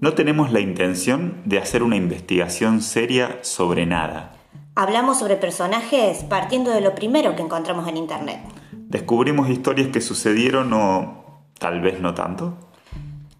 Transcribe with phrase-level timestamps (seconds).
[0.00, 4.32] No tenemos la intención de hacer una investigación seria sobre nada.
[4.76, 8.38] Hablamos sobre personajes partiendo de lo primero que encontramos en Internet.
[8.72, 12.56] Descubrimos historias que sucedieron o tal vez no tanto.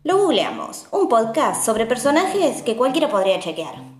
[0.02, 3.97] Lo googleamos, un podcast sobre personajes que cualquiera podría chequear.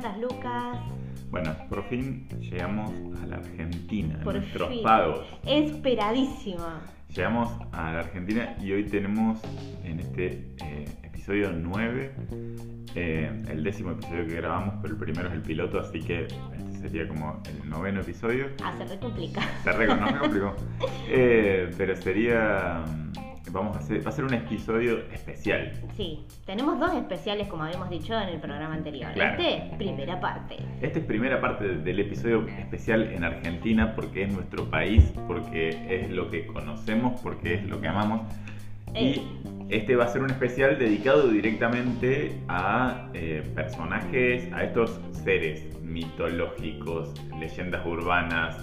[0.00, 0.78] Santas, Lucas.
[1.30, 4.82] Bueno, por fin llegamos a la Argentina, Por nuestros fin.
[4.84, 5.26] pagos.
[5.44, 6.80] Esperadísima.
[7.14, 9.40] Llegamos a la Argentina y hoy tenemos
[9.82, 12.12] en este eh, episodio 9,
[12.94, 16.88] eh, el décimo episodio que grabamos, pero el primero es el piloto, así que este
[16.88, 18.46] sería como el noveno episodio.
[18.62, 19.40] Ah, se re complica.
[19.64, 20.54] Se re, no me complicó.
[21.10, 22.84] Eh, pero sería.
[23.50, 24.04] Vamos a hacer.
[24.04, 25.72] Va a ser un episodio especial.
[25.96, 29.12] Sí, tenemos dos especiales como habíamos dicho en el programa anterior.
[29.14, 29.40] Claro.
[29.42, 30.56] Este, primera parte.
[30.80, 36.10] Esta es primera parte del episodio especial en Argentina porque es nuestro país, porque es
[36.10, 38.20] lo que conocemos, porque es lo que amamos.
[38.94, 39.20] Y
[39.68, 47.12] este va a ser un especial dedicado directamente a eh, personajes, a estos seres mitológicos,
[47.38, 48.56] leyendas urbanas,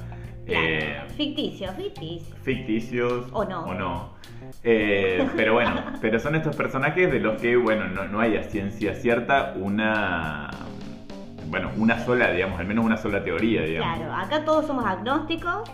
[0.46, 0.64] Claro.
[0.68, 2.36] eh, Ficticio, ficticio.
[2.44, 3.74] ficticios O no.
[3.74, 4.14] no.
[4.64, 8.44] Eh, pero bueno, pero son estos personajes de los que, bueno, no, no hay a
[8.44, 10.50] ciencia cierta una,
[11.48, 13.98] bueno, una sola, digamos, al menos una sola teoría, digamos.
[13.98, 15.70] Claro, acá todos somos agnósticos.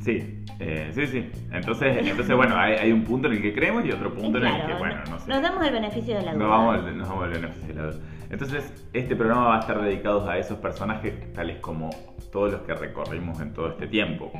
[0.00, 1.30] Sí, eh, sí, sí.
[1.52, 4.46] Entonces, entonces bueno, hay, hay un punto en el que creemos y otro punto en
[4.46, 5.28] el que, bueno, no sé.
[5.28, 6.44] Nos damos el beneficio de la duda.
[6.44, 8.00] Nos vamos, nos vamos al beneficio de la duda.
[8.30, 11.90] Entonces, este programa va a estar dedicado a esos personajes tales como
[12.32, 14.32] todos los que recorrimos en todo este tiempo.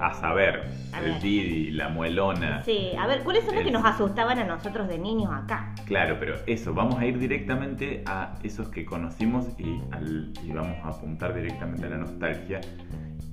[0.00, 1.20] A saber, A el.
[1.20, 2.62] Didi, la muelona.
[2.64, 5.74] Sí, a ver, ¿cuáles son los que nos asustaban a nosotros de niños acá?
[5.86, 10.76] Claro, pero eso, vamos a ir directamente a esos que conocimos y, al- y vamos
[10.84, 12.60] a apuntar directamente a la nostalgia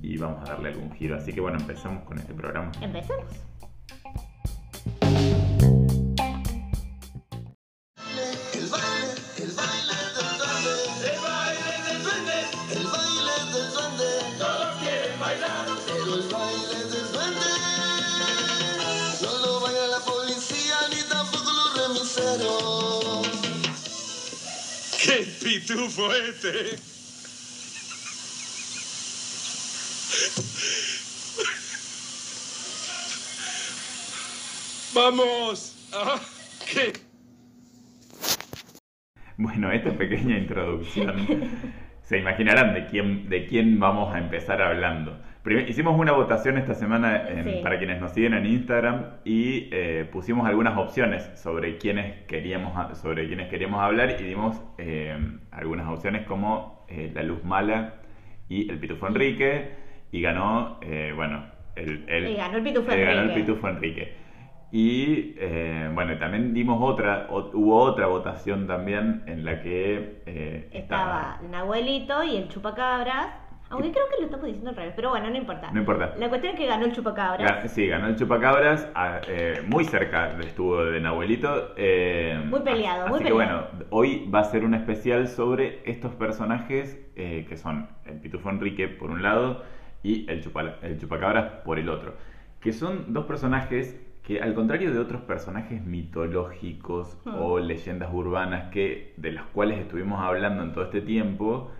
[0.00, 1.16] y vamos a darle algún giro.
[1.16, 2.72] Así que bueno, empezamos con este programa.
[2.80, 3.26] Empecemos.
[25.04, 26.76] ¡Qué pitufo este!
[34.94, 35.74] ¡Vamos!
[35.92, 36.20] Ah,
[36.72, 36.92] ¿Qué?
[39.38, 41.26] Bueno, esta pequeña introducción,
[42.04, 45.20] se imaginarán de quién, de quién vamos a empezar hablando.
[45.44, 47.60] Hicimos una votación esta semana en- Sí.
[47.62, 53.26] para quienes nos siguen en Instagram y eh, pusimos algunas opciones sobre quiénes queríamos, sobre
[53.26, 55.16] quiénes queríamos hablar y dimos eh,
[55.50, 57.94] algunas opciones como eh, La Luz Mala
[58.48, 59.70] y El Pitufo Enrique
[60.12, 63.40] y ganó, eh, bueno, el, el- Y ganó el Pitufo eh, ganó el Enrique.
[63.40, 64.12] Pitufo Enrique.
[64.70, 70.68] Y eh, bueno, también dimos otra, o- hubo otra votación también en la que eh,
[70.72, 73.41] Estaba el Nahuelito y el Chupacabras.
[73.72, 75.70] Aunque creo que lo estamos diciendo al revés, pero bueno, no importa.
[75.72, 76.14] No importa.
[76.18, 77.64] La cuestión es que ganó el Chupacabras.
[77.64, 81.72] Ga- Sí, ganó el Chupacabras, a- eh, muy cerca estuvo de Nahuelito.
[81.76, 83.68] eh, Muy peleado, así muy que peleado.
[83.72, 88.48] bueno, hoy va a ser un especial sobre estos personajes eh, que son el Pitufo
[88.50, 89.62] Enrique por un lado
[90.02, 92.14] y el Chupacabras por el otro.
[92.60, 97.34] Que son dos personajes que al contrario de otros personajes mitológicos Hmm.
[97.40, 101.70] o leyendas urbanas que, de las cuales estuvimos hablando en todo este tiempo,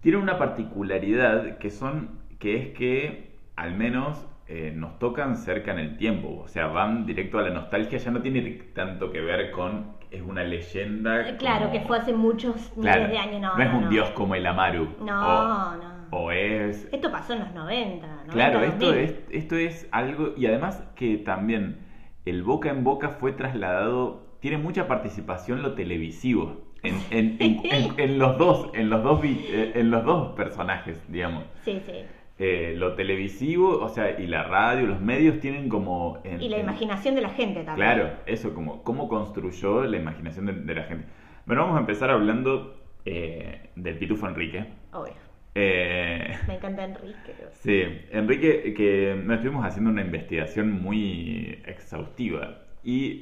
[0.00, 5.78] tienen una particularidad que son que es que al menos eh, nos tocan cerca en
[5.80, 8.40] el tiempo, o sea, van directo a la nostalgia, ya no tiene
[8.74, 11.28] tanto que ver con es una leyenda.
[11.28, 13.40] Eh, Claro, como- que fue hace muchos Claro, miles de años.
[13.42, 13.90] No, no es no, un no.
[13.90, 14.88] dios como el Amaru.
[15.04, 15.88] No, o, no.
[16.12, 18.06] o es Esto pasó en los 90.
[18.06, 19.04] 90 Claro, esto 2000.
[19.04, 21.80] es, esto es algo, y además que también
[22.24, 28.00] el boca en boca fue trasladado, tiene mucha participación lo televisivo en, en- en- en-
[28.00, 31.44] en los dos, en los dos, eh, en los dos personajes, digamos.
[31.64, 31.92] Sí, sí.
[32.40, 36.20] Eh, lo televisivo, o sea, y la radio, los medios tienen como...
[36.24, 37.74] en- Y la en- imaginación de la gente también.
[37.88, 41.06] Claro, eso, como cómo construyó la imaginación de, de la gente.
[41.46, 44.64] Bueno, vamos a empezar hablando eh, del Pitufo Enrique.
[44.92, 45.14] Obvio.
[45.56, 47.16] Eh, Me encanta Enrique.
[47.54, 47.82] Sí,
[48.12, 53.20] Enrique, que nos estuvimos haciendo una investigación muy exhaustiva y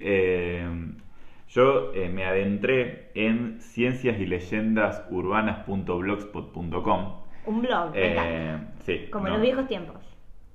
[1.48, 7.12] yo eh, me adentré en ciencias y leyendas urbanas.blogspot.com.
[7.46, 9.96] Un blog, Eh, sí, Como en no, los viejos tiempos.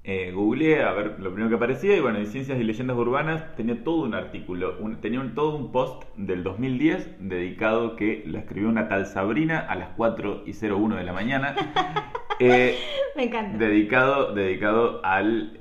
[0.04, 3.56] Eh, googleé a ver lo primero que aparecía y bueno, en Ciencias y Leyendas Urbanas
[3.56, 8.40] tenía todo un artículo, un- tenía un- todo un post del 2010 dedicado que lo
[8.40, 11.56] escribió una tal Sabrina a las 4 y 01 de la mañana.
[12.44, 12.76] Eh,
[13.16, 13.56] Me encanta.
[13.60, 15.60] dedicado, dedicado al,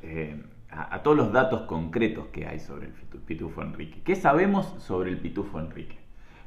[0.71, 4.01] a, a todos los datos concretos que hay sobre el pitu- pitufo Enrique.
[4.05, 5.97] ¿Qué sabemos sobre el pitufo Enrique?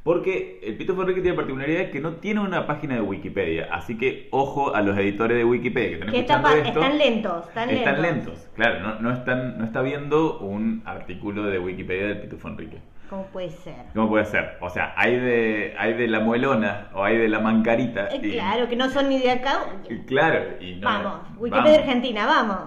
[0.03, 3.97] Porque el pitufo Enrique tiene la particularidad que no tiene una página de Wikipedia, así
[3.97, 6.79] que ojo a los editores de Wikipedia que están Que escuchando tapa- esto.
[6.81, 7.87] están lentos, están lentos.
[7.87, 12.49] Están lentos, claro, no, no, están, no está viendo un artículo de Wikipedia del pitufo
[12.49, 12.79] Enrique.
[13.09, 13.75] ¿Cómo puede ser?
[13.93, 14.57] ¿Cómo puede ser?
[14.59, 18.07] O sea, hay de, hay de la muelona o hay de la mancarita.
[18.09, 19.59] Eh, y- claro, que no son ni de acá.
[20.05, 21.77] claro, y no- Vamos, Wikipedia vamos.
[21.79, 22.57] Argentina, vamos.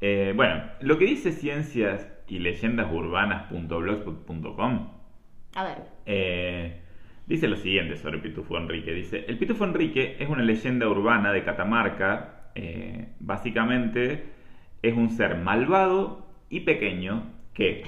[0.00, 4.88] Eh, bueno, lo que dice ciencias y leyendas urbanas.blogspot.com
[5.54, 5.78] A ver.
[6.06, 6.80] eh,
[7.26, 8.92] dice lo siguiente sobre Pitufo Enrique.
[8.92, 12.50] Dice, el Pitufo Enrique es una leyenda urbana de Catamarca.
[12.54, 14.24] eh, básicamente
[14.82, 17.24] es un ser malvado y pequeño
[17.54, 17.84] que,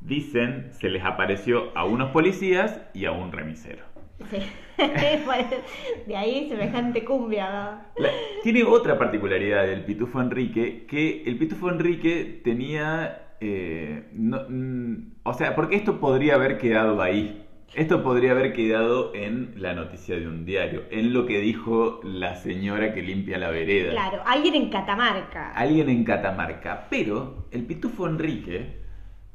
[0.00, 3.84] dicen, se les apareció a unos policías y a un remisero.
[4.30, 4.38] Sí.
[6.06, 7.50] de ahí semejante cumbia.
[7.50, 8.02] ¿no?
[8.02, 8.10] La-
[8.42, 13.26] tiene otra particularidad del Pitufo Enrique, que el Pitufo Enrique tenía...
[13.40, 17.46] eh, no- mm, o sea, porque esto podría haber quedado ahí.
[17.74, 22.34] Esto podría haber quedado en la noticia de un diario, en lo que dijo la
[22.34, 23.90] señora que limpia la vereda.
[23.92, 25.52] Claro, alguien en Catamarca.
[25.52, 26.88] Alguien en Catamarca.
[26.90, 28.74] Pero el Pitufo Enrique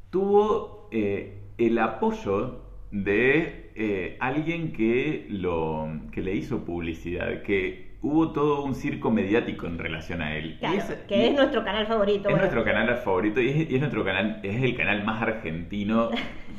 [0.10, 2.62] tuvo eh, el apoyo
[2.92, 9.66] de eh, alguien que, lo, que le hizo publicidad, que hubo todo un circo mediático
[9.68, 10.58] en relación a él.
[10.60, 12.20] Claro, es- que es nuestro canal favorito.
[12.30, 12.38] es bueno.
[12.40, 16.10] nuestro canal favorito y es, y es nuestro canal, es el canal más argentino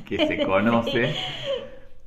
[0.09, 1.15] que se conoce.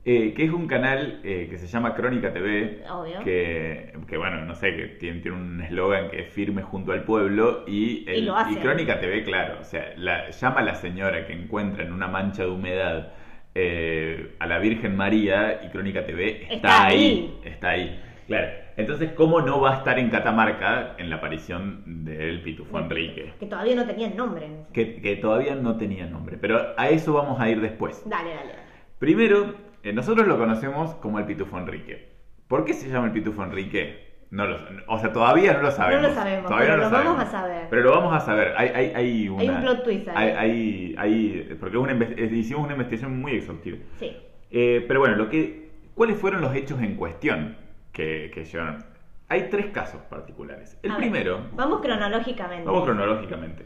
[0.05, 3.19] eh, que es un canal eh, que se llama Crónica TV, Obvio.
[3.23, 7.03] que, que, bueno, no sé, que tiene, tiene un eslogan que es firme junto al
[7.03, 8.59] pueblo y, el- Y lo hace.
[8.59, 12.43] Crónica TV, claro, o sea, la, llama a la señora que encuentra en una mancha
[12.43, 13.11] de humedad
[13.55, 17.39] eh, a la Virgen María y Crónica TV está, Está ahí, ahí.
[17.51, 17.99] está ahí.
[18.29, 18.47] Claro,
[18.77, 23.33] entonces, ¿cómo no va a estar en Catamarca en la aparición del Pitufo Enrique?
[23.39, 24.47] Que todavía no tenían nombre.
[24.71, 28.03] Que, que todavía no tenía nombre, pero a eso vamos a ir después.
[28.05, 28.53] Dale, dale.
[28.99, 32.09] Primero, eh, nosotros lo conocemos como el Pitufo Enrique.
[32.47, 34.07] ¿Por qué se llama el Pitufo Enrique?
[34.31, 36.03] No lo, o sea, todavía no lo sabemos.
[36.03, 37.27] No lo sabemos, Todavía pero no lo vamos sabemos.
[37.27, 37.67] a saber.
[37.71, 38.53] Pero lo vamos a saber.
[38.57, 40.29] Hay, hay, hay, una- Hay un plot twist ahí.
[40.37, 41.93] Hay, hay- porque una
[42.31, 43.77] hicimos una investigación muy exhaustiva.
[43.99, 44.15] Sí.
[44.51, 47.57] Eh, pero bueno, lo que, ¿cuáles fueron los hechos en cuestión
[47.91, 48.85] que, que llevaron?
[49.27, 50.77] Hay tres casos particulares.
[50.81, 52.65] El A ver, primero, Vamos cronológicamente.
[52.65, 53.65] vamos cronológicamente,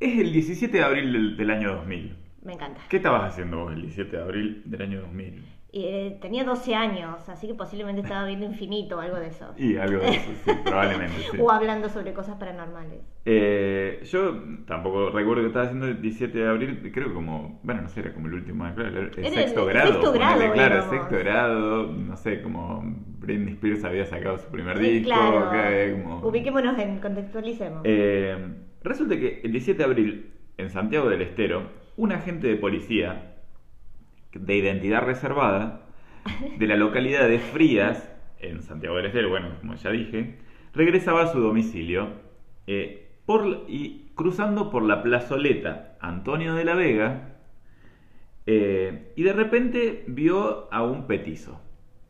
[0.00, 2.16] es el 17 de abril del, del año 2000.
[2.42, 2.80] Me encanta.
[2.88, 5.44] ¿Qué estabas haciendo vos el 17 de abril del año 2000?
[5.74, 9.54] Eh, tenía 12 años, así que posiblemente estaba viendo Infinito o algo de eso.
[9.56, 11.14] Y algo de eso, sí, probablemente.
[11.30, 11.38] sí.
[11.40, 13.00] O hablando sobre cosas paranormales.
[13.24, 14.34] Eh, yo
[14.66, 18.00] tampoco recuerdo que estaba haciendo el 17 de abril, creo que como, bueno, no sé,
[18.00, 19.92] era como el último, claro, el el sexto grado.
[19.92, 20.90] sexto grado, ponele, claro, el éramos.
[20.94, 22.82] sexto grado, no sé, como
[23.20, 25.50] Britney Spears había sacado su primer Sí, disco, claro.
[25.52, 27.80] que como- Ubiquémonos en, contextualicemos.
[27.84, 28.36] Eh,
[28.82, 31.62] resulta que el 17 de abril, en Santiago del Estero,
[31.96, 33.31] un agente de policía
[34.34, 35.82] de identidad reservada
[36.58, 40.38] de la localidad de Frías, en Santiago del Estero, bueno, como ya dije,
[40.74, 42.08] regresaba a su domicilio
[42.66, 47.32] eh, por, y cruzando por la plazoleta Antonio de la Vega
[48.46, 51.60] eh, y de repente vio a un petizo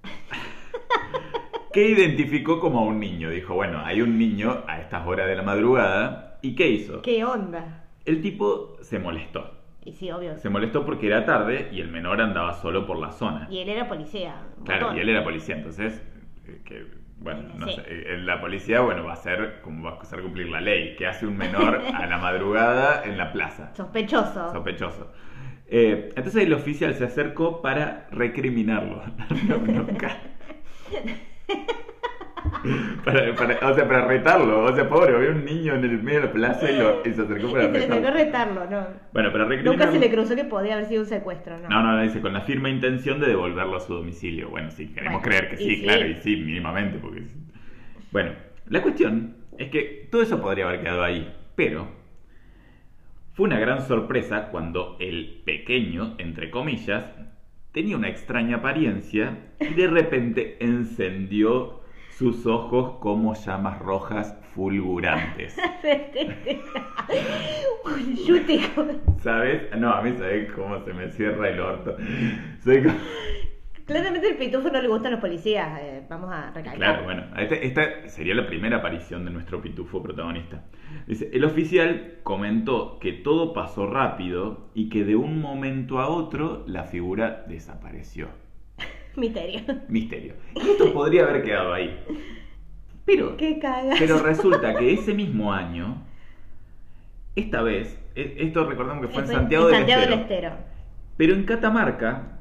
[1.72, 3.30] que identificó como a un niño.
[3.30, 6.38] Dijo, bueno, hay un niño a estas horas de la madrugada.
[6.42, 7.02] ¿Y qué hizo?
[7.02, 7.86] ¿Qué onda?
[8.04, 9.61] El tipo se molestó.
[9.84, 10.36] Y sí, obvio.
[10.38, 13.48] Se molestó porque era tarde y el menor andaba solo por la zona.
[13.50, 14.36] Y él era policía.
[14.64, 16.00] Claro, y él era policía, entonces,
[16.46, 16.86] eh, que,
[17.18, 17.74] bueno, no Sí.
[17.74, 20.94] sé, eh, la policía, bueno, va a hacer como va a hacer cumplir la ley,
[20.96, 23.74] que hace un menor a la madrugada en la plaza.
[23.74, 24.52] Sospechoso.
[24.52, 25.12] Sospechoso.
[25.66, 29.02] Eh, entonces el oficial se acercó para recriminarlo.
[29.48, 30.16] No, nunca.
[33.04, 34.64] Para, para- o sea, para retarlo.
[34.64, 37.12] O sea, pobre, había un niño en el medio de la plaza y, lo- y
[37.12, 38.10] se acercó para le tocó retarlo.
[38.10, 38.86] retarlo, no.
[39.12, 39.30] Bueno.
[39.62, 41.68] Nunca se le cruzó que podía haber sido un secuestro, ¿no?
[41.68, 44.48] No, no, no, dice con la firme intención de devolverlo a su domicilio.
[44.50, 45.82] Bueno, sí, queremos Bueno, creer que sí, sí.
[45.82, 47.22] claro, y sí, mínimamente, porque...
[48.10, 48.32] Bueno,
[48.68, 51.88] la cuestión es que todo eso podría haber quedado ahí, pero
[53.32, 57.06] fue una gran sorpresa cuando el pequeño, entre comillas,
[57.72, 61.81] tenía una extraña apariencia y de repente encendió
[62.22, 65.56] sus ojos como llamas rojas fulgurantes.
[69.18, 69.76] ¿Sabes?
[69.76, 71.96] No, a mí sabes cómo se me cierra el orto.
[72.62, 72.94] Soy como...
[73.86, 76.76] Claramente el pitufo no le gustan los policías, eh, vamos a recalcar.
[76.76, 80.62] Claro, bueno, este- esta sería la primera aparición de nuestro pitufo protagonista.
[81.08, 86.62] Dice, el oficial comentó que todo pasó rápido y que de un momento a otro
[86.68, 88.28] la figura desapareció.
[89.16, 89.60] Misterio.
[89.88, 90.34] Misterio.
[90.54, 91.98] Y esto podría haber quedado ahí.
[93.04, 93.96] Pero, Qué cagas.
[93.98, 95.96] pero resulta que ese mismo año,
[97.34, 100.50] esta vez, e- esto recordamos que fue en Santiago, del, Santiago del Estero.
[101.16, 102.38] pero en Catamarca,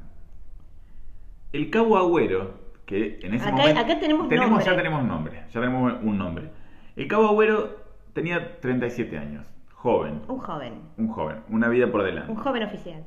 [1.52, 3.80] el Cabo Agüero, que en ese Acá- momento...
[3.80, 4.36] acá tenemos nombre.
[4.38, 6.50] tenemos nombre, ya tenemos un nombre.
[6.96, 7.76] El Cabo Agüero
[8.12, 10.74] tenía 37 años, joven, Un joven.
[10.96, 12.30] un joven, una vida por delante.
[12.30, 13.04] Un joven oficial.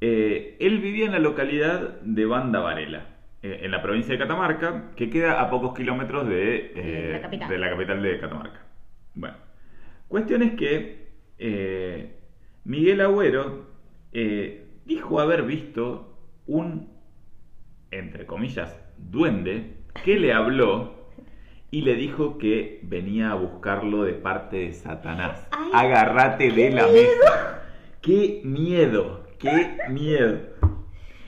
[0.00, 3.06] Eh, él vivía en la localidad de Banda Varela,
[3.42, 7.48] eh, en la provincia de Catamarca, que queda a pocos kilómetros de, eh, la capital.
[7.48, 8.60] de la capital de Catamarca.
[9.14, 9.36] Bueno,
[10.08, 11.04] cuestión es que
[12.64, 13.66] Miguel Agüero
[14.84, 16.90] dijo haber visto un,
[17.90, 19.74] entre comillas, duende
[20.04, 20.94] que le habló
[21.70, 25.48] y le dijo que venía a buscarlo de parte de Satanás.
[25.50, 26.94] Ay, Agárrate de la miedo.
[27.02, 27.62] mesa.
[28.00, 29.23] ¡Qué miedo!
[29.38, 30.38] ¡Qué miedo!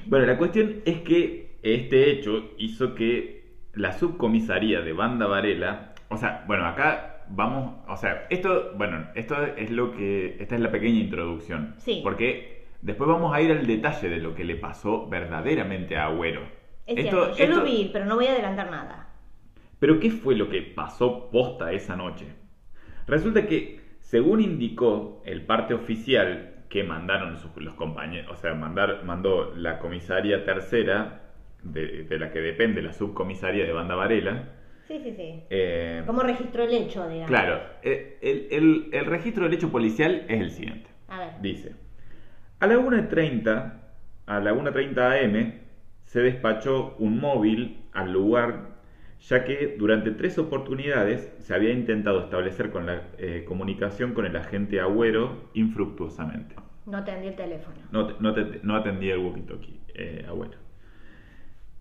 [0.07, 3.45] Bueno, la cuestión es que este hecho hizo que
[3.75, 9.37] la subcomisaría de Banda Varela, o sea, bueno, acá vamos, o sea, esto, bueno, esto
[9.57, 12.01] es lo que, esta es la pequeña introducción, Sí.
[12.05, 16.43] porque después vamos a ir al detalle de lo que le pasó verdaderamente a Agüero.
[16.87, 19.03] Es Esto- cierto, yo esto- lo vi, pero no voy a adelantar nada.
[19.79, 22.27] pero ¿qué fue lo que pasó posta esa noche?
[23.07, 29.05] Resulta que, según indicó el parte oficial que mandaron sus- los compañeros, o sea, mandar,
[29.05, 31.23] mandó la comisaría tercera,
[31.63, 34.51] de, de la que depende la subcomisaría de Banda Varela,
[34.87, 35.43] Sí, sí, sí.
[35.51, 37.27] eh, ¿Cómo registró el hecho, digamos?
[37.27, 40.89] claro, eh, el, el- el registro del hecho policial es el siguiente.
[41.09, 41.31] A ver.
[41.41, 41.75] Dice,
[42.61, 43.73] a la 1.30,
[44.27, 45.53] a la 1.30 am,
[46.05, 48.76] se despachó un móvil al lugar,
[49.29, 54.37] ya que durante tres oportunidades se había intentado establecer con la eh, comunicación con el
[54.37, 56.55] agente Agüero infructuosamente.
[56.87, 57.77] No atendí el teléfono.
[57.91, 60.59] No, no, te- no atendía el walkie-talkie, eh, Agüero.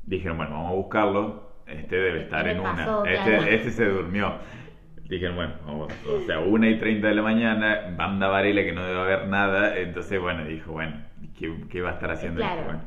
[0.03, 1.55] Dijeron, bueno, vamos a buscarlo.
[1.67, 3.01] Este debe ¿Qué estar en pasó?
[3.01, 3.11] una.
[3.11, 4.33] Este, este se durmió.
[5.07, 8.83] Dijeron, bueno, vamos, o sea, 1 y 30 de la mañana, banda Varela que no
[8.85, 9.77] debe haber nada.
[9.77, 10.95] Entonces, bueno, dijo, bueno,
[11.37, 12.41] ¿qué, qué va a estar haciendo?
[12.41, 12.63] Claro.
[12.65, 12.81] Bueno.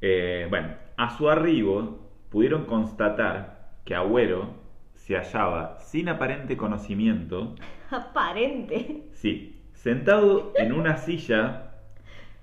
[0.00, 4.54] Eh, bueno, a su arribo pudieron constatar que Agüero
[4.94, 7.54] se hallaba sin aparente conocimiento
[7.90, 9.04] Aparente.
[9.12, 11.70] Sí, sentado en una silla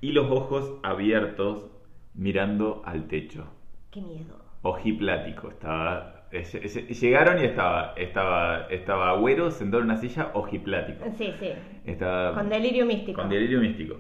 [0.02, 1.70] y los ojos abiertos
[2.14, 3.48] mirando al techo.
[3.92, 4.40] Qué miedo.
[4.62, 6.30] Ojiplático, estaba.
[6.32, 11.04] lle- lle- Llegaron y estaba, estaba, estaba Agüero sentado en una silla ojiplático.
[11.18, 11.50] Sí, sí.
[11.86, 13.20] Estaba Con delirio místico.
[13.22, 13.98] con delirio místico.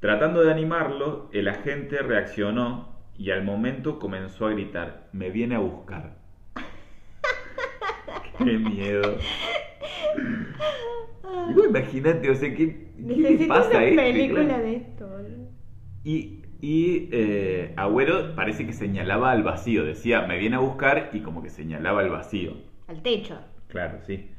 [0.00, 5.60] Tratando de animarlo, el agente reaccionó y al momento comenzó a gritar: Me viene a
[5.60, 6.16] buscar.
[8.44, 9.18] ¡Qué miedo!
[11.44, 13.96] Y vos Imagínate, o sea, ¿qué, qué le pasa una a este?
[13.96, 15.08] película de esto.
[16.04, 21.20] Y, y eh, Agüero parece que señalaba al vacío, decía, me viene a buscar y
[21.20, 22.56] como que señalaba al vacío.
[22.88, 23.38] Al techo.
[23.68, 24.30] Claro, sí.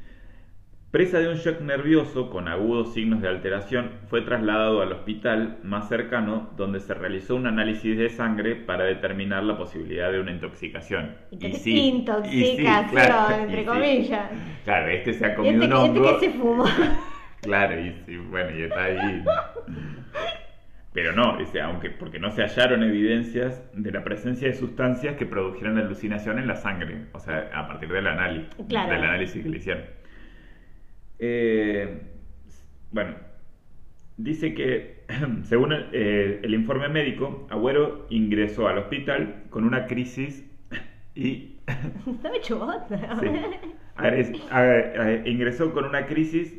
[0.91, 5.87] Presa de un shock nervioso con agudos signos de alteración, fue trasladado al hospital más
[5.87, 11.15] cercano donde se realizó un análisis de sangre para determinar la posibilidad de una intoxicación.
[11.31, 13.65] Intox- sí, y sí, Intoxicación, claro, y entre sí.
[13.67, 14.31] comillas.
[14.65, 16.19] Claro, este se ha ¿Y comido este, un este hongo.
[16.19, 16.65] que se fumó?
[17.41, 19.23] Claro, y sí, bueno, y está ahí.
[20.91, 25.25] Pero no, dice, aunque porque no se hallaron evidencias de la presencia de sustancias que
[25.25, 28.91] produjeran alucinación en la sangre, o sea, a partir del análisis, Claro.
[28.91, 29.83] del análisis que le hicieron.
[31.19, 32.01] Eh,
[32.91, 33.15] bueno,
[34.17, 35.05] dice que,
[35.43, 40.45] según el, eh, el informe médico, Agüero ingresó al hospital con una crisis
[41.15, 41.57] y
[42.07, 42.59] Está hecho.
[43.19, 43.27] Sí.
[43.97, 46.57] A- ingresó con una crisis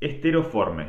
[0.00, 0.88] esteroforme.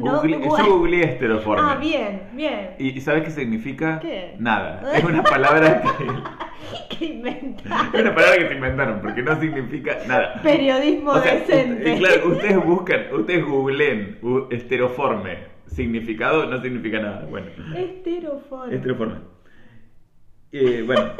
[0.00, 0.66] No, Google- bueno.
[0.66, 1.62] Yo googleé esteroforme.
[1.64, 2.70] Ah, bien, bien.
[2.78, 4.00] ¿Y, y sabes qué significa?
[4.00, 4.34] ¿Qué?
[4.38, 4.82] Nada.
[4.96, 6.06] Es una palabra que.
[6.98, 7.90] ¿Qué inventa?
[7.92, 10.40] Es una palabra que se inventaron porque no significa nada.
[10.42, 11.94] Periodismo O sea, decente.
[11.94, 14.18] u- claro, ustedes buscan, ustedes googleen
[14.50, 15.38] esteroforme.
[15.66, 17.26] Significado no significa nada.
[17.28, 17.48] Bueno.
[17.76, 18.74] Esteroforme.
[18.74, 19.14] Esteroforme.
[20.52, 21.10] Eh, bueno,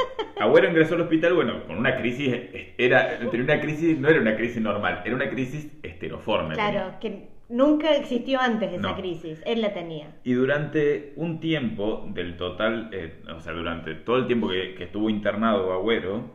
[0.40, 2.32] Agüero ingresó al hospital, bueno, con una crisis,
[2.78, 6.54] era, tenía una crisis, no era una crisis normal, era una crisis esteroforme.
[6.54, 8.96] Claro, que nunca existió antes esa No.
[8.96, 9.42] crisis.
[9.46, 10.14] Él la tenía.
[10.24, 14.84] Y durante un tiempo del total, eh, o sea, durante todo el tiempo que, que
[14.84, 16.30] estuvo internado Agüero,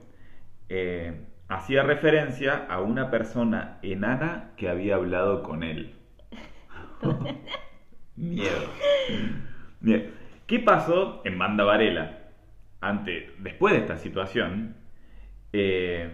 [0.70, 5.96] eh, hacía referencia a una persona enana que había hablado con él.
[8.16, 8.70] Miedo.
[9.80, 10.12] Bien.
[10.48, 12.18] ¿Qué pasó en Banda Varela?
[12.82, 14.76] Ante, después de esta situación,
[15.54, 16.12] eh,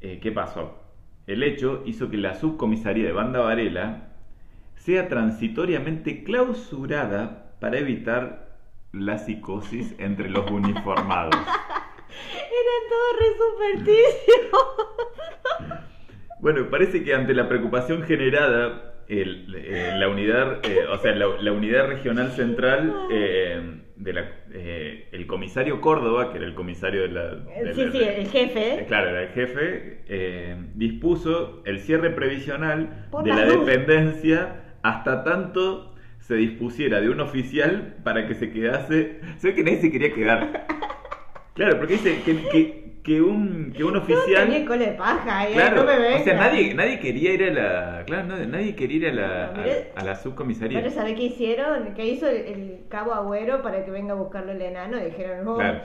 [0.00, 0.85] eh, ¿qué pasó?
[1.26, 4.08] El hecho hizo que la subcomisaría de Banda Varela
[4.76, 8.46] sea transitoriamente clausurada para evitar
[8.92, 11.34] la psicosis entre los uniformados.
[11.40, 14.52] Eran todos re supersticios.
[16.38, 21.26] Bueno, parece que ante la preocupación generada, el- eh, la unidad, eh, o sea, la,
[21.40, 27.02] la unidad regional central, eh, de la, eh, el comisario Córdoba, que era el comisario
[27.02, 27.34] de la...
[27.34, 28.74] de Sí, la- sí, el jefe.
[28.80, 35.24] eh, Claro, era el jefe, eh, dispuso el cierre previsional Por de la dependencia hasta
[35.24, 39.20] tanto se dispusiera de un oficial para que se quedase...
[39.38, 40.66] Se ve que nadie se quería quedar.
[41.54, 44.48] Claro, porque dice que, que, que un, que un oficial...
[44.48, 46.24] de paja, eh, Claro, no me o vengas.
[46.24, 49.62] sea, nadie, nadie quería ir a la, claro, no, nadie quería ir a la, No,
[49.94, 50.78] a, la subcomisaría.
[50.80, 51.94] Pero ¿sabés qué hicieron?
[51.94, 54.98] ¿Qué hizo el, el cabo Agüero para que venga a buscarlo el enano?
[54.98, 55.44] Dijeron.
[55.54, 55.80] Claro.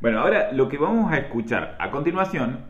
[0.00, 2.60] Bueno, ahora lo que vamos a escuchar a continuación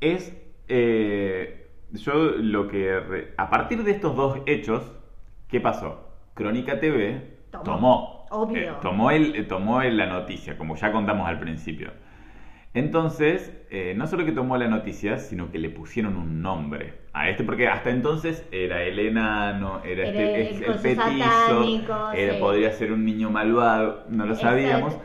[0.00, 0.36] es
[0.68, 4.92] eh, yo lo que re- a partir de estos dos hechos,
[5.48, 6.00] ¿qué pasó?
[6.34, 7.64] Crónica TV Tomó.
[7.64, 8.56] tomó, Obvio.
[8.72, 11.92] eh, tomó el, tomó el- la noticia, como ya contamos al principio.
[12.74, 17.28] Entonces, eh, no solo que tomó la noticia, sino que le pusieron un nombre a
[17.30, 22.32] este, porque hasta entonces era el enano, era, Era este, el el, petizo, satánico, era-
[22.34, 22.40] sí.
[22.40, 24.48] podría ser un niño malvado, no lo Exacto.
[24.48, 24.98] sabíamos,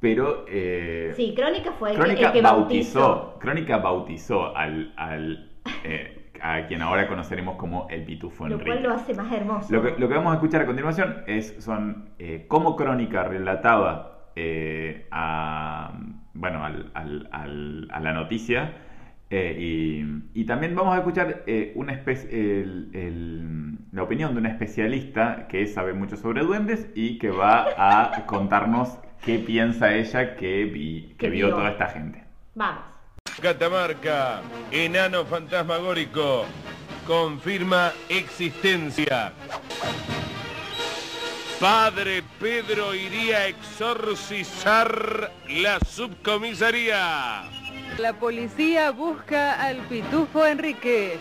[0.00, 3.38] pero eh, Sí, Crónica fue el, que- Crónica el que bautizó, bautizó.
[3.38, 5.46] Crónica bautizó al, al
[5.84, 8.70] eh, a quien ahora conoceremos como el Pitufo Lo Enrique.
[8.70, 9.72] cual lo hace más hermoso.
[9.72, 14.10] Lo que, lo que vamos a escuchar a continuación es son eh, cómo Crónica relataba
[14.34, 15.92] eh, a
[16.34, 18.72] bueno al- al- al- a la noticia
[19.30, 21.92] eh, y, y también vamos a escuchar eh, una
[22.30, 27.66] el- el- la opinión de una especialista que sabe mucho sobre duendes y que va
[27.76, 31.50] a contarnos qué piensa ella que, vi- que vio.
[31.50, 32.22] toda esta gente.
[32.54, 32.82] Vamos.
[33.40, 36.44] Catamarca, enano fantasmagórico,
[37.06, 39.32] confirma existencia.
[41.62, 47.44] Padre Pedro iría a exorcizar la subcomisaría.
[47.98, 51.20] La policía busca al pitufo Enrique.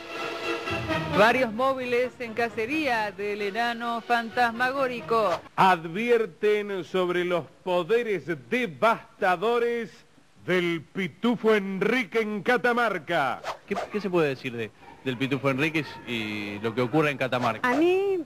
[1.16, 5.40] Varios móviles en cacería del enano fantasmagórico.
[5.56, 9.92] Advierten sobre los poderes devastadores
[10.44, 13.44] del pitufo Enrique en Catamarca.
[13.68, 14.72] ¿Qué, qué se puede decir de,
[15.04, 17.68] del Pitufo Enríquez y lo que ocurre en Catamarca?
[17.68, 18.24] A mí,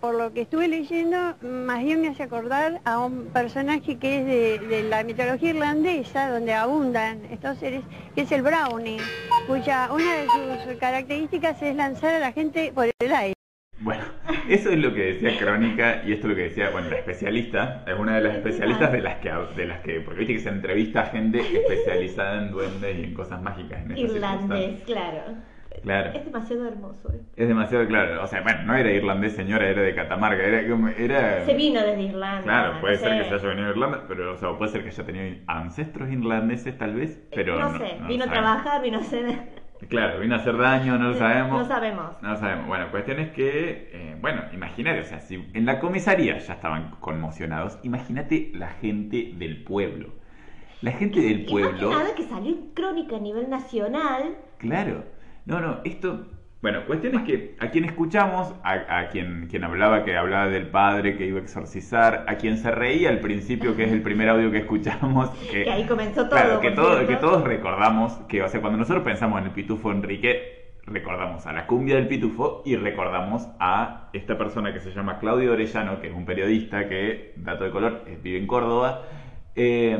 [0.00, 4.26] por lo que estuve leyendo, más bien me hace acordar a un personaje que es
[4.26, 7.82] de, de la mitología irlandesa, donde abundan estos seres,
[8.14, 8.98] que es el Brownie,
[9.46, 10.26] cuya una de
[10.64, 13.34] sus características es lanzar a la gente por el aire.
[13.80, 14.04] Bueno,
[14.48, 17.84] eso es lo que decía Crónica y esto es lo que decía, bueno, la especialista,
[17.86, 20.48] es una de las especialistas de las que, de las que porque viste que se
[20.48, 23.84] entrevista a gente especializada en duendes y en cosas mágicas.
[23.84, 25.34] En Irlandés, claro.
[25.82, 26.12] Claro.
[26.12, 27.12] Es demasiado hermoso.
[27.12, 27.20] eh.
[27.36, 30.88] Es demasiado claro, o sea, bueno, no era irlandés señora, era de Catamarca, era como,
[30.88, 31.44] era...
[31.44, 32.42] Se vino desde Irlanda.
[32.42, 33.18] Claro, puede no ser sé.
[33.18, 36.10] que se haya venido de Irlanda, pero o sea, puede ser que haya tenido ancestros
[36.10, 39.64] irlandeses tal vez, pero no, sé, no vino a trabajar, vino a hacer...
[39.88, 41.58] Claro, vino a hacer daño, no lo sabemos.
[41.60, 42.22] No sabemos.
[42.22, 42.66] No lo sabemos.
[42.68, 46.92] Bueno, cuestión es que, eh, bueno, imagínate, o sea, si en la comisaría ya estaban
[47.00, 50.14] conmocionados, imagínate la gente del pueblo.
[50.80, 51.88] La gente del Y más pueblo.
[51.90, 54.36] que nada que salió en crónica a nivel nacional.
[54.58, 55.04] Claro.
[55.46, 56.26] No, no, esto.
[56.62, 60.68] Bueno, cuestión es que a quien escuchamos, a, a quien, quien hablaba, que hablaba del
[60.68, 64.30] padre que iba a exorcizar, a quien se reía al principio, que es el primer
[64.30, 65.28] audio que escuchamos.
[65.50, 69.04] Que, Que ahí comenzó todo, Claro, que, todo- todos recordamos que, o sea, cuando nosotros
[69.04, 74.38] pensamos en el pitufo Enrique, recordamos a la cumbia del pitufo y recordamos a esta
[74.38, 78.38] persona que se llama Claudio Orellano, que es un periodista que, dato de color, vive
[78.38, 79.02] en Córdoba.
[79.54, 79.98] eh,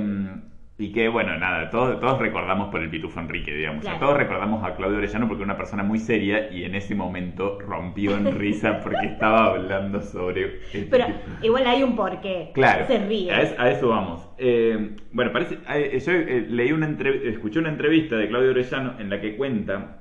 [0.77, 3.79] y que, bueno, nada, todos, todos recordamos por el pitufo Enrique, digamos.
[3.81, 4.07] O sea, Claro.
[4.07, 7.59] todos recordamos a Claudio Orellano porque era una persona muy seria y en ese momento
[7.61, 10.59] rompió en risa porque estaba hablando sobre...
[10.73, 11.07] el Pero
[11.43, 12.51] igual hay un porqué.
[12.55, 13.31] Claro, Se ríe.
[13.33, 14.29] A, es- a eso vamos.
[14.37, 18.95] Eh, bueno, parece, eh, yo eh, leí una entre- escuché una entrevista de Claudio Orellano
[18.99, 19.99] en la que cuenta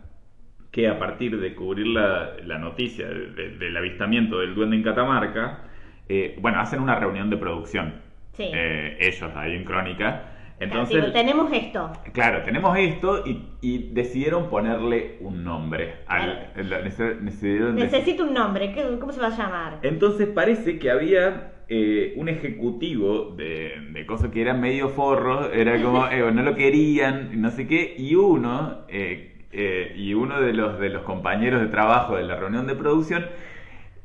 [0.71, 4.81] que a partir de cubrir la, la noticia de- de- del avistamiento del duende en
[4.81, 5.65] Catamarca,
[6.09, 8.01] eh, bueno, hacen una reunión de producción.
[8.31, 8.49] Sí.
[8.51, 10.29] Eh, ellos ahí en Crónica.
[10.63, 11.91] Entonces, tenemos esto.
[12.13, 15.95] Claro, tenemos esto y, y decidieron ponerle un nombre.
[16.07, 16.51] Al,
[17.23, 18.73] decidieron Necesito un nombre.
[18.73, 19.79] ¿qué- ¿Cómo se va a llamar?
[19.83, 25.81] entonces parece que había eh, un ejecutivo de, de cosas que eran medio forros, era
[25.81, 30.53] como, eh, no lo querían, no sé qué, y uno, eh, eh, y uno de
[30.53, 33.25] los, de los compañeros de trabajo de la reunión de producción,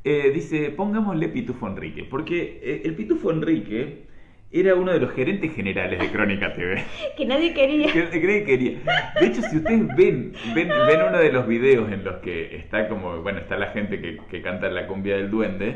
[0.03, 4.07] dice, pongámosle Pitufo Enrique, porque el Pitufo Enrique
[4.51, 6.83] era uno de los gerentes generales de Crónica TV.
[7.17, 7.91] Que nadie quería.
[7.91, 8.77] Que- que nadie quería.
[9.19, 12.87] De hecho, si ustedes ven, ven, ven uno de los videos en los que está
[12.87, 15.75] como, bueno, está la gente que, que canta la cumbia del duende,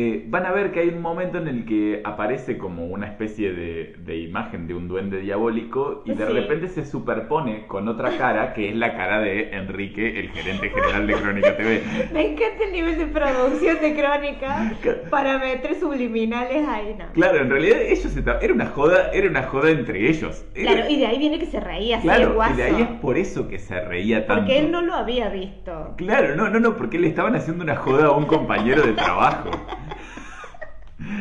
[0.00, 3.52] eh, van a ver que hay un momento en el que aparece como una especie
[3.52, 6.32] de, de imagen de un duende diabólico y de Sí.
[6.32, 11.04] repente se superpone con otra cara que es la cara de Enrique, el gerente general
[11.06, 11.82] de Crónica TV.
[12.12, 14.72] Me encanta el nivel de producción de crónica
[15.10, 17.06] para meter subliminales ahí, ¿no?
[17.12, 20.44] Claro, en realidad ellos era una joda, era una joda entre ellos.
[20.54, 22.54] Era- Claro, y de ahí viene que se reía así claro, guaso.
[22.54, 24.42] y de ahí es por eso que se reía tanto.
[24.44, 25.94] Porque él no lo había visto.
[25.96, 29.50] Claro, no, no, no, porque le estaban haciendo una joda a un compañero de trabajo.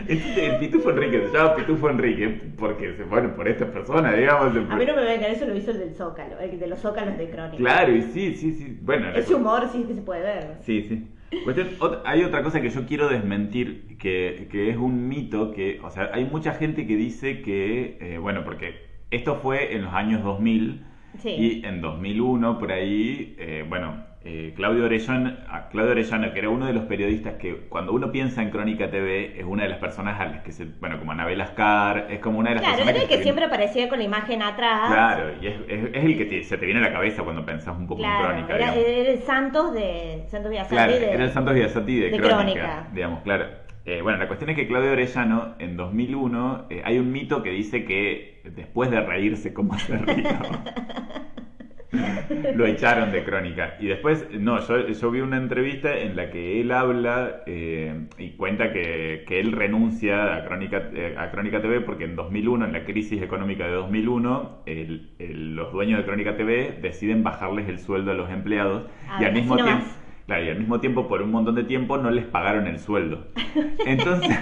[0.08, 4.56] Entonces el Pitufo Enrique se llama Pitufo Enrique porque se bueno por estas personas, digamos.
[4.56, 6.80] el- A mí no me vengan, eso lo hizo el del Zócalo, el de los
[6.80, 7.58] Zócalos de crónica.
[7.58, 8.78] Claro, y sí, sí, sí.
[8.82, 10.58] Bueno, Ese humor sí que se puede ver.
[10.62, 11.08] Sí, sí.
[11.43, 15.80] Cuestión- ot- hay otra cosa que yo quiero desmentir, que, que es un mito, que,
[15.84, 18.76] o sea, hay mucha gente que dice que, eh, bueno, porque
[19.12, 20.84] esto fue en los años 2000
[21.19, 21.30] Sí.
[21.30, 26.50] y en 2001, por ahí, eh, bueno, eh, Claudio, Orellano, a Claudio Orellano, que era
[26.50, 29.78] uno de los periodistas que cuando uno piensa en Crónica TV, es una de las
[29.80, 32.76] personas a las que se, bueno, como Anabel Ascar, es como una de las Claro,
[32.80, 34.82] personas era el se que siempre aparecía con la imagen atrás.
[34.92, 37.46] Claro, y es, es- es el que te- se te viene a la cabeza cuando
[37.46, 38.56] pensás un poco en Claro, Crónica.
[38.56, 42.36] era, el Santos de Santos Villasati Claro, de, era el Santos Villasati de, de crónica,
[42.36, 42.88] Crónica.
[42.94, 43.46] digamos, claro.
[43.86, 47.52] Eh, bueno, la cuestión es que Claudio Orellano, en 2001, eh, hay un mito que
[47.52, 50.26] dice que después de reírse como se rió,
[52.52, 53.76] lo echaron de Crónica.
[53.80, 58.32] Y después, no, yo, yo vi una entrevista en la que él habla eh, y
[58.32, 62.73] cuenta que, que él renuncia a Crónica, eh, a Crónica TV porque en 2001, en
[62.73, 67.80] la crisis económica de 2001, el- el- los dueños de Crónica TV deciden bajarles el
[67.80, 69.86] sueldo a los empleados Ah, y al mismo tiempo...
[70.26, 73.28] Claro, y al mismo tiempo, por un montón de tiempo, no les pagaron el sueldo.
[73.86, 74.38] Entonces,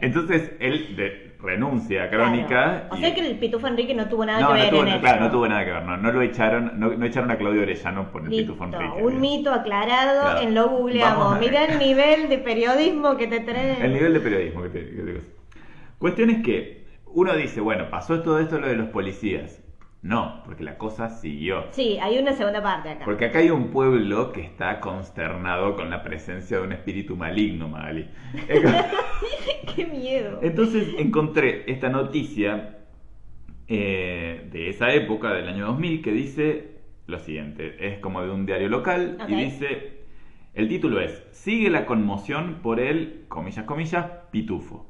[0.00, 2.46] entonces él de- renuncia a Crónica.
[2.48, 2.84] Claro.
[2.90, 4.80] O y- sea que el Pitufo Enrique no tuvo nada no, que no ver tuvo,
[4.80, 5.00] en no, eso.
[5.00, 5.82] claro, no tuvo nada que ver.
[5.82, 9.02] No, no lo echaron, no, no echaron a Claudio Orellano por el Listo, Pitufo Enrique.
[9.02, 10.40] un mito aclarado Claro.
[10.40, 11.40] en lo googleamos.
[11.40, 13.84] Mira el nivel de periodismo que te trae.
[13.84, 15.20] El nivel de periodismo que te, que te digo.
[15.98, 19.62] Cuestión es que uno dice, bueno, pasó todo esto lo de los policías.
[20.02, 21.66] No, porque la cosa siguió.
[21.70, 23.04] Sí, hay una segunda parte acá.
[23.04, 27.68] Porque acá hay un pueblo que está consternado con la presencia de un espíritu maligno,
[27.68, 28.10] Magali.
[29.76, 30.40] Qué miedo.
[30.42, 32.78] Entonces encontré esta noticia
[33.68, 37.76] eh, de esa época, del año 2000, que dice lo siguiente.
[37.78, 40.02] Es como de un diario local y dice,
[40.52, 44.84] el título es, sigue la conmoción por el, comillas, comillas, pitufo.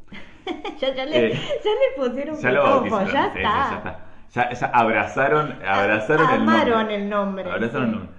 [0.80, 3.42] ya, ya, le, Eh, ya le pusieron Ya lo pitufo, bautizaron, ya está.
[3.42, 4.01] ya está.
[4.32, 6.94] Ya, ya abrazaron, abrazaron el nombre.
[6.96, 8.10] El nombre, Abrazaron el nombre.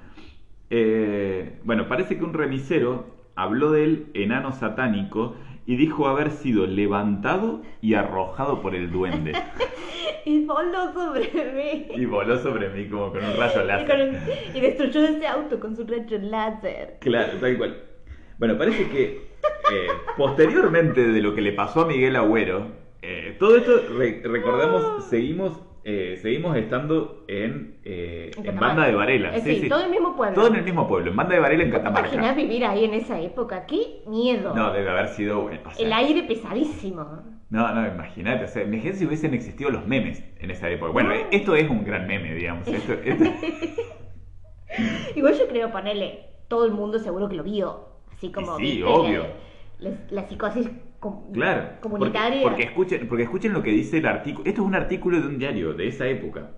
[0.70, 7.62] Eh, bueno, parece que un remisero habló del enano satánico y dijo haber sido levantado
[7.82, 9.34] y arrojado por el duende.
[10.26, 11.88] Y voló sobre mí.
[12.02, 14.22] y voló sobre mí como con un rayo láser.
[14.56, 16.96] y destruyó ese auto con su rayo láser.
[17.02, 17.76] Claro, tal cual.
[18.38, 19.04] Bueno, parece que
[19.74, 22.68] eh, posteriormente de lo que le pasó a Miguel Agüero,
[23.02, 28.68] eh, todo esto, re- recordamos, seguimos, eh, seguimos estando en, eh, En en Catamarca.
[28.68, 29.36] Banda de Varela.
[29.36, 30.36] Eh, sí, todo en el mismo pueblo.
[30.36, 32.34] Todo en el mismo pueblo, en Banda de Varela, en ¿Te imaginas Catamarca.
[32.36, 33.66] vivir ahí en esa época?
[33.66, 34.54] ¡Qué miedo!
[34.56, 35.60] No, debe haber sido bueno.
[35.66, 37.22] o sea, el aire pesadísimo.
[37.50, 40.92] No, no, imagínate, o sea, imagínate si hubiesen existido los memes en esa época.
[40.92, 41.16] Bueno, No.
[41.32, 42.68] esto es un gran meme, digamos.
[42.68, 43.24] Esto, esto-
[45.16, 47.90] Igual yo creo ponerle, todo el mundo seguro que lo vio.
[48.12, 48.58] Así como.
[48.58, 48.84] Sí, ¿viste?
[48.86, 49.26] obvio.
[49.80, 50.70] La, la- la psicosis
[51.04, 52.42] com- Claro, porque, comunitaria.
[52.42, 54.48] porque escuchen, porque escuchen lo que dice el artículo.
[54.48, 56.52] Esto es un artículo de un diario de esa época.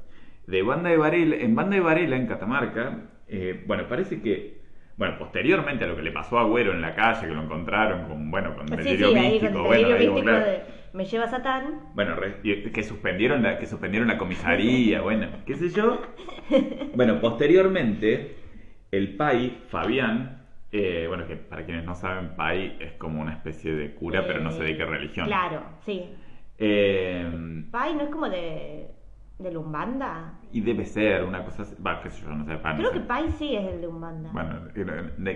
[0.48, 4.62] De Banda de Varela, en Banda de Varela, en Catamarca, eh, bueno, parece que,
[4.98, 8.08] bueno, posteriormente a lo que le pasó a Agüero en la calle, que lo encontraron
[8.08, 10.46] con, bueno, con delirio sí, místico, con bueno, delirio místico claro.
[10.46, 10.60] de
[10.94, 11.80] me lleva Satán.
[11.94, 12.40] Bueno, re-
[12.72, 16.00] que suspendieron la, que suspendieron la comisaría, bueno, qué sé yo.
[16.96, 18.36] Bueno, posteriormente,
[18.92, 23.74] el PAI, Fabián, eh, bueno, que para quienes no saben, PAI es como una especie
[23.74, 25.28] de cura, pero no sé de qué religión.
[25.28, 26.10] Claro, sí.
[26.58, 28.92] Eh, Pai no es como de.
[29.40, 30.34] de Lumbanda.
[30.52, 32.94] y debe ser una cosa va, qué sé yo, no sé, no Creo sé.
[32.94, 34.30] que Pai sí es el de Umbanda.
[34.32, 34.62] Bueno,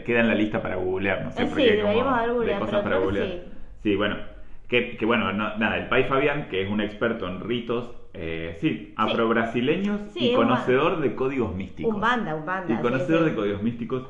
[0.06, 2.82] queda en la lista para googlear, no sé, Eh, sí, deberíamos haber de googleado, cosas
[2.82, 3.28] pero para googlear.
[3.28, 3.42] sí.
[3.84, 4.18] Sí, bueno,
[4.68, 8.56] que, que bueno, no- nada, el Pai Fabián, que es un experto en ritos, eh,
[8.60, 11.94] sí, afro-brasileños Sí, y conocedor de códigos místicos.
[11.96, 12.74] Umbanda, Umbanda.
[12.74, 13.30] Y conocedor sí.
[13.30, 14.08] de códigos místicos,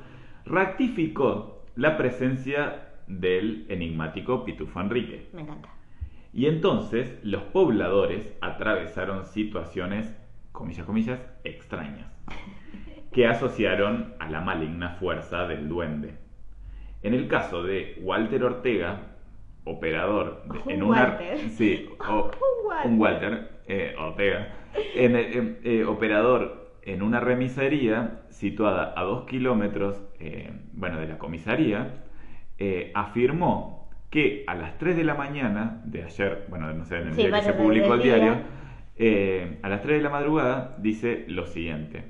[0.50, 5.30] rectificó la presencia del enigmático Pitufo Enrique.
[5.34, 5.70] Me encanta.
[6.34, 10.16] Y entonces los pobladores atravesaron situaciones,
[10.52, 12.08] comillas, comillas, extrañas,
[13.12, 16.16] que asociaron a la maligna fuerza del duende.
[17.02, 19.16] En el caso de Walter Ortega,
[19.64, 21.40] operador de- Un en una Walter.
[21.50, 22.92] sí, o- Un Walter.
[22.92, 24.54] un Walter eh, Ortega,
[24.96, 31.08] en el- em, eh, operador en una remisería situada a dos kilómetros, eh, bueno, de
[31.08, 31.89] la comisaría,
[32.58, 37.08] eh, afirmó que a las 3 de la mañana de ayer, bueno, no sé, en
[37.10, 38.39] el Sí, día que se publicó el diario,
[38.95, 42.06] eh, a las 3 de la madrugada dice lo siguiente.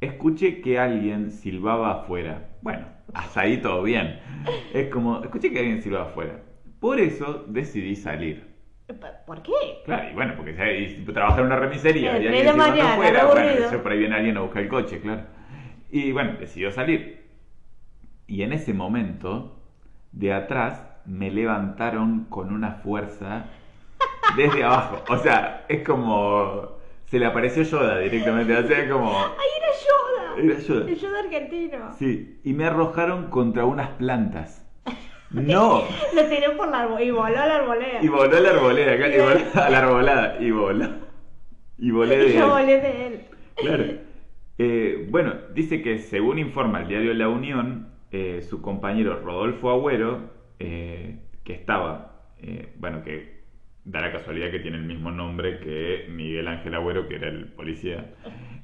[0.00, 2.48] Escuché que alguien silbaba afuera.
[2.62, 4.18] Bueno, hasta ahí todo bien.
[4.70, 6.40] Es como, escuché que alguien silbaba afuera.
[6.80, 8.47] Por eso decidí salir.
[9.26, 9.82] ¿Por qué?
[9.84, 10.54] Claro, y bueno, porque
[10.96, 14.14] si trabajar en una remisería Eh, y alguien de mañana, afuera, bueno, por ahí viene
[14.16, 15.22] alguien a buscar el coche, claro.
[15.90, 17.26] Y bueno, decidió salir.
[18.26, 19.60] Y en ese momento,
[20.12, 23.46] de atrás, me levantaron con una fuerza
[24.36, 25.02] desde abajo.
[25.08, 26.78] O sea, es como...
[27.06, 28.54] Se le apareció Yoda directamente.
[28.54, 29.10] O sea, es como...
[29.10, 30.42] ¡Ay, era Yoda!
[30.42, 30.90] Era Yoda.
[30.90, 31.92] El Yoda argentino.
[31.94, 34.67] Sí, y me arrojaron contra unas plantas.
[35.30, 35.84] No.
[36.14, 38.02] Lo tiró por la arboleda y voló a la arboleda.
[38.02, 40.88] Y voló a la arboleda, acá, y voló a la arbolada, y voló.
[41.78, 42.62] Y volé de Y yo ahí.
[42.62, 43.20] volé de él.
[43.56, 43.84] Claro.
[44.58, 50.30] Eh, bueno, dice que según informa el diario La Unión, eh, su compañero Rodolfo Agüero,
[50.58, 52.12] eh, que estaba,
[52.76, 53.38] bueno, que
[53.84, 57.46] da la casualidad que tiene el mismo nombre que Miguel Ángel Agüero, que era el
[57.52, 58.06] policía.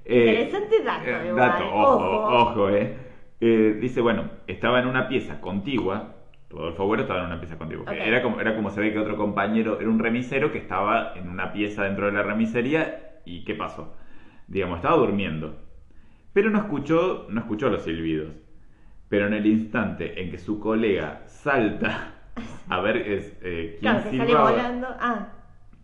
[0.07, 1.37] Interesante dato, igual.
[1.37, 2.37] dato, ojo, Ojo.
[2.64, 2.68] ojo.
[2.70, 6.14] Eh, Dice, bueno, estaba en una pieza contigua.
[6.54, 7.84] Rodolfo Agüero estaba en una pieza contigua.
[7.84, 7.92] Ok.
[7.98, 11.28] Era, como, era como se ve que otro compañero, era un remisero que estaba en
[11.28, 13.20] una pieza dentro de la remisería.
[13.24, 13.94] ¿Y qué pasó?
[14.46, 15.58] Digamos, estaba durmiendo.
[16.32, 18.32] Pero no escuchó, no escuchó los silbidos.
[19.08, 22.14] Pero en el instante en que su colega salta
[22.68, 24.86] a ver es, eh, quién Claro, que sale silbaba, volando.
[24.98, 25.28] Ah,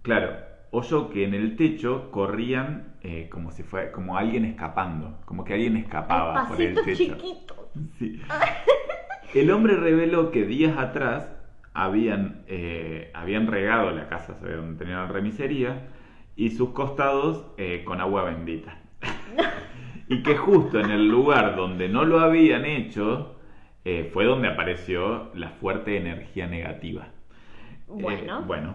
[0.02, 0.36] Claro,
[0.70, 5.54] oyó que en el techo corrían eh, como si fuera como alguien escapando, como que
[5.54, 7.16] alguien escapaba por el techo.
[7.16, 7.58] chiquitos.
[7.98, 8.20] Sí.
[9.34, 11.36] El hombre reveló que días atrás
[11.72, 15.88] habían, eh, habían regado la casa donde tenían la remisería
[16.34, 18.78] y sus costados eh, con agua bendita.
[20.08, 23.36] y que justo en el lugar donde no lo habían hecho
[23.84, 27.08] eh, fue donde apareció la fuerte energía negativa.
[27.86, 28.40] Bueno.
[28.40, 28.74] Eh, bueno,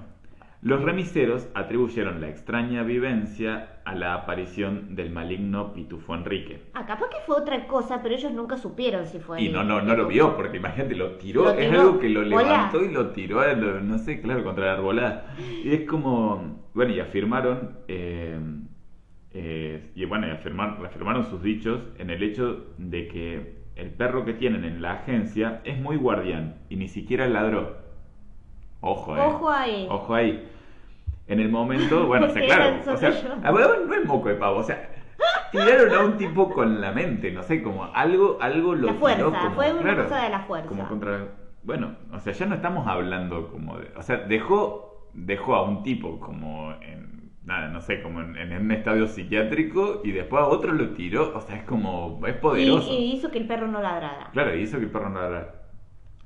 [0.65, 6.59] los remiseros atribuyeron la extraña vivencia a la aparición del maligno Pitufo Enrique.
[6.73, 9.43] Ah, capaz que fue otra cosa, pero ellos nunca supieron si fue.
[9.43, 11.81] Y el- no, no, no lo vio, porque imagínate, lo tiró, Lo es tiró.
[11.81, 12.29] algo que lo Hola.
[12.41, 15.35] levantó y lo tiró, a lo- no sé, claro, contra la arbolada.
[15.63, 18.39] Y es como, bueno, y afirmaron, eh,
[19.35, 24.25] eh, y bueno, y afirmar- reafirmaron sus dichos en el hecho de que el perro
[24.25, 27.85] que tienen en la agencia es muy guardián y ni siquiera ladró.
[28.81, 29.19] Ojo, eh.
[29.19, 29.87] Ojo ahí.
[29.91, 30.49] Ojo ahí.
[31.27, 34.63] En el momento, bueno, o sea, claro, o sea, no es moco de pavo, o
[34.63, 34.89] sea,
[35.51, 38.99] tiraron a un tipo con la mente, no sé, como algo, algo lo La tiró
[38.99, 40.67] fuerza, como, fue una claro, cosa de la fuerza.
[40.67, 41.27] Como contra,
[41.63, 45.81] bueno, o sea, ya no estamos hablando como de, o sea, dejó, dejó a un
[45.81, 50.47] tipo como en, nada, no sé, como en, en un estadio psiquiátrico y después a
[50.47, 52.91] otro lo tiró, o sea, es como, es poderoso.
[52.91, 54.29] y hizo que el perro no ladrara.
[54.31, 55.55] Claro, hizo que el perro no ladra.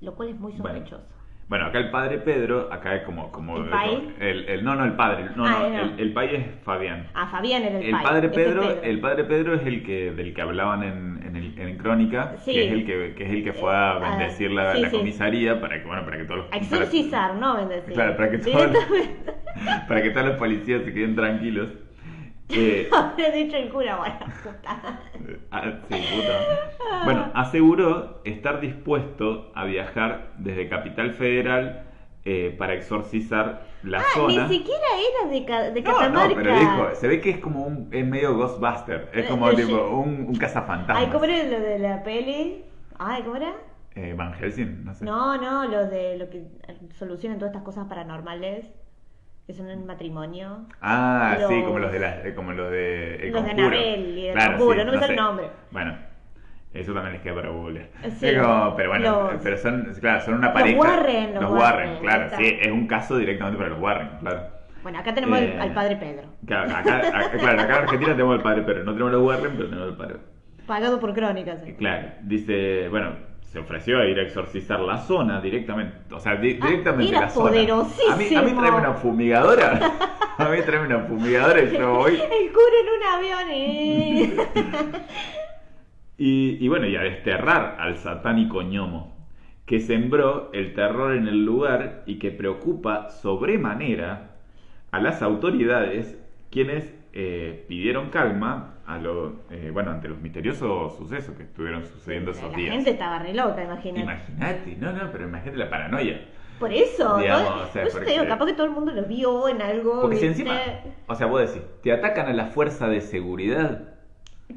[0.02, 1.04] Lo cual es muy sospechoso.
[1.04, 1.19] Bueno,
[1.58, 3.32] acá el padre Pedro, acá es como...
[3.32, 4.00] como ¿El país?
[4.20, 5.82] el, el- no, no, el padre, no, Ah, no, no.
[5.96, 7.08] el, el país es Fabián.
[7.16, 8.84] Ah, Fabián era el, El pai, padre Pedro, Pedro.
[8.84, 12.54] el padre Pedro es el que del que hablaban en, en, el- en Crónica, Sí.
[12.54, 14.90] que es el que, que es el que fue a ah, bendecir la, sí, la
[14.92, 14.98] sí.
[14.98, 17.94] comisaría para que bueno para que todos los exorcizar, no bendecir.
[17.94, 18.72] Claro, para que todos
[19.88, 21.70] para que todos los policías se queden tranquilos.
[22.50, 25.00] Eh, Habría dicho el cura, bueno, puta.
[25.52, 26.48] ah, sí, puta.
[27.06, 31.84] Bueno, aseguró estar dispuesto a viajar desde Capital Federal
[32.26, 34.48] eh, para exorcizar la Ah, zona.
[34.48, 34.86] ni siquiera
[35.22, 36.28] era de, ca- de No, Catamarca.
[36.28, 39.56] no, pero dijo, se ve que es como un, es medio Ghostbuster, es como Eh,
[39.56, 40.98] tipo un, un cazafantasmas.
[41.06, 42.66] Ay, ¿cómo era lo de la peli?
[42.98, 43.54] Ay, ¿cómo era?
[43.96, 45.06] Eh, Van Helsing, no sé.
[45.06, 46.44] No, no, lo de lo que
[46.94, 48.66] solucionan todas estas cosas paranormales,
[49.50, 50.68] que son en matrimonio.
[50.80, 53.50] Ah, sí, Los- como los de la, eh, como los de El Los de.
[53.50, 55.14] Annabelle y El Claro, Conjuro, sí, no me sale sé.
[55.14, 55.48] el nombre.
[55.72, 55.98] Bueno,
[56.72, 57.90] eso también les queda para Google.
[58.04, 58.12] Sí.
[58.22, 60.78] pero bueno, Los- pero son, claro, son una Los pareja.
[60.80, 64.42] Warren, los los Warren, claro, sí, es un caso directamente para los Warren, claro.
[64.84, 68.12] Bueno, acá tenemos el- Eh, al padre Pedro, Claro, acá, acá- claro, acá en Argentina
[68.12, 70.16] tenemos el padre, pero no tenemos los Warren, pero tenemos el padre.
[70.68, 71.58] pagado por crónicas.
[71.66, 73.14] Eh, Claro, dice, bueno,
[73.52, 77.22] se ofreció a ir a exorcizar la zona directamente, o sea, di- Ah, directamente era
[77.22, 77.50] la zona.
[78.12, 79.80] A mí, a mí tráeme una fumigadora,
[80.38, 82.14] a mí tráeme una fumigadora y yo voy.
[82.16, 84.34] El cura en un avión y...
[86.22, 89.16] Y, y bueno, y a desterrar al satánico ñomo,
[89.66, 94.32] que sembró el terror en el lugar y que preocupa sobremanera
[94.92, 96.18] a las autoridades,
[96.52, 102.32] quienes eh, pidieron calma a lo, eh, bueno, ante los misteriosos sucesos que estuvieron sucediendo
[102.32, 102.74] esos La días.
[102.74, 104.02] gente estaba re loca, imagínate.
[104.02, 106.22] Imagínate, no, no, pero imagínate la paranoia.
[106.60, 107.62] Por eso, Digamos, ¿no?
[107.62, 110.02] o sea, te porque- digo, capaz que todo el mundo lo vio en algo.
[110.02, 110.56] Porque si encima,
[111.08, 113.84] o sea, vos decís, te atacan a la fuerza de seguridad.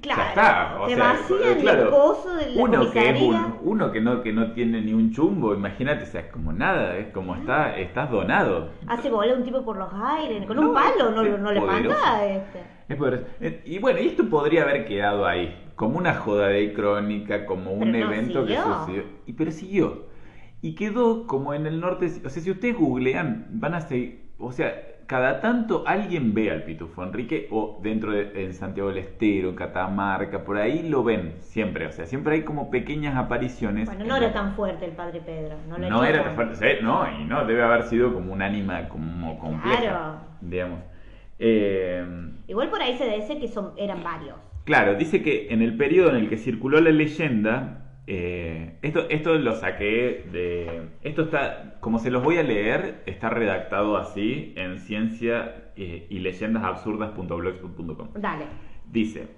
[0.00, 3.20] Claro, ya está, o te sea, vacían claro, el coso de la uno que es
[3.20, 6.50] un, uno que no que no tiene ni un chumbo, imagínate, o sea, es como
[6.54, 8.70] nada, es como está estás donado.
[8.88, 12.24] Hace volar un tipo por los aires, con No, un palo, no, no le manda
[12.24, 12.62] este.
[12.92, 13.24] Es poderoso.
[13.40, 17.72] Eh, Y bueno, y esto podría haber quedado ahí, como una joda de crónica, como
[17.72, 19.02] un Pero no evento que sucedió.
[19.26, 20.06] Y pero siguió.
[20.60, 24.52] Y quedó como en el norte, o sea, si ustedes googlean, van a seguir, o
[24.52, 24.72] sea,
[25.08, 29.56] cada tanto alguien ve al Pitufo Enrique o dentro de en Santiago del Estero, en
[29.56, 33.86] Catamarca, por ahí lo ven siempre, o sea, siempre hay como pequeñas apariciones.
[33.88, 35.56] Bueno, en no la- era tan fuerte el padre Pedro.
[35.68, 38.88] No, lo no era tan fuerte, no, y no, debe haber sido como un ánima
[38.88, 40.14] como compleja, Claro.
[40.40, 40.78] digamos.
[41.44, 42.04] Eh,
[42.46, 44.36] Igual por ahí se dice que son, eran varios.
[44.64, 49.34] Claro, dice que en el periodo en el que circuló la leyenda, eh, esto, esto
[49.34, 50.82] lo saqué de...
[51.02, 56.18] Esto está, como se los voy a leer, está redactado así en ciencia eh, y
[56.20, 58.08] leyendasabsurdas.blogspot.com.
[58.14, 58.44] Dale.
[58.90, 59.28] Dice,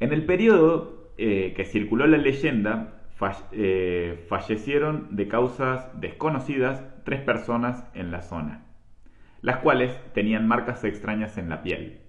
[0.00, 3.48] en el periodo que circuló la leyenda, fa-
[4.28, 8.66] fallecieron de causas desconocidas tres personas en la zona,
[9.40, 12.00] las cuales tenían marcas extrañas en la piel,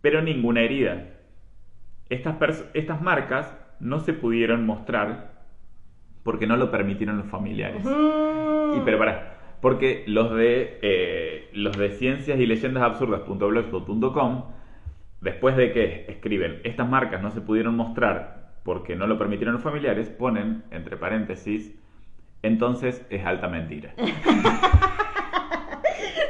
[0.00, 1.06] pero ninguna herida.
[2.08, 5.42] Estas, estas marcas no se pudieron mostrar
[6.22, 7.84] porque no lo permitieron los familiares.
[7.84, 14.44] Y pero para, porque los de eh, los de ciencias y leyendas absurdas.blogspot.com
[15.20, 19.62] después de que escriben estas marcas no se pudieron mostrar porque no lo permitieron los
[19.62, 21.74] familiares, ponen entre paréntesis
[22.42, 23.94] entonces es alta mentira.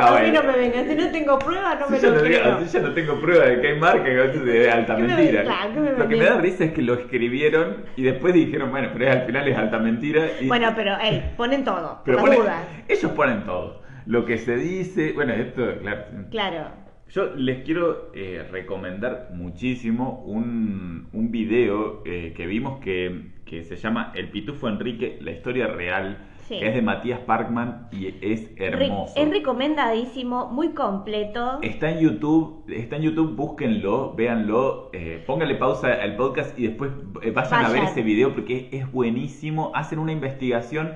[0.00, 2.60] a mí no me vengan, si no tengo pruebas no me yo lo no, creo.
[2.60, 5.38] si yo no tengo prueba de que hay marca, es alta ¿Qué me mentira.
[5.42, 8.32] ven- claro, ¿qué me lo que me da risa es que lo escribieron y después
[8.34, 10.26] dijeron, bueno, pero al final es alta mentira.
[10.40, 12.62] Y, Bueno, pero, hey, ponen todo, pero ponen- dudas.
[12.88, 13.82] ellos ponen todo.
[14.06, 16.04] Lo que se dice, bueno, esto, claro.
[16.30, 16.80] Claro.
[17.10, 23.76] Yo les quiero eh, recomendar muchísimo un, un video eh, que vimos que, que se
[23.76, 26.58] llama El Pitufo Enrique, la historia real, Sí.
[26.60, 29.14] es de Matías Parkman y es hermoso.
[29.14, 31.60] Re- Es recomendadísimo, muy completo.
[31.62, 36.90] Está en YouTube, está en YouTube, búsquenlo, véanlo, eh, pónganle pausa al podcast y después
[37.22, 39.70] eh, vayan, a ver ese video porque es buenísimo.
[39.76, 40.94] Hacen una investigación,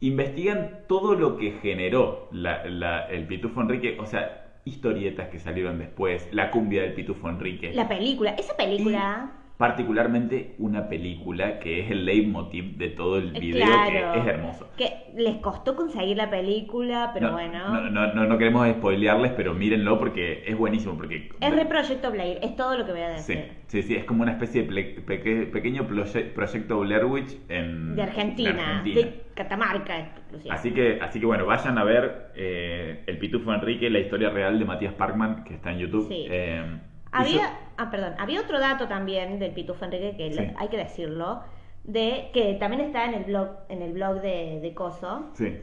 [0.00, 5.78] investigan todo lo que generó la- la- el Pitufo Enrique, o sea, historietas que salieron
[5.80, 7.72] después, la cumbia del Pitufo Enrique.
[7.74, 9.32] La película, esa película.
[9.62, 14.26] Particularmente una película que es el leitmotiv de todo el eh, video, claro, que es
[14.26, 14.68] hermoso.
[14.76, 17.68] Que les costó conseguir la película, pero no, bueno.
[17.68, 20.96] No, no, no, no queremos spoilearles, pero mírenlo porque es buenísimo.
[20.96, 23.52] Porque Es re Proyecto Blair, es todo lo que voy a Sí, decir.
[23.68, 28.02] sí, sí, es como una especie de peque- pequeño proye- proyecto Blair Witch en, De
[28.02, 29.10] Argentina, de de, Argentina.
[29.34, 30.12] Catamarca.
[30.50, 34.58] Así que, así que bueno, vayan a ver eh, El Pitufo Enrique, la historia real
[34.58, 36.08] de Matías Parkman, que está en YouTube.
[36.08, 36.26] Sí.
[36.28, 36.64] Eh,
[37.12, 40.50] Había, ah, perdón, había otro dato también del Pitufo Enrique que Sí.
[40.56, 41.42] hay que decirlo,
[41.84, 45.58] de que también está en el blog, en el blog de, de Coso, sí.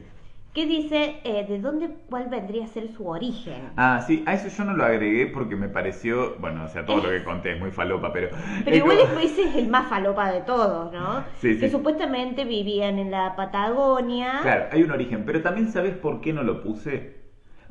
[0.52, 3.70] que dice eh, de dónde, cuál vendría a ser su origen.
[3.76, 6.98] Ah, sí, a eso yo no lo agregué porque me pareció, bueno, o sea, todo
[6.98, 8.30] lo que conté es muy falopa, pero...
[8.64, 11.24] Pero igual como- ese es el más falopa de todos, ¿no?
[11.36, 11.70] Sí, que sí.
[11.70, 14.40] supuestamente vivían en la Patagonia.
[14.42, 17.19] Claro, hay un origen, pero también sabes por qué no lo puse.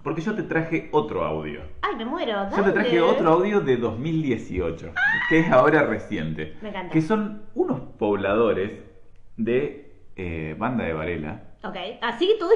[0.04, 1.62] Porque yo te traje otro audio.
[1.82, 2.50] Ay, me muero.
[2.56, 3.02] Yo te traje dale.
[3.02, 4.94] otro audio de 2018,
[5.30, 6.56] que es ahora reciente.
[6.62, 6.94] Me encanta.
[6.94, 8.72] Que son unos pobladores
[9.38, 11.44] de eh, Banda de Varela.
[11.64, 12.50] Ok, así que todo...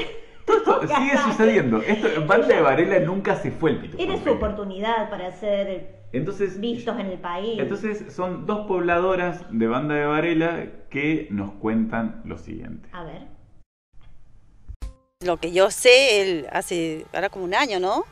[0.46, 1.78] Todo esto sigue sucediendo.
[1.82, 3.98] Esto, Banda de Varela nunca se fue el pito.
[3.98, 7.60] Era su oportunidad para ser Entonces, vistos en el país.
[7.60, 12.90] entonces son dos pobladoras de Banda de Varela que nos cuentan lo siguiente.
[12.92, 13.33] A ver.
[15.24, 18.06] Lo que yo sé, él hace, ahora como un año, ¿no?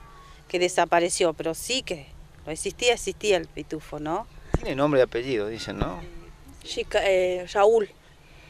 [0.47, 2.08] Que desapareció, pero sí que
[2.47, 4.28] existía, existía el pitufo, ¿no?
[4.56, 6.00] Tiene nombre y apellido, dicen, ¿no?
[6.63, 7.89] Chica, eh, Raúl,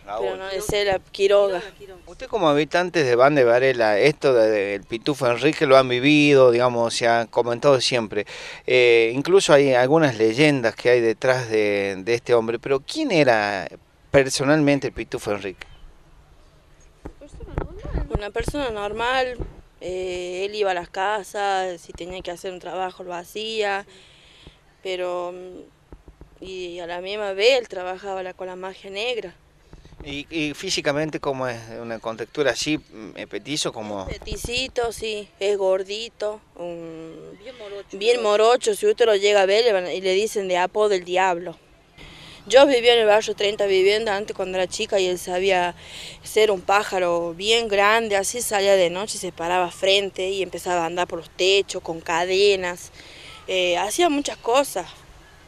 [0.05, 0.25] Raúl.
[0.25, 1.61] pero no es él, Quiroga.
[2.05, 6.93] Usted como habitantes de Van de Varela, esto del Pitufo Enrique lo han vivido, digamos,
[6.93, 8.25] se ha comentado siempre.
[8.67, 13.67] Eh, incluso hay algunas leyendas que hay detrás de, de este hombre, pero ¿quién era
[14.11, 15.70] personalmente el Pitufo Enrique?
[18.15, 19.37] Una persona normal,
[19.81, 23.85] eh, él iba a las casas, si tenía que hacer un trabajo lo hacía,
[24.83, 29.33] pero mm, y a la misma vez él trabajaba la- con la magia negra.
[30.03, 31.59] ¿Y, y físicamente cómo es?
[31.79, 34.07] ¿Una contextura así, mm, petizo como...?
[34.07, 37.37] Peticito, sí, es gordito, un-
[37.93, 38.73] bien morocho.
[38.75, 41.55] Si usted lo llega a ver le van y le dicen de apodo del diablo.
[42.47, 45.75] Yo vivía en el barrio 30 vivienda antes cuando era chica y él sabía
[46.23, 50.83] ser un pájaro bien grande, así salía de noche y se paraba frente y empezaba
[50.83, 52.91] a andar por los techos con cadenas.
[53.47, 54.87] Eh, hacía muchas cosas,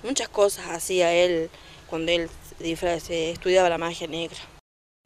[0.03, 1.49] muchas cosas hacía él
[1.89, 2.29] cuando él
[2.59, 4.37] se estudiaba la magia negra.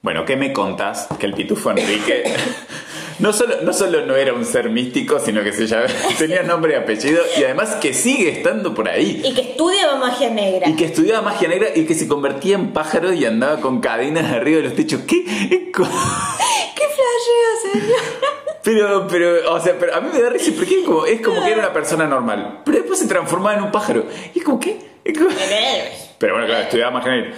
[0.01, 1.07] Bueno, ¿qué me contás?
[1.19, 2.23] Que el pitufo Enrique
[3.19, 6.73] no solo, no solo no era un ser místico, sino que se llamaba, tenía nombre
[6.73, 9.21] y apellido y además que sigue estando por ahí.
[9.23, 10.67] Y que estudiaba magia negra.
[10.69, 14.31] Y que estudiaba magia negra y que se convertía en pájaro y andaba con cadenas
[14.31, 15.01] arriba de los techos.
[15.07, 15.23] ¿Qué?
[15.71, 17.99] ¡Qué flasheo, señor!
[18.63, 21.41] Pero, pero, o sea, pero a mí me da risa porque es como, es como
[21.41, 24.03] que era una persona normal, pero después se transformaba en un pájaro.
[24.35, 24.77] Y es como que...
[25.05, 25.29] es como-
[26.17, 27.31] Pero bueno, claro, estudiaba magia negra.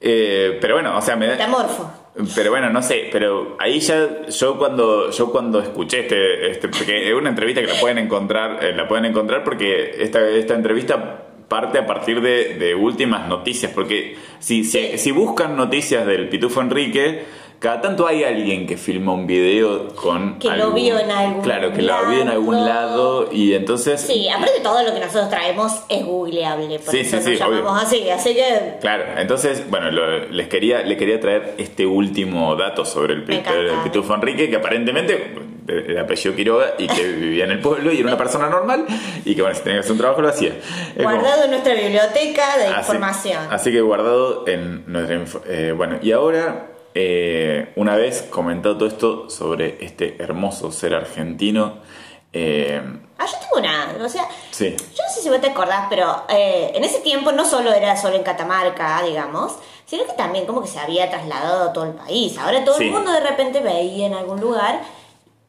[0.00, 1.32] Eh, pero bueno, o sea, me da...
[1.34, 1.88] Metamorfo.
[2.34, 7.08] Pero bueno, no sé, pero ahí ya yo cuando yo cuando escuché este, este porque
[7.08, 11.26] es una entrevista que la pueden encontrar, eh, la pueden encontrar porque esta, esta entrevista
[11.48, 16.62] parte a partir de, de últimas noticias, porque si, si, si buscan noticias del Pitufo
[16.62, 17.24] Enrique,
[17.58, 21.72] cada tanto hay alguien que filma un video con Que lo vio en algún claro
[21.72, 25.72] que lo vio en algún lado y entonces Sí, aparte todo lo que nosotros traemos
[25.88, 27.58] es googleable, por Sí, eso sí, sí, obvio.
[27.58, 32.54] llamamos así, así que Claro, entonces, bueno, lo- les quería, le quería traer este último
[32.56, 35.34] dato sobre el, pitufo Enrique, que aparentemente
[35.68, 38.84] eh, el apellido Quiroga y que vivía en el pueblo y era una persona normal
[39.24, 40.50] y que, bueno, si tenía que hacer un trabajo lo hacía.
[40.94, 43.42] Es como- guardado en nuestra biblioteca de así, información.
[43.50, 49.28] Así que guardado en nuestra eh, bueno, y ahora, eh, una vez comentado todo esto
[49.30, 51.74] sobre este hermoso ser argentino,
[52.32, 52.80] eh,
[53.18, 56.24] Ah, yo tengo una, o sea, sí, yo no sé si vos te acordás, pero
[56.28, 60.60] eh, en ese tiempo no solo era solo en Catamarca, digamos, sino que también como
[60.62, 62.36] que se había trasladado a todo el país.
[62.38, 62.84] Ahora todo Sí.
[62.84, 64.80] el mundo de repente veía en algún lugar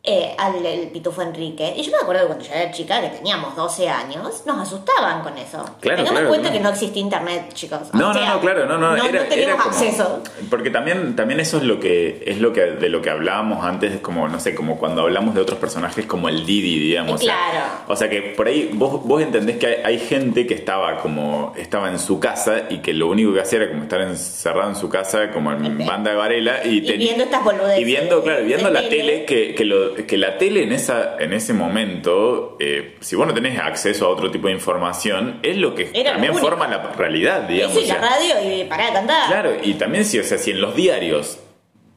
[0.07, 1.73] eh, al el Pitufo Enrique.
[1.75, 5.21] Y yo me acuerdo que cuando yo era chica, que teníamos 12 años, nos asustaban
[5.21, 5.57] con eso.
[5.81, 6.57] Claro, Tengamos claro, cuenta claro.
[6.57, 7.79] que no existía internet, chicos.
[7.93, 10.23] No, O sea, no, no, claro, no, no, no, era, no teníamos era como- acceso.
[10.49, 13.93] Porque también, también eso es lo que es lo que de lo que hablábamos antes,
[13.93, 17.15] es como, no sé, como cuando hablamos de otros personajes como el Didi, digamos.
[17.15, 17.65] o sea, Claro.
[17.87, 21.53] O sea que por ahí vos, vos entendés que hay, hay gente que estaba como,
[21.57, 24.75] estaba en su casa y que lo único que hacía era como estar encerrado en
[24.75, 27.79] su casa, como en banda de Varela, y, Y viendo estas boludeces.
[27.79, 28.97] y viendo, claro, viendo la tele.
[28.97, 33.25] tele, que, que, lo- que la tele en esa, en ese momento, eh, si vos
[33.25, 36.91] no tenés acceso a otro tipo de información, es lo que Era también forma la
[36.93, 37.75] realidad, digamos.
[37.75, 39.27] sí, la radio y para de cantar.
[39.27, 41.39] Claro, y también si, o sea, si en los diarios,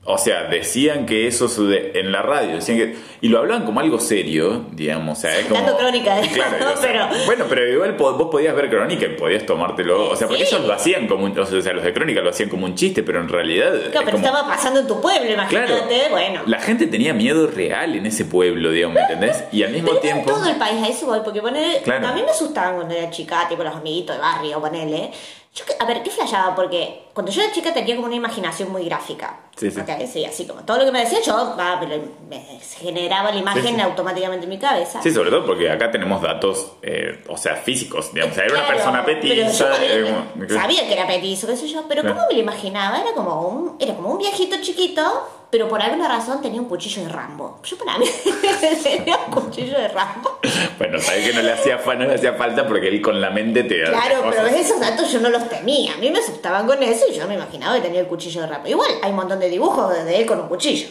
[0.03, 4.01] o sea, decían que eso en la radio, decían que, y lo hablaban como algo
[4.01, 5.77] serio, digamos, o sea, es como...
[5.77, 6.73] Crónica de Claro, ¿no?
[6.73, 10.27] o sea, pero Bueno, pero igual vos podías ver crónica y podías tomártelo, o sea,
[10.27, 10.55] porque Sí.
[10.55, 13.03] ellos lo hacían como un, o sea, los de crónica lo hacían como un chiste,
[13.03, 13.75] pero en realidad...
[13.77, 16.11] es Claro, pero como- estaba pasando en tu pueblo, imagínate, Claro.
[16.11, 16.43] bueno.
[16.47, 19.45] La gente tenía miedo real en ese pueblo, digamos, ¿me entendés?
[19.53, 20.31] Y al mismo Pero tiempo...
[20.31, 22.09] en todo el país, a eso voy, porque ponele, Claro.
[22.09, 25.11] a mí me asustaban cuando era chica, tipo los amiguitos de barrio, ponele.
[25.53, 26.55] Yo, a ver, ¿qué flashaba?
[26.55, 29.41] Porque cuando yo era chica tenía como una imaginación muy gráfica.
[29.57, 29.81] Sí, sí.
[30.11, 31.81] Sí, así como todo lo que me decía yo, ah,
[32.29, 35.03] me generaba la imagen Sí, automáticamente en mi cabeza.
[35.03, 38.55] Sí, sobre todo porque acá tenemos datos, eh, o sea, físicos, digamos, o sea, era
[38.55, 39.71] una Claro, persona pero petiza...
[39.79, 42.03] yo eh, sabía que era petizo, qué sé yo, pero.
[42.03, 43.01] ¿cómo me lo imaginaba?
[43.01, 45.03] Era como un, era como un viejito chiquito,
[45.51, 47.59] pero por alguna razón tenía un cuchillo de Rambo.
[47.65, 48.07] Yo para mí
[48.83, 50.39] tenía un cuchillo de Rambo.
[50.79, 53.65] Bueno, sabes que no le hacía no le hacía falta porque él con la mente
[53.65, 55.95] te Claro, pero esos datos yo no los tenía.
[55.95, 58.69] A mí me asustaban con eso yo me imaginaba que tenía el cuchillo de Rambo.
[58.69, 60.89] Igual hay un montón de dibujos de él con un cuchillo.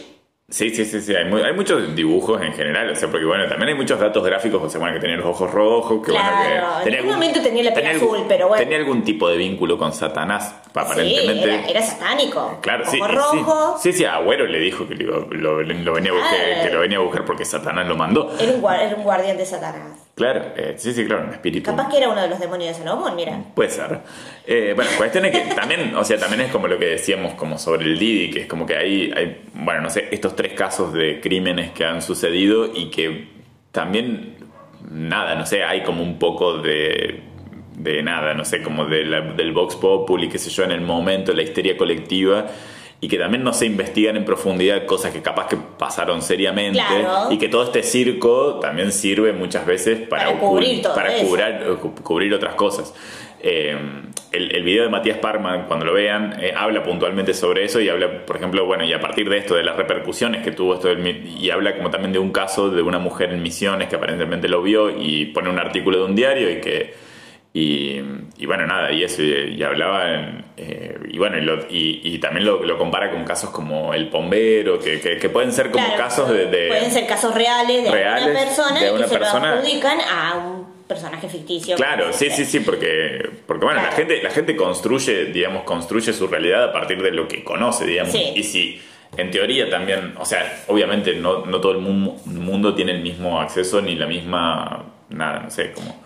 [0.52, 1.14] Sí, sí, sí, sí.
[1.14, 4.24] Hay, mu- hay muchos dibujos en general, o sea, porque bueno, también hay muchos datos
[4.24, 7.12] gráficos, o sea, bueno, que tenía los ojos rojos, que Claro, bueno, que en algún
[7.12, 8.60] momento tenía la piel azul, pero bueno.
[8.60, 11.44] Tenía algún tipo de vínculo con Satanás, Sí, aparentemente.
[11.44, 12.58] era, era satánico.
[12.62, 13.76] Claro, Ojo sí, rojo.
[13.80, 13.92] sí.
[13.92, 16.98] Sí, sí, Agüero le dijo que lo, lo- lo venía a buscar, que lo venía
[16.98, 18.32] a buscar porque Satanás lo mandó.
[18.40, 19.98] Era un, era un guardián de Satanás.
[20.20, 21.70] Claro, eh, sí, sí, claro, un espíritu.
[21.70, 23.38] Capaz que era uno de los demonios de Salomón, mira.
[23.54, 24.00] Puede ser.
[24.46, 27.56] Eh, bueno, cuestión es que también, o sea, también es como lo que decíamos como
[27.58, 30.92] sobre el Didi, que es como que hay, hay, bueno, no sé, estos tres casos
[30.92, 33.28] de crímenes que han sucedido y que
[33.72, 34.34] también,
[34.90, 37.20] nada, no sé, hay como un poco de,
[37.78, 40.82] de nada, no sé, como de la- del Vox Populi, qué sé yo, en el
[40.82, 42.46] momento, la histeria colectiva.
[43.02, 46.78] Y que también no se investigan en profundidad cosas que capaz que pasaron seriamente.
[46.78, 47.28] Claro.
[47.32, 51.62] Y que todo este circo también sirve muchas veces para, Para cubrir todo para cubrar-
[51.66, 52.94] eh, cu- cubrir otras cosas.
[53.42, 53.74] Eh,
[54.32, 57.88] el, el video de Matías Parma, cuando lo vean, eh, habla puntualmente sobre eso y
[57.88, 60.88] habla, por ejemplo, bueno, y a partir de esto, de las repercusiones que tuvo esto,
[60.88, 64.46] del y habla como también de un caso de una mujer en Misiones que aparentemente
[64.46, 66.92] lo vio y pone un artículo de un diario y que
[67.52, 68.00] Y,
[68.38, 72.18] y bueno, nada, y eso, y, y hablaban, eh, y bueno, y, lo- y- y
[72.18, 75.84] también lo, lo compara con casos como el bombero, que, que, que pueden ser como
[75.84, 76.46] Claro, casos de...
[76.46, 79.54] de- Pueden ser casos reales de reales una persona de y una que se persona.
[79.54, 81.74] lo adjudican a un personaje ficticio.
[81.74, 86.28] Claro, sí, sí, sí, porque, porque bueno, la gente, la gente construye, digamos, construye su
[86.28, 88.12] realidad a partir de lo que conoce, digamos.
[88.12, 88.32] Sí.
[88.36, 88.80] Y si
[89.16, 93.40] en teoría también, o sea, obviamente no, no todo el mu- mundo tiene el mismo
[93.40, 96.00] acceso ni la misma, nada, no sé, como...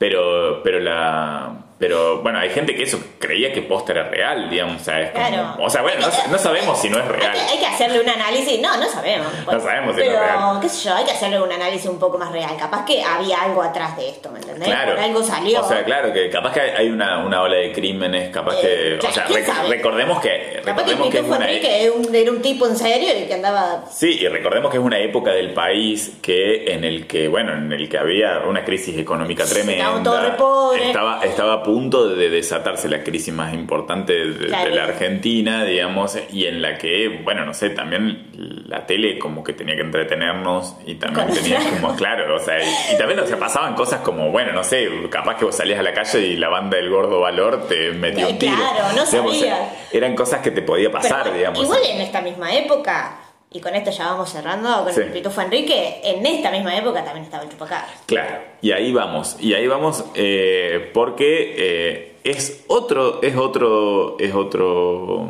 [0.00, 1.66] Pero, pero la...
[1.78, 4.80] Pero bueno, hay gente que eso creía que posta era real, digamos.
[4.80, 5.56] O sea, es como- Claro.
[5.62, 7.32] o sea bueno, no, no sabemos si no es Hay real.
[7.34, 9.26] que, hay que hacerle un análisis, no, no sabemos.
[9.46, 10.58] No sabemos si pero, es real.
[10.62, 12.50] qué sé yo, hay que hacerle un análisis un poco más real.
[12.58, 14.66] Capaz que había algo atrás de esto, ¿me entendés?
[14.68, 14.92] Claro.
[14.94, 15.60] Por algo salió.
[15.60, 18.94] O sea, claro, que capaz que hay una, una ola de crímenes, capaz que.
[18.94, 19.68] Eh, o sea, ¿quién rec- sabe?
[19.68, 20.62] recordemos que.
[20.64, 21.50] Capaz que Recordemos que es una.
[21.50, 23.84] e- era un, era un tipo en serio y que andaba...
[23.90, 27.70] Sí, y recordemos que es una época del país que en el que, bueno, en
[27.70, 29.84] el que había una crisis económica tremenda.
[29.98, 30.86] Estábamos todos re.
[30.86, 34.74] Estaba, estaba a punto de desatarse la crisis más importante de, de Claro.
[34.74, 38.30] la Argentina, digamos, y en la que, bueno, no sé, también
[38.66, 42.58] la tele como que tenía que entretenernos y también Con tenía como, claro, o sea,
[42.58, 45.78] y, y también, o sea, pasaban cosas como, bueno, no sé, capaz que vos salías
[45.78, 48.54] a la calle y la banda del Gordo Valor te metía un tiro.
[48.56, 49.72] Claro, no sabía.
[49.92, 51.60] eran cosas que te podía pasar, Pero digamos.
[51.62, 53.16] Igual en esta misma época,
[53.52, 55.00] y con esto ya vamos cerrando con Sí.
[55.00, 57.90] el Pitufo Enrique, en esta misma época también estaba el chupacabras.
[58.06, 64.34] Claro, y ahí vamos, y ahí vamos eh, porque eh, es otro, es otro, es
[64.34, 65.28] otro...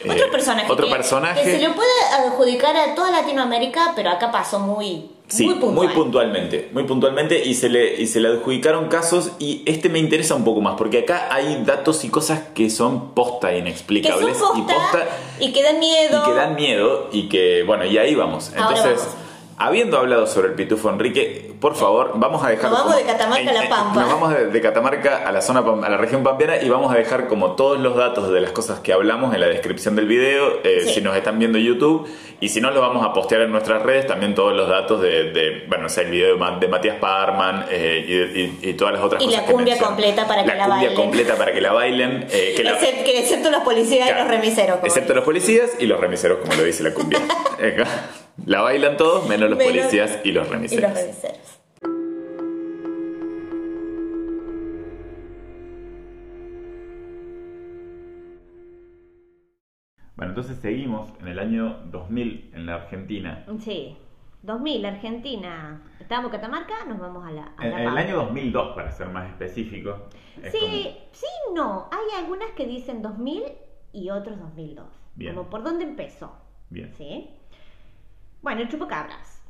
[0.00, 0.70] eh, Otro personaje.
[0.70, 1.42] Otro que, personaje.
[1.42, 1.90] Que se lo puede
[2.26, 5.74] adjudicar a toda Latinoamérica, pero acá pasó muy, Sí, muy puntual.
[5.86, 9.98] muy puntualmente, muy puntualmente y se le y se le adjudicaron casos y este me
[9.98, 14.36] interesa un poco más porque acá hay datos y cosas que son posta que inexplicables
[14.54, 15.08] y posta
[15.40, 16.20] y que dan miedo.
[16.22, 18.52] y que dan miedo y que bueno y ahí vamos.
[18.54, 19.23] Ahora Entonces, vamos.
[19.58, 23.12] Habiendo hablado sobre el pitufo Enrique, por favor, vamos a dejar Nos vamos como- de
[23.12, 24.00] Catamarca a La Pampa.
[24.00, 26.96] Nos vamos de, de Catamarca a la zona a la región pampeana y vamos a
[26.96, 30.60] dejar como todos los datos de las cosas que hablamos en la descripción del video,
[30.64, 30.94] eh, Sí.
[30.94, 32.08] si nos están viendo en YouTube
[32.40, 35.30] y si no lo vamos a postear en nuestras redes también todos los datos de,
[35.32, 38.04] de, bueno, o sea, el video de, Ma- de Matías Parman eh,
[38.62, 40.54] y, y- y todas las otras Y cosas la que cumbia completa para que la
[40.66, 40.94] cumbia bailen.
[40.94, 44.20] completa para que la bailen, eh, que la- Excepto, que excepto los policías Claro.
[44.20, 44.76] y los remiseros.
[44.76, 47.20] como Excepto los policías y los remiseros, como lo dice la cumbia.
[48.46, 50.90] La bailan todos, menos los Menos- policías y los y remiseros.
[50.90, 51.60] los remiseros.
[60.16, 63.44] Bueno, entonces seguimos en el año 2000 en la Argentina.
[63.58, 63.96] Sí.
[64.42, 65.82] 2000, Argentina.
[65.98, 67.54] Estábamos en Catamarca, nos vamos a la.
[67.56, 70.08] a En, La en el año 2002, para ser más específico.
[70.42, 71.88] es Sí, sí, no.
[71.90, 73.42] Hay algunas que dicen 2000
[73.92, 74.86] y otros 2002.
[75.14, 75.34] Bien.
[75.34, 76.32] Como por dónde empezó.
[76.68, 77.30] Bien, ¿Sí?
[78.44, 79.42] Bueno, el chupacabras.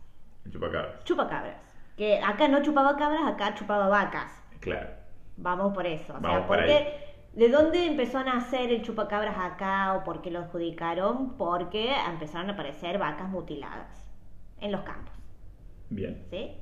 [0.47, 1.05] el chupacabras.
[1.05, 1.57] Chupacabras.
[1.97, 4.33] Que acá no chupaba cabras, acá chupaba vacas.
[4.61, 4.91] Claro.
[5.37, 6.15] Vamos por eso.
[6.15, 6.87] O Vamos sea, por porque ahí.
[7.33, 11.37] ¿de dónde empezó a nacer el chupacabras acá o por qué lo adjudicaron?
[11.37, 14.11] Porque empezaron a aparecer vacas mutiladas
[14.61, 15.15] en los campos,
[15.91, 16.29] Bien.
[16.31, 16.53] ¿sí?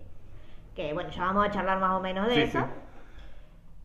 [0.74, 2.60] Que bueno, ya vamos a charlar más o menos de Sí, eso.
[2.60, 2.64] sí.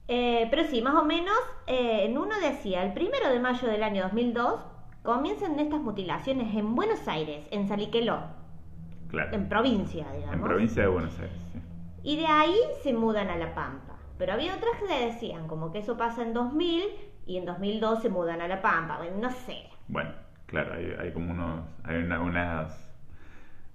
[0.10, 1.36] Eh, pero sí, más o menos,
[1.68, 4.62] eh, en uno decía, el primero de mayo del año 2002
[5.04, 8.22] comienzan estas mutilaciones en Buenos Aires, en Saliqueló,
[9.10, 9.34] Claro.
[9.36, 10.36] en provincia, digamos.
[10.36, 11.38] En provincia de Buenos Aires.
[11.54, 11.60] sí.
[12.04, 13.96] Y de ahí se mudan a La Pampa.
[14.18, 16.84] Pero había otras que decían como que eso pasa en 2000
[17.26, 18.98] y en 2002 se mudan a La Pampa.
[18.98, 19.64] Bueno, no sé.
[19.88, 20.12] Bueno,
[20.46, 21.66] claro, hay, hay como unos.
[21.84, 22.84] Hay una- unas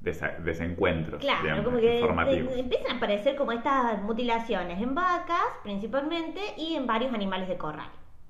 [0.01, 6.41] desencuentros Claro, digamos, como que eh, empiezan a aparecer como estas mutilaciones en vacas principalmente
[6.57, 7.89] y en varios animales de corral.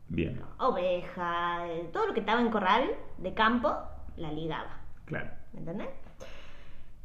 [0.09, 3.75] Bien, Oveja, eh, todo lo que estaba en corral de campo,
[4.17, 4.81] la ligaba.
[5.07, 5.31] claro.
[5.55, 5.89] ¿Me entendés?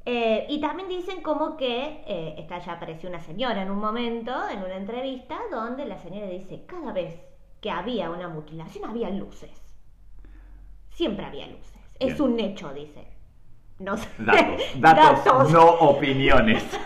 [0.09, 4.31] Eh, y también dicen como que, eh, esta ya apareció una señora en un momento,
[4.49, 7.19] en una entrevista, donde la señora dice, cada vez
[7.59, 9.51] que había una mutilación había luces.
[10.91, 11.77] Siempre había luces.
[11.99, 13.05] Es un hecho, dice.
[13.79, 14.07] No sé.
[14.17, 16.63] Datos, datos, no opiniones.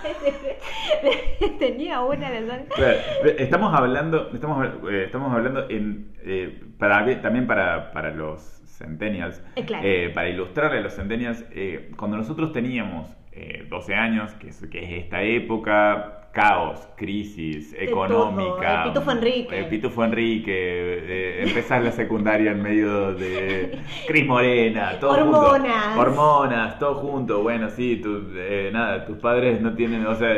[1.59, 2.65] Tenía una de.
[2.75, 2.99] Claro,
[3.37, 9.63] Estamos hablando, estamos, eh, estamos hablando en, eh, para, también para, para los centennials, Eh,
[9.65, 9.87] claro.
[9.87, 14.65] eh, para ilustrarle a los centennials, eh, cuando nosotros teníamos eh, 12 años, que es,
[14.67, 19.59] que es esta época, caos, crisis económica, el Pitufo Enrique.
[19.59, 25.85] el Pitufo Enrique, eh, empezás la secundaria en medio de Cris Morena, todo Hormonas.
[25.87, 30.33] junto, hormonas, todo junto, bueno, sí, tu- eh, nada, tus padres no tienen, o sea,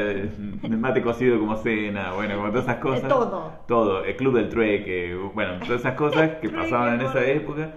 [0.68, 3.08] mate cocido como cena, bueno, como todas esas cosas.
[3.10, 3.54] todo.
[3.68, 7.70] Todo, el club del trueque, bueno, todas esas cosas que pasaban en esa época.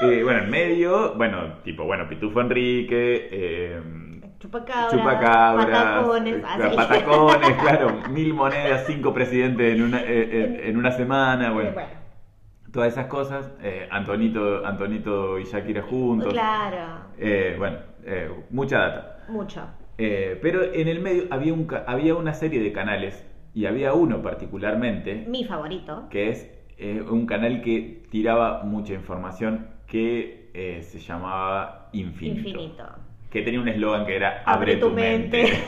[0.00, 3.80] Eh, bueno, en medio, bueno, tipo, bueno, Pitufo Enrique, eh,
[4.38, 6.76] chupacabras, patacones, eh, así.
[6.76, 11.72] patacones, claro, mil monedas, cinco presidentes en una, eh, en, en una semana, bueno.
[11.72, 12.00] Bueno,
[12.72, 16.32] Todas esas cosas, eh, Antonito, Antonito y Shakira juntos.
[16.32, 19.24] claro, Eh, bueno, eh, mucha data.
[19.28, 19.62] mucho.
[19.98, 24.22] Eh, pero en el medio había, un, había una serie de canales, y había uno
[24.22, 26.06] particularmente, Mi favorito.
[26.08, 26.48] que es
[27.10, 32.48] un canal que tiraba mucha información que eh, se llamaba Infinito.
[32.48, 32.84] Infinito.
[33.30, 35.42] Que tenía un eslogan que era Abre Abre, tu tu mente.
[35.42, 35.58] mente.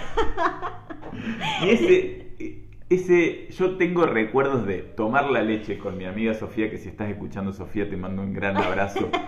[1.62, 6.78] y ese, ese, yo tengo recuerdos de tomar la leche con mi amiga Sofía, que
[6.78, 9.08] si estás escuchando Sofía te mando un gran abrazo.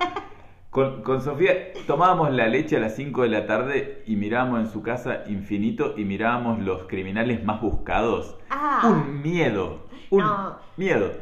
[0.70, 1.52] Con, con Sofía
[1.86, 5.94] tomábamos la leche a las 5 de la tarde y mirábamos en su casa Infinito
[5.96, 8.36] y mirábamos los criminales más buscados.
[8.50, 8.80] Ah.
[8.90, 10.56] Un miedo, un No.
[10.76, 11.12] miedo.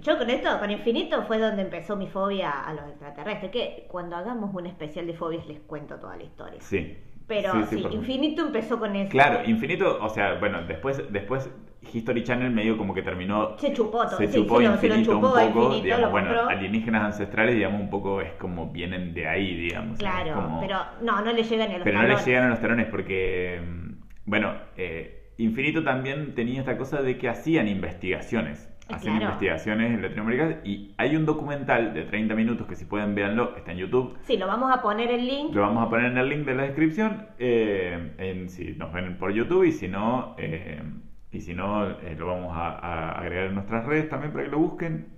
[0.00, 3.50] Yo con esto, con Infinito, fue donde empezó mi fobia a los extraterrestres.
[3.50, 6.60] Que cuando hagamos un especial de fobias les cuento toda la historia.
[6.60, 6.96] Sí.
[7.26, 7.84] Pero Sí.
[7.90, 9.10] Infinito empezó con eso.
[9.10, 11.50] Claro, Infinito, o sea, bueno, después, después
[11.92, 14.16] History Channel medio como que terminó Se chupó todo.
[14.18, 17.02] se sí, chupó se lo- se lo infinito chupó un poco, Infinito, digamos, bueno, alienígenas
[17.04, 19.98] ancestrales, digamos, un poco es como vienen de ahí, digamos.
[19.98, 22.26] Claro, como- pero no, no le llegan a los pero no les talones.
[22.26, 23.92] llegan a los talones porque, mm,
[24.24, 29.32] bueno, eh, Infinito también tenía esta cosa de que hacían investigaciones, Hacían claro.
[29.32, 33.72] investigaciones en Latinoamérica y hay un documental de 30 minutos que si pueden véanlo, está
[33.72, 35.54] en YouTube, Sí, lo vamos a poner el link.
[35.54, 39.18] lo vamos a poner en el link de la descripción, eh, en, si nos ven
[39.18, 40.82] por YouTube y si no, eh,
[41.30, 44.50] y si no eh, lo vamos a, a agregar en nuestras redes también para que
[44.50, 45.08] lo busquen.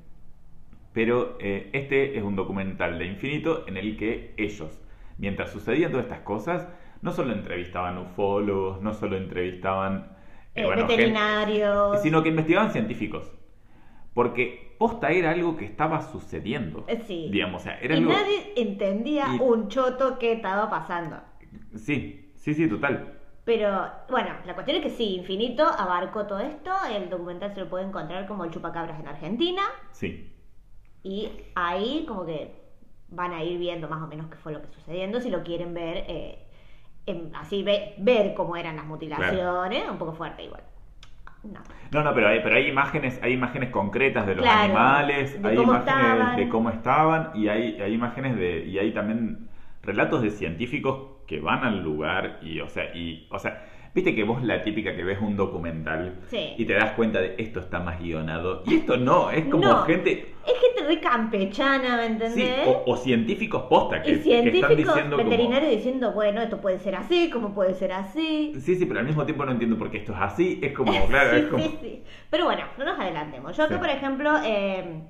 [0.92, 4.82] Pero eh, este es un documental de Infinito en el que ellos,
[5.18, 6.68] mientras sucedían todas estas cosas,
[7.00, 10.08] no solo entrevistaban ufólogos, no solo entrevistaban
[10.56, 12.02] eh, gente- veterinarios.
[12.02, 13.32] sino que investigaban científicos.
[14.20, 16.84] Porque posta era algo que estaba sucediendo.
[16.88, 17.30] Eh, sí.
[17.32, 18.12] Digamos, o sea, era y algo...
[18.12, 21.16] nadie entendía Y- un choto que estaba pasando.
[21.74, 23.18] Sí, sí, sí, total.
[23.46, 26.70] Pero bueno, la cuestión es que sí, Infinito abarcó todo esto.
[26.94, 29.62] El documental se lo puede encontrar como el Chupacabras en Argentina.
[29.92, 30.30] Sí.
[31.02, 32.52] Y ahí como que
[33.08, 35.22] van a ir viendo más o menos qué fue lo que sucediendo.
[35.22, 36.46] Si lo quieren ver, eh,
[37.06, 39.88] en- así ve- ver cómo eran las mutilaciones.
[39.90, 40.62] Un poco fuerte igual.
[41.42, 41.60] No.
[41.90, 45.48] No, no, pero hay, pero hay imágenes, hay imágenes concretas de los Claro, animales, de
[45.48, 46.36] hay imágenes estaban.
[46.36, 49.48] de cómo estaban y hay, hay imágenes de y hay también
[49.82, 53.64] relatos de científicos que van al lugar y o sea y o sea
[53.94, 56.54] viste que vos la típica que ves un documental Sí.
[56.56, 59.82] y te das cuenta de esto está más guionado y esto no es como No.
[59.82, 62.66] gente Es gente re campechana, ¿me sí, entendés?
[62.68, 66.60] o, o científicos posta que, y que están científicos diciendo como veterinarios diciendo, bueno, esto
[66.60, 68.52] puede ser así, como puede ser así.
[68.60, 70.92] sí sí pero al mismo tiempo no entiendo por qué esto es así es como
[71.08, 72.02] claro sí, es como sí, sí.
[72.30, 73.56] Pero bueno, no nos adelantemos.
[73.56, 73.80] Yo acá, Sí.
[73.80, 75.02] por ejemplo, eh,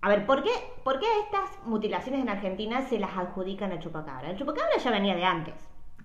[0.00, 0.50] a ver, ¿por qué,
[0.84, 4.30] ¿por qué estas mutilaciones en Argentina se las adjudican a Chupacabra?
[4.30, 5.54] El Chupacabra ya venía de antes.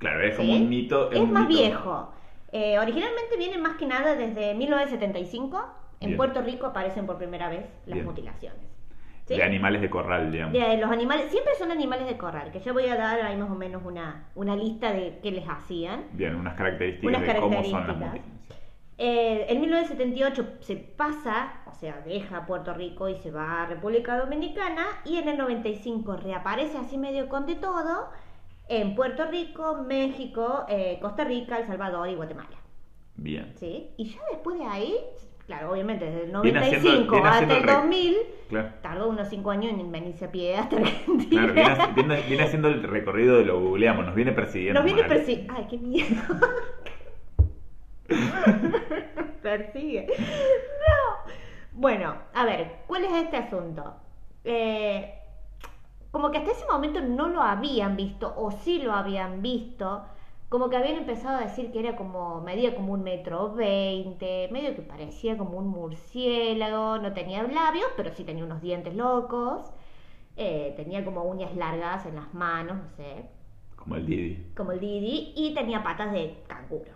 [0.02, 0.42] Claro es ¿sí?
[0.42, 1.62] como un mito Es un más mito.
[1.62, 2.14] viejo.
[2.52, 5.66] Eh, originalmente vienen más que nada desde 1975.
[6.02, 6.18] En Bien.
[6.18, 8.06] Puerto Rico aparecen por primera vez las Bien.
[8.06, 8.60] mutilaciones.
[9.28, 9.36] ¿sí?
[9.36, 12.74] de animales de corral digamos De los animales, siempre son animales de corral, que yo
[12.74, 16.06] voy a dar ahí más o menos una, una lista de qué les hacían.
[16.14, 17.98] Bien, unas características Unas de cómo son las características.
[17.98, 18.42] mutilaciones.
[18.98, 24.18] Eh, en 1978 se pasa, o sea, deja Puerto Rico y se va a República
[24.18, 28.10] Dominicana y en el 95 reaparece así medio con de todo
[28.72, 32.58] en Puerto Rico, México, eh, Costa Rica, El Salvador y Guatemala.
[33.16, 33.54] Bien.
[33.58, 33.90] ¿sí?
[33.98, 34.96] Y ya después de ahí,
[35.46, 38.16] claro, obviamente desde el Viene haciendo- 95 viene hasta haciendo el el re- 2000,
[38.50, 38.70] Claro.
[38.82, 41.54] tardó unos 5 años en venirse a pie hasta Argentina.
[41.54, 44.80] Claro, viene, viene- haciendo el recorrido de lo googleamos, nos viene persiguiendo.
[44.82, 45.54] Nos viene persiguiendo.
[45.58, 46.08] Ay, qué miedo.
[49.42, 50.08] Persigue.
[50.18, 51.32] No.
[51.74, 53.96] Bueno, a ver, ¿cuál es este asunto?
[54.44, 55.14] Eh,
[56.12, 60.04] como que hasta ese momento no lo habían visto, o sí lo habían visto,
[60.50, 64.76] como que habían empezado a decir que era como, medía como un metro veinte, medio
[64.76, 69.72] que parecía como un murciélago, no tenía labios, pero sí tenía unos dientes locos,
[70.38, 73.26] eh, tenía como uñas largas en las manos, no sé,
[73.78, 74.46] Como el Didi.
[74.56, 76.92] como el Didi, y tenía patas de canguro.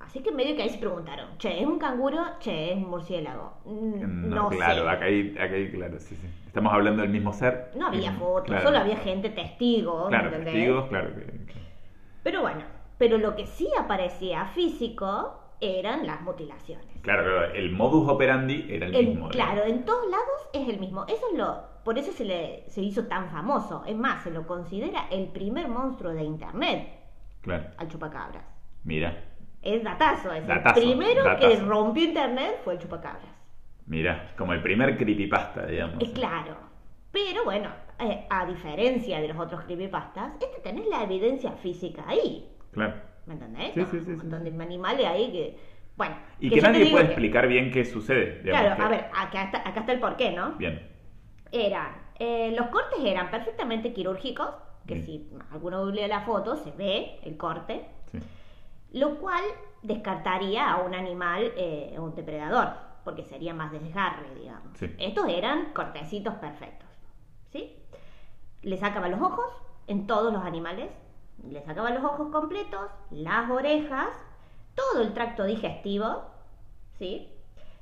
[0.00, 2.18] Así que medio que ahí se preguntaron, che, ¿es un canguro?
[2.40, 3.52] Che, ¿es un murciélago?
[3.64, 4.88] Mm, No, No, claro, sé.
[4.90, 6.26] acá hay, acá hay- claro, sí, sí.
[6.50, 7.70] Estamos hablando del mismo ser.
[7.76, 8.62] No había fotos, claro.
[8.64, 10.52] solo había gente testigo, ¿me Claro, entendés?
[10.52, 11.14] testigos, claro.
[11.14, 11.54] que-
[12.24, 12.62] Pero bueno,
[12.98, 16.86] pero lo que sí aparecía físico eran las mutilaciones.
[17.02, 19.28] Claro, claro, el modus operandi era el, El- mismo.
[19.28, 21.04] claro, en todos lados es el mismo.
[21.06, 23.84] Eso es lo, por eso se le se hizo tan famoso.
[23.86, 26.88] Es más, se lo considera el primer monstruo de internet
[27.42, 28.42] Claro, al chupacabras.
[28.82, 29.22] mira,
[29.62, 33.30] Es datazo, es Datazo, el primero que rompió internet fue el chupacabras.
[33.90, 36.02] Mira, como el primer creepypasta, digamos.
[36.02, 36.56] Es claro.
[37.12, 37.68] Pero bueno,
[37.98, 42.48] eh, a diferencia de los otros creepypastas, este tenés la evidencia física ahí.
[42.70, 42.94] Claro.
[43.26, 43.72] ¿Me entendés?
[43.74, 45.58] Sí, No, sí, sí, un sí, montón de animales ahí que.
[45.96, 46.16] Bueno.
[46.38, 48.40] Y que nadie puede que- explicar bien qué sucede.
[48.42, 50.52] digamos, Claro, que- a ver, acá está, acá está el porqué, ¿no?
[50.52, 50.88] Bien.
[51.52, 52.08] Eran.
[52.22, 54.50] eh, los cortes eran perfectamente quirúrgicos,
[54.86, 58.18] que si alguno googlea la foto se ve el corte, Sí.
[58.92, 59.42] lo cual
[59.82, 62.68] descartaría a un animal, eh, un depredador,
[63.04, 64.76] porque sería más desgarre, digamos.
[64.78, 64.94] Sí.
[64.98, 66.88] Estos eran cortecitos perfectos,
[67.50, 67.76] ¿sí?
[68.62, 69.46] Le sacaban los ojos
[69.86, 70.90] en todos los animales,
[71.48, 74.08] le sacaban los ojos completos, las orejas,
[74.74, 76.24] todo el tracto digestivo,
[76.98, 77.28] ¿sí?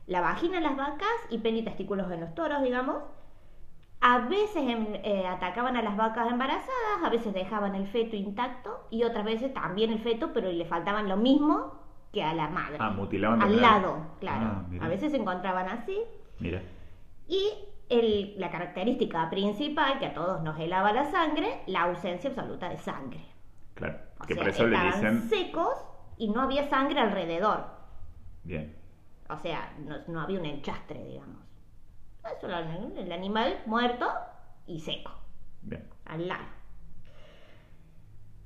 [0.06, 3.02] La vagina en las vacas y penitestículos en los toros, digamos.
[4.00, 8.86] A veces em, eh, atacaban a las vacas embarazadas, a veces dejaban el feto intacto
[8.90, 12.76] y otras veces también el feto, pero le faltaban lo mismo que a la madre.
[12.80, 14.46] Ah, mutilaban Al lado, claro.
[14.80, 15.98] Ah, a veces se encontraban así.
[16.38, 16.62] Mira.
[17.26, 17.52] Y
[17.88, 22.78] el- la característica principal que a todos nos helaba la sangre, la ausencia absoluta de
[22.78, 23.24] sangre.
[23.74, 23.98] Claro.
[24.20, 25.28] O que sea, por eso le dicen.
[25.28, 25.74] secos
[26.16, 27.66] y no había sangre alrededor.
[28.44, 28.74] Bien.
[29.28, 31.36] O sea, no, no había un enchastre, digamos.
[32.36, 34.06] Eso era el el animal muerto
[34.66, 35.12] y seco,
[35.62, 35.86] Bien.
[36.06, 36.44] al lado.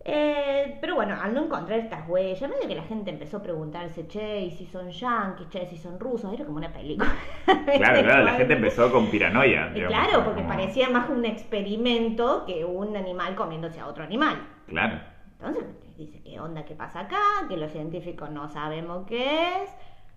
[0.04, 4.06] Eh, pero bueno, al no encontrar estas huellas, medio que la gente empezó a preguntarse,
[4.08, 7.10] che, ¿y si son yanquis, che, si son rusos, era como una película.
[7.46, 9.68] Claro, claro, la gente empezó con piranoia.
[9.68, 14.36] Digamos, claro, porque como- parecía más un experimento que un animal comiéndose a otro animal.
[14.66, 15.00] Claro.
[15.38, 15.64] Entonces
[15.96, 16.64] dice, ¿qué onda?
[16.64, 17.20] ¿Qué pasa acá?
[17.48, 19.70] Que los científicos no sabemos qué es.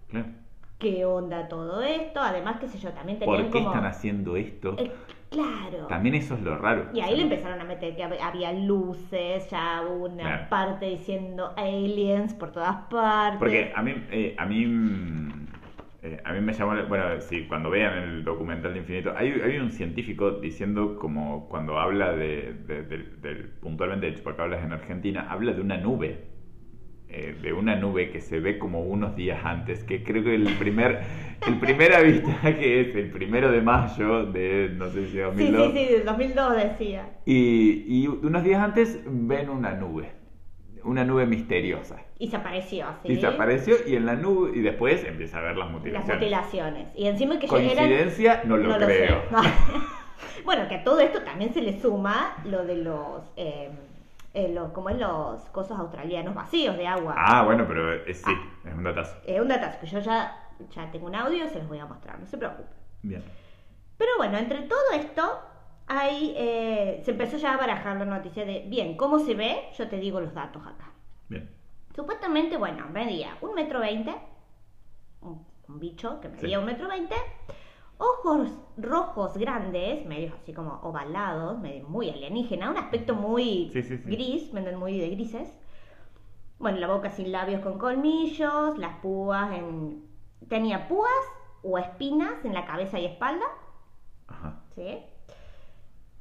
[0.10, 0.26] claro.
[0.78, 2.20] ¿Qué onda todo esto?
[2.20, 3.70] Además, qué sé yo, también ¿Por tenían qué como...
[3.70, 4.76] están haciendo esto?
[4.78, 4.92] Eh,
[5.36, 5.88] claro.
[5.88, 6.88] También eso es lo raro.
[6.94, 10.50] Y ahí le empezaron a meter que hab- había luces, ya una Claro.
[10.50, 13.40] parte diciendo aliens por todas partes.
[13.40, 14.64] Porque a mí, eh, a mí,
[16.02, 19.58] eh, a mí me llamó, bueno, sí, cuando vean el documental de Infinito, hay, hay
[19.58, 25.28] un científico diciendo como cuando habla de, de- del- del- puntualmente del chupacabras en Argentina,
[25.30, 26.35] habla de una nube,
[27.10, 30.44] eh, de una nube que se ve como unos días antes, que creo que el
[30.58, 31.02] primer,
[31.48, 35.72] el primer avistaje es el primero de mayo de, no sé si Sí, 2002.
[35.74, 37.10] sí, sí, del 2002 decía.
[37.26, 40.12] Y, y unos días antes ven una nube,
[40.84, 41.98] una nube misteriosa.
[42.18, 43.12] Y se apareció así.
[43.12, 46.16] Y se apareció y en la nube y después empieza a ver las Las mutilaciones.
[46.22, 46.88] mutilaciones.
[46.96, 47.76] Y encima que ya eran...
[47.76, 48.86] Coincidencia, no lo sé.
[48.86, 49.22] creo.
[50.46, 53.22] bueno, que a todo esto también se le suma lo de los...
[53.36, 53.70] Eh,
[54.36, 57.16] eh, los, como es los cosos australianos vacíos de agua.
[57.18, 58.32] Ah, bueno, pero eh, sí,
[58.64, 59.16] es un datazo.
[59.26, 62.20] Es un datazo que yo ya, ya tengo un audio, se los voy a mostrar,
[62.20, 62.68] no se preocupen.
[63.02, 63.24] Bien.
[63.98, 65.40] Pero bueno, entre todo esto,
[65.88, 69.70] ahí eh, se empezó ya a barajar la noticia de, bien, ¿cómo se ve?
[69.78, 70.92] Yo te digo los datos acá.
[71.30, 71.50] Bien.
[71.96, 74.14] Supuestamente, bueno, medía un metro veinte,
[75.22, 76.56] un, un bicho que medía Sí.
[76.58, 77.16] un metro veinte,
[77.98, 83.98] ojos rojos grandes, medios así como ovalados, medio muy alienígena, un aspecto muy Sí, sí,
[83.98, 84.04] sí.
[84.10, 85.54] gris, muy de grises.
[86.60, 90.06] Bueno, la boca sin labios con colmillos, las púas en...
[90.50, 91.12] Tenía púas
[91.64, 93.46] o espinas en la cabeza y espalda,
[94.28, 94.62] Ajá.
[94.76, 95.00] ¿sí?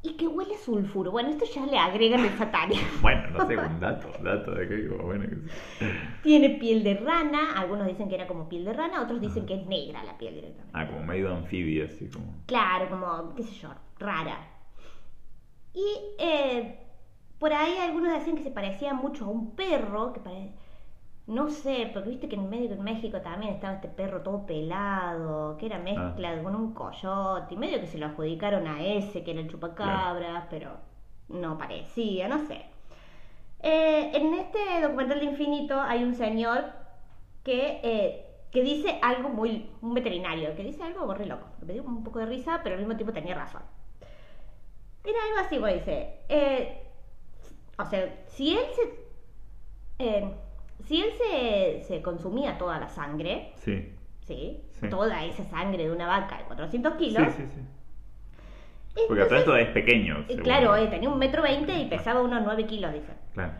[0.04, 1.10] Y que huele sulfuro.
[1.10, 2.78] Bueno, esto ya le agregan el satania.
[3.00, 5.36] Bueno, no sé, un dato, dato de que digo, bueno, que.
[6.22, 9.54] Tiene piel de rana, algunos dicen que era como piel de rana, otros dicen que
[9.54, 10.70] es negra la piel directamente.
[10.74, 12.26] Ah, como medio anfibia, así como.
[12.46, 14.46] Claro, como, qué sé yo, rara.
[15.72, 15.86] Y
[16.18, 16.78] eh,
[17.38, 20.52] por ahí algunos decían que se parecía mucho a un perro, que pare...
[21.26, 24.44] No sé, porque viste que en medio que en México también estaba este perro todo
[24.44, 29.24] pelado, que era mezcla con un coyote, y medio que se lo adjudicaron a ese,
[29.24, 30.72] que era el chupacabras, pero
[31.28, 32.66] no parecía, no sé.
[33.60, 36.64] Eh, en este documental de Infinito hay un señor
[37.42, 41.46] que, eh, que dice algo muy, un veterinario, que dice algo re loco.
[41.62, 43.62] Me dio un poco de risa, pero al mismo tiempo tenía razón.
[45.02, 46.82] Era algo así, como dice, eh,
[47.78, 48.64] o sea, si él
[49.98, 50.34] se,
[50.86, 53.92] si él se, se consumía toda la sangre, Sí.
[54.26, 54.60] ¿sí?
[54.80, 54.88] Sí.
[54.88, 57.28] Toda esa sangre de una vaca de 400 Sí, kilos.
[57.36, 57.60] sí, sí.
[59.08, 60.20] Porque a todo es pequeño.
[60.20, 63.14] Eh, según- Claro, eh, tenía un metro veinte y pesaba unos 9 kilos, dicen.
[63.32, 63.52] Claro.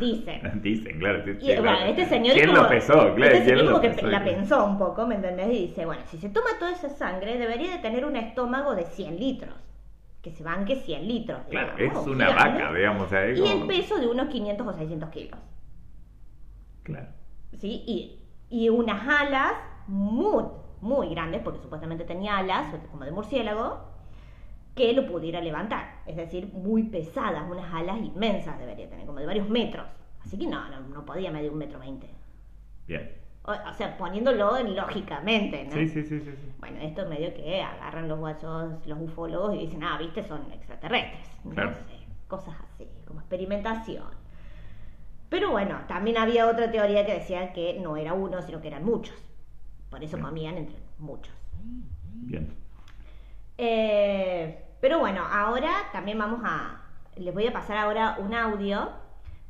[0.00, 0.40] Dicen.
[0.62, 1.22] Dicen, claro.
[1.24, 1.86] sí, Y, sí, bueno, claro.
[1.86, 2.92] este señor ¿Quién como, lo pesó?
[3.14, 4.06] Claro, este ¿quién señor como que pesó?
[4.06, 5.48] la pensó un poco, ¿me entendés?
[5.48, 8.84] Y dice, bueno, si se toma toda esa sangre, debería de tener un estómago de
[8.84, 9.54] 100 litros.
[10.22, 11.40] Que se banque 100 litros.
[11.48, 12.58] Claro, digamos, es una gigante.
[12.62, 13.02] vaca, digamos.
[13.06, 15.38] o sea, es Y como- el peso de unos 500 o 600 kilos.
[16.88, 17.06] Claro.
[17.58, 17.82] ¿Sí?
[17.86, 19.52] Y, y unas alas
[19.86, 20.44] muy,
[20.80, 23.80] muy grandes, porque supuestamente tenía alas, como de murciélago,
[24.74, 26.02] que lo pudiera levantar.
[26.06, 29.86] Es decir, muy pesadas, unas alas inmensas debería tener, como de varios metros.
[30.20, 32.08] Así que no, no, no podía medir un metro veinte.
[32.86, 33.10] Bien.
[33.44, 35.72] O, o sea, poniéndolo en lógicamente, ¿no?
[35.72, 36.30] Sí, sí, sí, sí.
[36.32, 36.52] sí.
[36.58, 40.50] Bueno, esto es medio que agarran los guachos, los ufólogos y dicen, ah, viste, son
[40.52, 41.26] extraterrestres.
[41.44, 41.72] No Claro.
[41.72, 44.17] sé, cosas así, como experimentación.
[45.28, 48.84] Pero bueno, también había otra teoría que decía que no era uno, sino que eran
[48.84, 49.14] muchos.
[49.90, 51.34] Por eso comían entre muchos.
[52.14, 52.54] Bien.
[53.58, 56.82] Eh, pero bueno, ahora también vamos a...
[57.16, 58.90] Les voy a pasar ahora un audio,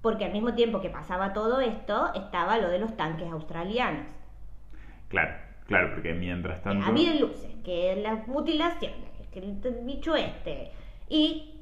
[0.01, 4.07] porque al mismo tiempo que pasaba todo esto, estaba lo de los tanques australianos.
[5.09, 6.87] Claro, claro, porque mientras tanto...
[6.87, 10.73] Había luces, que las mutilaciones, que el bicho este.
[11.09, 11.58] Y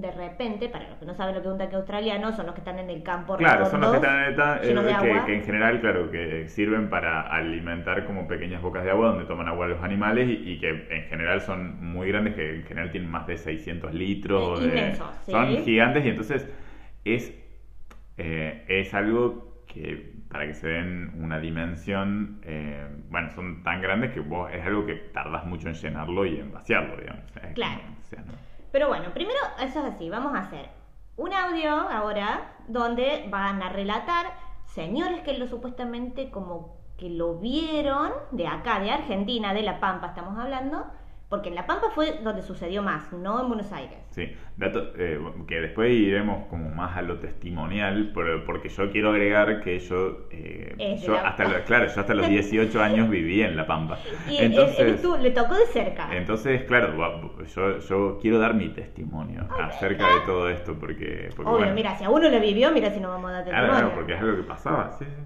[0.00, 2.54] de repente, para los que no saben lo que es un tanque australiano, son los
[2.54, 4.84] que están en el campo Claro, son los que están en el redondos, ta- llenos
[4.84, 4.96] de eh,
[5.26, 9.48] que, en general, claro, que sirven para alimentar como pequeñas bocas de agua donde toman
[9.48, 13.10] agua los animales y, y que en general son muy grandes, que en general tienen
[13.10, 14.60] más de 600 litros.
[14.60, 15.32] Eh, de- inmensos, sí.
[15.32, 16.48] Son gigantes y entonces
[17.04, 17.32] es,
[18.16, 24.12] eh, es algo que para que se den una dimensión, eh, bueno, son tan grandes
[24.12, 27.24] que vos es algo que tardas mucho en llenarlo y en vaciarlo, digamos.
[27.42, 27.80] Es Claro.
[27.82, 30.68] como- o sea, no- Pero bueno, primero, eso es así, vamos a hacer
[31.16, 34.26] un audio ahora donde van a relatar
[34.66, 40.08] señores que lo supuestamente como que lo vieron de acá, de Argentina, de La Pampa
[40.08, 40.86] estamos hablando,
[41.28, 43.98] porque en La Pampa fue donde sucedió más, no en Buenos Aires.
[44.10, 49.10] Sí, dato, eh, que después iremos como más a lo testimonial, pero- porque yo quiero
[49.10, 51.58] agregar que yo, eh, yo La hasta Pampa.
[51.58, 53.98] lo- claro, yo hasta los 18 años viví en La Pampa.
[54.26, 56.16] Y Entonces, estuvo- le tocó de cerca.
[56.16, 61.58] entonces claro, yo, yo quiero dar mi testimonio acerca de todo esto, porque, porque Obvio,
[61.58, 63.80] bueno, mira, si a uno le vivió, mira si no vamos a dar claro, testimonio.
[63.88, 65.22] claro, porque es algo que pasaba, sí, sí.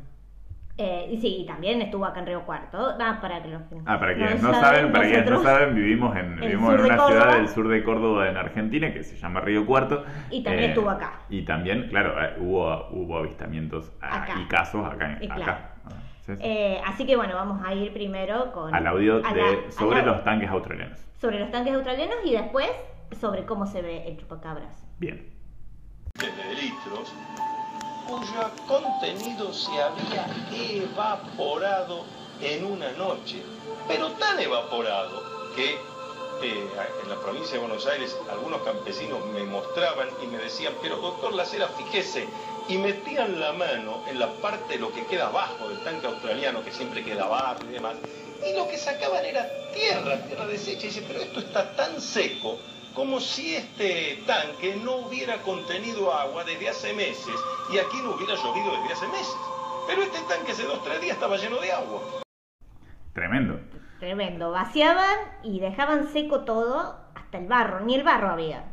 [0.85, 2.97] Eh, y sí, y también estuvo acá en Río Cuarto.
[2.99, 6.41] Ah, para que los Ah, para quienes no saben, para quienes no saben, vivimos en,
[6.41, 10.05] vivimos en una ciudad del sur de Córdoba, en Argentina, que se llama Río Cuarto.
[10.30, 11.20] Y también estuvo acá.
[11.30, 14.41] Y también, claro, eh, hubo, hubo avistamientos ah, Acá.
[14.41, 15.18] y casos acá.
[15.20, 15.35] Y acá.
[15.37, 15.59] claro.
[15.85, 15.91] Ah,
[16.26, 16.43] sí, sí.
[16.45, 18.74] Eh, así que bueno, vamos a ir primero con...
[18.74, 20.99] Al audio de, la- sobre los tanques australianos.
[21.20, 22.68] sobre los tanques australianos y después
[23.20, 24.85] sobre cómo se ve el chupacabras.
[24.99, 25.28] Bien.
[26.18, 27.14] de litros
[28.07, 32.05] cuyo contenido se había evaporado
[32.41, 33.43] en una noche,
[33.89, 35.23] pero tan evaporado
[35.55, 35.75] que
[36.43, 36.69] eh,
[37.03, 41.35] en la provincia de Buenos Aires algunos campesinos me mostraban y me decían, pero doctor
[41.35, 42.27] Lacera, fíjese,
[42.69, 46.65] y metían la mano en la parte de lo que queda abajo del tanque australiano,
[46.65, 47.97] que siempre queda abajo y demás,
[48.45, 52.59] y lo que sacaban era tierra, tierra deshecha, y dice, pero esto está tan seco
[52.95, 57.34] como si este tanque no hubiera contenido agua desde hace meses
[57.72, 59.36] y aquí no hubiera llovido desde hace meses.
[59.86, 62.01] Pero este tanque hace dos o tres días estaba lleno de agua.
[63.12, 63.61] Tremendo.
[63.99, 64.51] Tremendo.
[64.51, 67.80] Vaciaban y dejaban seco todo, hasta el barro.
[67.80, 68.64] Ni el barro había.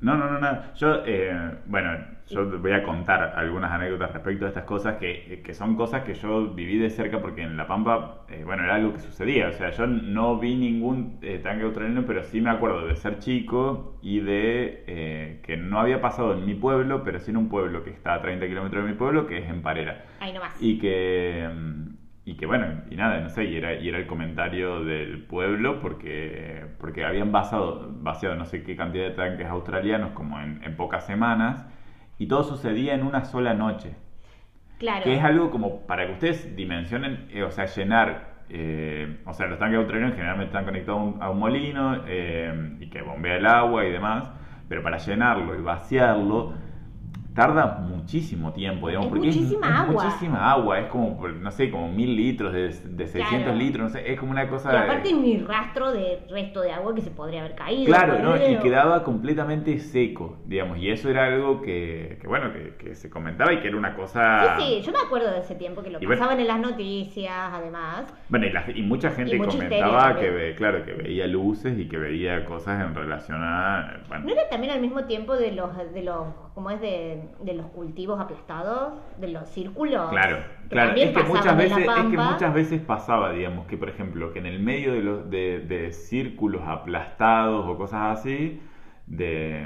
[0.00, 0.72] No, no, no, nada.
[0.76, 5.54] Yo, eh, bueno, yo voy a contar algunas anécdotas respecto a estas cosas que, que
[5.54, 8.92] son cosas que yo viví de cerca porque en La Pampa, eh, bueno, era algo
[8.92, 9.48] que sucedía.
[9.48, 13.18] O sea, yo no vi ningún eh, tanque australiano, pero sí me acuerdo de ser
[13.18, 17.48] chico y de eh, que no había pasado en mi pueblo, pero sí en un
[17.48, 20.04] pueblo que está a 30 kilómetros de mi pueblo, que es en Parera.
[20.20, 20.56] Ahí nomás.
[20.62, 21.88] Y que, mm,
[22.24, 25.78] y que bueno, y nada, no sé, y era, y era el comentario del pueblo
[25.78, 30.74] porque, porque habían vaciado, vaciado no sé qué cantidad de tanques australianos como en, en
[30.76, 31.66] pocas semanas
[32.18, 33.94] y todo sucedía en una sola noche.
[34.78, 35.04] Claro.
[35.04, 39.46] Que es algo como para que ustedes dimensionen, eh, o sea, llenar, eh, o sea,
[39.46, 43.36] los tanques australianos generalmente están conectados a un, a un molino eh, y que bombea
[43.36, 44.30] el agua y demás,
[44.68, 46.54] pero para llenarlo y vaciarlo
[47.34, 50.04] tarda muchísimo tiempo, digamos, Es porque muchísima es, agua.
[50.04, 53.58] muchísima agua, es como, no sé, como mil litros de, de 600 Claro.
[53.58, 54.72] litros, no sé, es como una cosa...
[54.72, 57.86] Y aparte ni rastro de resto de agua que se podría haber caído.
[57.86, 58.36] Claro, ¿no?
[58.36, 63.10] y quedaba completamente seco, digamos, y eso era algo que, que, bueno, que, que se
[63.10, 64.56] comentaba y que era una cosa...
[64.58, 66.60] Sí, sí, yo me acuerdo de ese tiempo que lo Y bueno- pasaban en las
[66.60, 68.14] noticias, además.
[68.28, 71.88] Bueno, y, la- y mucha gente Y comentaba que, ve, claro, que veía luces y
[71.88, 74.02] que veía cosas en relación a...
[74.08, 76.80] Bueno, ¿No era también al mismo tiempo de los, de los, ¿cómo es?
[76.80, 80.10] De, de los cultivos aplastados, de los círculos.
[80.10, 83.88] Claro, que claro, es que muchas veces, es que muchas veces pasaba, digamos, que por
[83.88, 88.60] ejemplo, que en el medio de los de, de círculos aplastados o cosas así,
[89.06, 89.62] de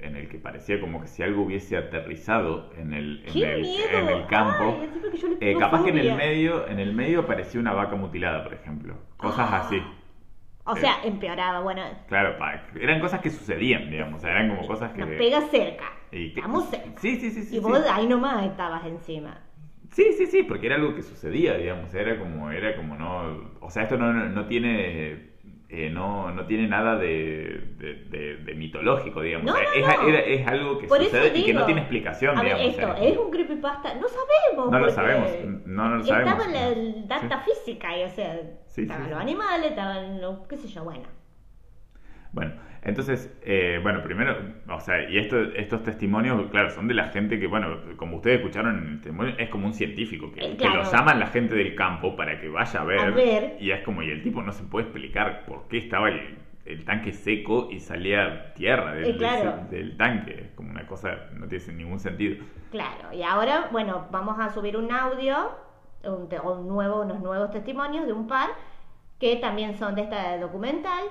[0.00, 3.64] en el que parecía como que si algo hubiese aterrizado en el, en ¡Qué el,
[3.92, 7.72] en el campo, Ay, eh, capaz que en el medio, en el medio parecía una
[7.72, 9.58] vaca mutilada, por ejemplo, cosas Ah.
[9.58, 9.82] así.
[10.64, 12.36] O sea, empeoraba, bueno, Claro,
[12.78, 15.84] eran cosas que sucedían, digamos, o sea, eran como cosas que nos pega cerca.
[16.12, 17.00] Y que- Estamos cerca.
[17.00, 17.56] Sí, sí, sí, sí.
[17.56, 17.60] y sí.
[17.60, 19.40] vos ahí nomás estabas encima.
[19.90, 23.70] Sí, sí, sí, porque era algo que sucedía, digamos, era como, era como no, o
[23.70, 25.22] sea, esto no, no, no tiene,
[25.68, 29.72] eh, no, no tiene nada de, de, de- de mitológico, digamos, No, O sea, no,
[29.72, 30.08] es, no.
[30.08, 32.66] era- es algo que Por sucede y que no tiene explicación, A ver, digamos.
[32.66, 33.94] o esto, sea, ¿es un creepypasta?
[33.94, 34.70] No sabemos.
[34.70, 35.30] No lo sabemos,
[35.64, 36.32] no, lo y sabemos.
[36.34, 40.46] estaba la el data física, y, o sea, Sí, estaban sí, los animales, estaban los,
[40.46, 41.08] qué sé yo, bueno.
[42.32, 42.52] Bueno,
[42.82, 44.36] Entonces, eh, bueno, primero,
[44.68, 48.38] o sea, y esto, estos testimonios, claro, son de la gente que, bueno, como ustedes
[48.38, 50.90] escucharon en el testimonio, es como un científico, que, Eh, que lo claro.
[50.90, 53.56] llaman la gente del campo para que vaya a ver, A ver.
[53.60, 56.84] Y es como, y el tipo no se puede explicar por qué estaba el, el
[56.84, 59.56] tanque seco y salía tierra del, Eh, claro.
[59.70, 60.32] del- del tanque.
[60.46, 62.44] Es como una cosa, no tiene ningún sentido.
[62.70, 65.50] Claro, y ahora, bueno, vamos a subir un audio,
[66.04, 68.50] un, un nuevo, unos nuevos testimonios de un par
[69.18, 71.04] que también son de esta documental.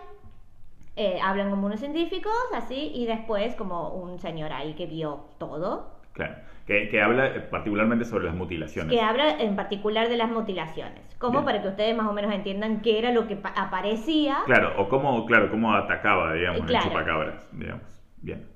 [0.97, 5.95] Eh, hablan como unos científicos, así, y después como un señor ahí que vio todo,
[6.13, 6.35] Claro.
[6.65, 8.91] Que, que habla eh, particularmente sobre las mutilaciones.
[8.91, 11.45] que habla en particular de las mutilaciones, como Bien.
[11.45, 14.39] para que ustedes más o menos entiendan qué era lo que pa- aparecía.
[14.47, 16.85] Claro, o cómo, claro, cómo atacaba, digamos, claro.
[16.85, 17.83] el chupacabras, digamos.
[18.17, 18.49] Bien.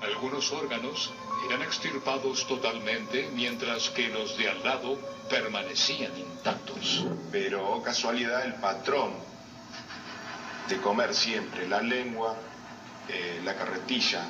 [0.00, 1.12] Algunos órganos
[1.48, 4.96] eran extirpados totalmente, mientras que los de al lado
[5.28, 7.06] permanecían intactos.
[7.30, 9.10] Pero, oh casualidad, el patrón
[10.68, 12.36] de comer siempre la lengua,
[13.08, 14.22] eh, la carretilla,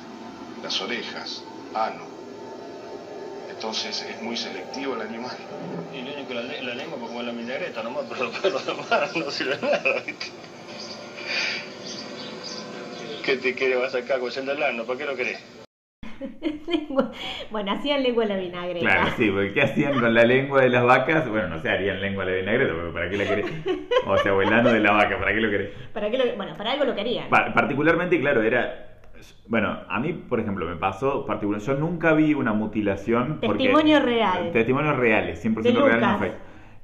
[0.63, 2.07] las orejas, ano.
[3.49, 5.35] Entonces es muy selectivo el animal.
[5.93, 9.15] Y lo único, la, la lengua para comer la vinagreta nomás, pero después lo demás
[9.15, 10.03] no sirve nada.
[13.23, 14.85] ¿Qué te quiere vas a sacar con el ano?
[14.85, 15.58] ¿Para qué lo querés?
[17.51, 18.79] Bueno, hacían lengua en la vinagreta.
[18.79, 21.27] Claro, sí, porque ¿qué hacían con la lengua de las vacas?
[21.29, 23.45] Bueno, no sé, harían lengua de vinagreta, porque ¿para qué la querés?
[24.05, 25.69] O sea, o el ano de la vaca, ¿para qué lo querés?
[25.93, 27.29] ¿Para qué lo- bueno, para algo lo querían.
[27.29, 28.85] Pa- particularmente, claro, era...
[29.47, 31.61] Bueno, a mí, por ejemplo, me pasó particular.
[31.61, 33.39] Yo nunca vi una mutilación.
[33.41, 34.51] porque- Testimonio real.
[34.53, 36.31] Testimonios reales, 100% De real, no Lucas.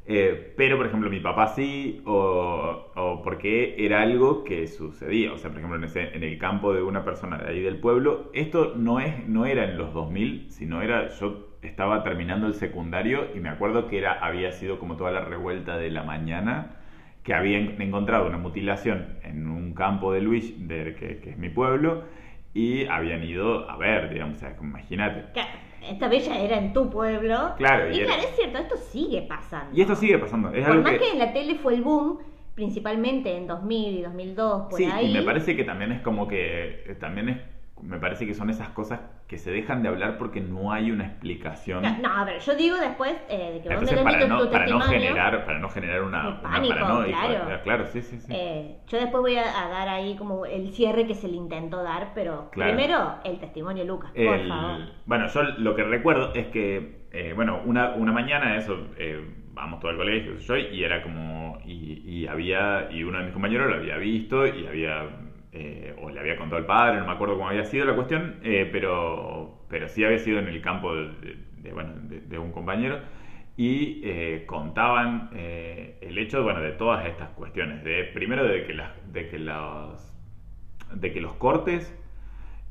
[0.07, 5.33] Eh, pero, por ejemplo, mi papá sí, o, o porque era algo que sucedía.
[5.33, 8.29] O sea, por ejemplo, en, ese- el campo de una persona de ahí del pueblo,
[8.33, 11.07] esto no, es, no era en los 2000, sino era.
[11.09, 15.21] Yo estaba terminando el secundario y me acuerdo que era había sido como toda la
[15.21, 16.77] revuelta de la mañana
[17.23, 21.49] que habían encontrado una mutilación en un campo de Luis, de, que, que es mi
[21.49, 22.03] pueblo,
[22.53, 25.25] y habían ido a ver, digamos, o sea, imagínate.
[25.89, 27.53] Esta bella era en tu pueblo.
[27.57, 29.75] Claro, y y claro, es cierto, esto sigue pasando.
[29.77, 30.99] Y esto sigue pasando, es Por algo más que...
[30.99, 31.11] que...
[31.11, 32.19] en la tele fue el boom,
[32.55, 35.11] principalmente en 2000 y 2002, por Sí, ahí.
[35.11, 37.37] y me parece que también es como que, eh, también es,
[37.81, 41.05] me parece que son esas cosas que se dejan de hablar porque no hay una
[41.05, 41.81] explicación.
[41.83, 44.51] No, no, a ver, yo digo después eh, de que vos Entonces, para no, tu
[44.51, 47.61] para no generar, para no generar una, pánico, paranoia, claro.
[47.63, 48.31] claro, sí, sí, sí.
[48.33, 51.83] eh, yo después voy a, a dar ahí como el cierre que se le intentó
[51.83, 52.71] dar, pero Claro.
[52.75, 54.79] primero el testimonio de Lucas, por favor.
[55.05, 59.21] Bueno, yo lo que recuerdo es que, eh, bueno, una, una mañana eso, eh,
[59.53, 63.33] vamos todo al colegio, yo, y era como, y, y había, y uno de mis
[63.33, 65.07] compañeros lo había visto y había,
[65.55, 68.37] eh, o le había contado al padre, no me acuerdo cómo había sido la cuestión,
[68.43, 72.51] eh, pero, pero sí había sido en el campo de, de- de, bueno, de, un
[72.51, 73.01] compañero.
[73.57, 77.83] Y eh, contaban eh, el hecho bueno, de todas estas cuestiones.
[77.83, 80.13] De, primero de que, las, de que los
[80.93, 81.95] de que los cortes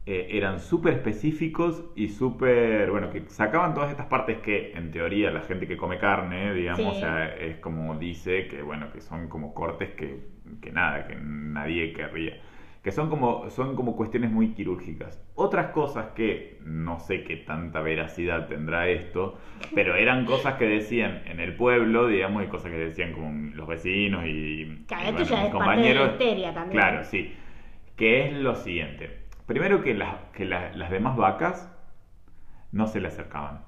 [0.07, 5.31] eh, eran súper específicos y súper, bueno, que sacaban todas estas partes que en teoría
[5.31, 6.97] la gente que come carne, digamos, Sí.
[6.97, 10.21] o sea, es como dice que, bueno, que son como cortes que,
[10.61, 12.37] que nada, que nadie querría.
[12.85, 15.19] Que son como, son como cuestiones muy quirúrgicas.
[15.35, 19.39] Otras cosas que no sé qué tanta veracidad tendrá esto,
[19.75, 23.67] pero eran cosas que decían en el pueblo, digamos, y cosas que decían como los
[23.67, 26.79] vecinos y, Claro, y, bueno, ya mis es parte de la también.
[26.83, 27.35] Claro, sí.
[27.97, 29.25] Que es lo siguiente.
[29.47, 31.75] Primero que, las, que la- las demás vacas
[32.71, 33.65] no se le acercaban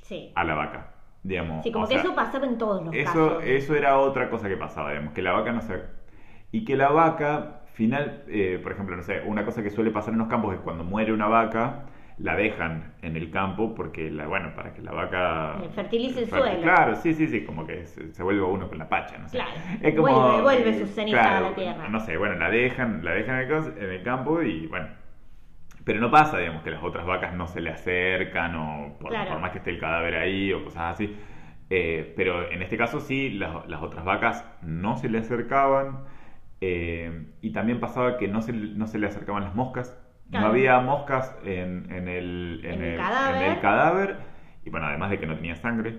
[0.00, 0.32] Sí.
[0.34, 0.94] a la vaca.
[1.22, 3.44] Digamos, Sí, como que sea, eso pasaba en todos los eso, casos.
[3.44, 5.82] eso era otra cosa que pasaba, digamos, que la vaca no se...
[6.52, 10.12] Y que la vaca, final, eh, por ejemplo, no sé, una cosa que suele pasar
[10.14, 11.86] en los campos es cuando muere una vaca,
[12.18, 15.58] la dejan en el campo porque, la, bueno, para que la vaca...
[15.64, 16.62] Eh, fertilice el suelo.
[16.62, 19.36] Claro, sí, sí, sí, como que se, se vuelve uno con la pacha, no sé.
[19.38, 19.50] Claro.
[19.82, 21.88] Es como, Vuelve- vuelve sus cenizas claro, a la tierra.
[21.88, 24.88] No sé, bueno, la dejan, la dejan en el, cos- en el campo y bueno.
[25.84, 29.30] Pero no pasa, digamos, que las otras vacas no se le acercan o por, Claro.
[29.32, 31.14] por más que esté el cadáver ahí o cosas así.
[31.68, 36.04] Eh, pero en este caso sí, las, las otras vacas no se le acercaban.
[36.66, 39.96] Eh, y también pasaba que no se, no se le acercaban las moscas.
[40.30, 40.46] Claro.
[40.46, 43.42] No había moscas en, en el, en, el el- cadáver.
[43.42, 44.16] en el cadáver.
[44.64, 45.98] Y bueno, además de que no tenía sangre.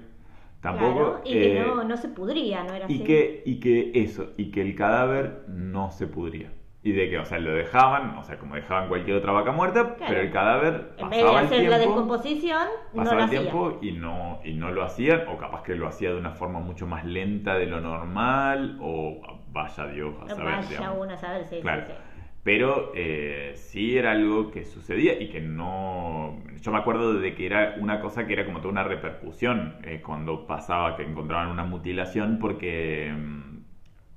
[0.62, 1.22] Tampoco.
[1.22, 2.96] Claro, y que eh, no, no se pudría, no era así.
[2.96, 6.52] y que, y que eso, y que el cadáver no se pudría.
[6.82, 9.96] Y de que, o sea, lo dejaban, o sea, como dejaban cualquier otra vaca muerta,
[9.96, 10.06] Claro.
[10.08, 13.26] pero el cadáver En vez de pasaba el hacer la tiempo, descomposición, no pasaba el
[13.26, 13.42] hacía.
[13.42, 16.60] tiempo y no, y no lo hacían, o capaz que lo hacía de una forma
[16.60, 19.20] mucho más lenta de lo normal, o
[19.56, 20.46] vaya Dios a saber.
[20.46, 20.98] Vaya digamos.
[21.06, 21.84] uno a saber, sí, Claro.
[21.88, 21.98] sí, sí.
[22.44, 26.44] Pero eh, sí era algo que sucedía y que no...
[26.62, 30.04] Yo me acuerdo de que era una cosa que era como toda una repercusión eh,
[30.06, 33.12] cuando pasaba que encontraban una mutilación porque...
[33.18, 33.56] mm,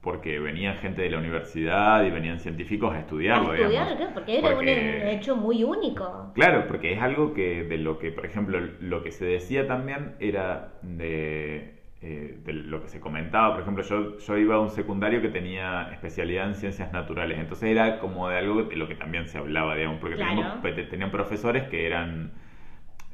[0.03, 3.97] porque venían gente de la universidad y venían científicos a estudiarlo, A estudiar, digamos.
[3.97, 6.31] claro, porque era Porque- un hecho muy único.
[6.35, 10.15] Claro, porque es algo que de lo que, por ejemplo, lo que se decía también
[10.21, 13.53] era de, eh, de lo que se comentaba.
[13.55, 17.71] Por ejemplo, yo, yo iba a un secundario que tenía especialidad en ciencias naturales, entonces
[17.71, 20.31] era como de algo de lo que también se hablaba, digamos, porque Claro.
[20.61, 22.33] teníamos- tenían profesores que eran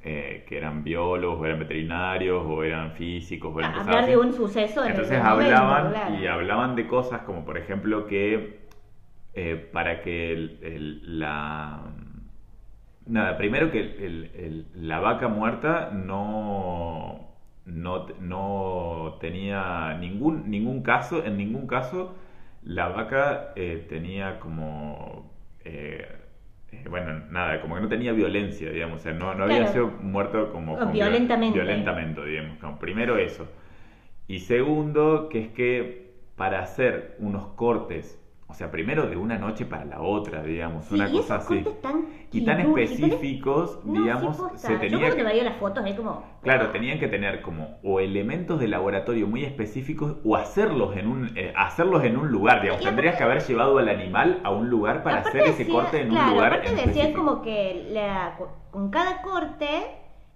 [0.07, 4.11] eh, que eran biólogos, o eran veterinarios, o eran físicos, o eran cosas Hablar así.
[4.11, 8.59] de un suceso en Entonces momento, hablaban y hablaban de cosas como por ejemplo que
[9.33, 11.85] eh, para que el- el- la
[13.07, 17.24] nada primero que el- la vaca muerta no
[17.67, 22.15] no, no tenía ningún ningún caso en ningún caso
[22.63, 25.31] la vaca eh, tenía como
[25.65, 26.07] eh,
[26.73, 29.89] eh, bueno, nada, como que no tenía violencia, digamos, o sea, no, no había sido
[30.01, 30.75] muerto como...
[30.75, 31.59] O con viol- violentamente.
[31.59, 32.59] Violentamente, digamos.
[32.59, 33.49] como primero eso.
[34.27, 39.65] Y segundo, que es que para hacer unos cortes, o sea, primero de una noche
[39.65, 41.65] para la otra, digamos, Sí, una y cosa así.
[41.83, 44.59] tan Y tan específicos, No, sí, digamos, posta.
[44.59, 45.23] se Yo tenía cuando que...
[45.25, 46.23] veía las fotos ahí como...
[46.43, 51.31] Claro, tenían que tener como o elementos de laboratorio muy específicos o hacerlos en un
[51.37, 52.83] eh, hacerlos en un lugar, digamos.
[52.83, 55.73] Y aparte- Tendrías que haber llevado al animal a un lugar para hacer ese decía-
[55.75, 58.37] corte en claro, un lugar aparte en decían como que la-
[58.71, 59.87] con cada corte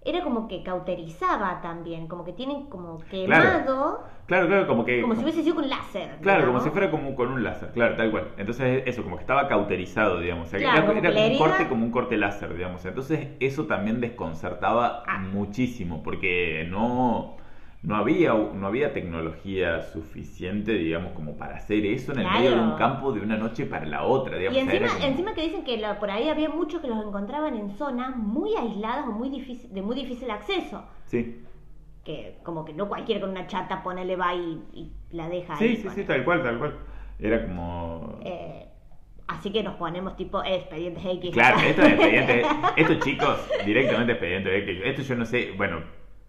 [0.09, 5.15] era como que cauterizaba también, como que tienen como quemado, Claro, claro, como que como
[5.15, 6.17] si hubiese sido con láser.
[6.21, 8.27] Claro, como si fuera como con un láser, claro, tal cual.
[8.37, 10.47] Entonces eso, como que estaba cauterizado, digamos.
[10.47, 12.85] O sea, que Claro, era, como era un corte como un corte láser, digamos.
[12.85, 15.17] Entonces eso también desconcertaba Ah.
[15.17, 17.37] muchísimo, porque no,
[17.81, 22.39] no había, no había tecnología suficiente, digamos, como para hacer eso en el Claro.
[22.39, 24.57] medio de un campo de una noche para la otra, digamos.
[24.57, 27.55] Y encima, como- encima que dicen que lo- por ahí había muchos que los encontraban
[27.55, 30.83] en zonas muy aisladas o muy difícil, de muy difícil acceso.
[31.05, 31.41] Sí,
[32.03, 35.63] Que como que no cualquiera con una chata ponele va y, y la deja sí,
[35.63, 35.69] ahí.
[35.75, 36.03] sí, sí, ponele.
[36.05, 36.75] tal cual, tal cual.
[37.19, 38.19] Era como...
[38.23, 38.65] Eh,
[39.27, 41.31] así que nos ponemos tipo expedientes X.
[41.31, 42.41] Claro, esto es expediente.
[42.77, 44.81] Estos chicos, directamente expediente X.
[44.85, 45.81] Esto yo no sé, bueno,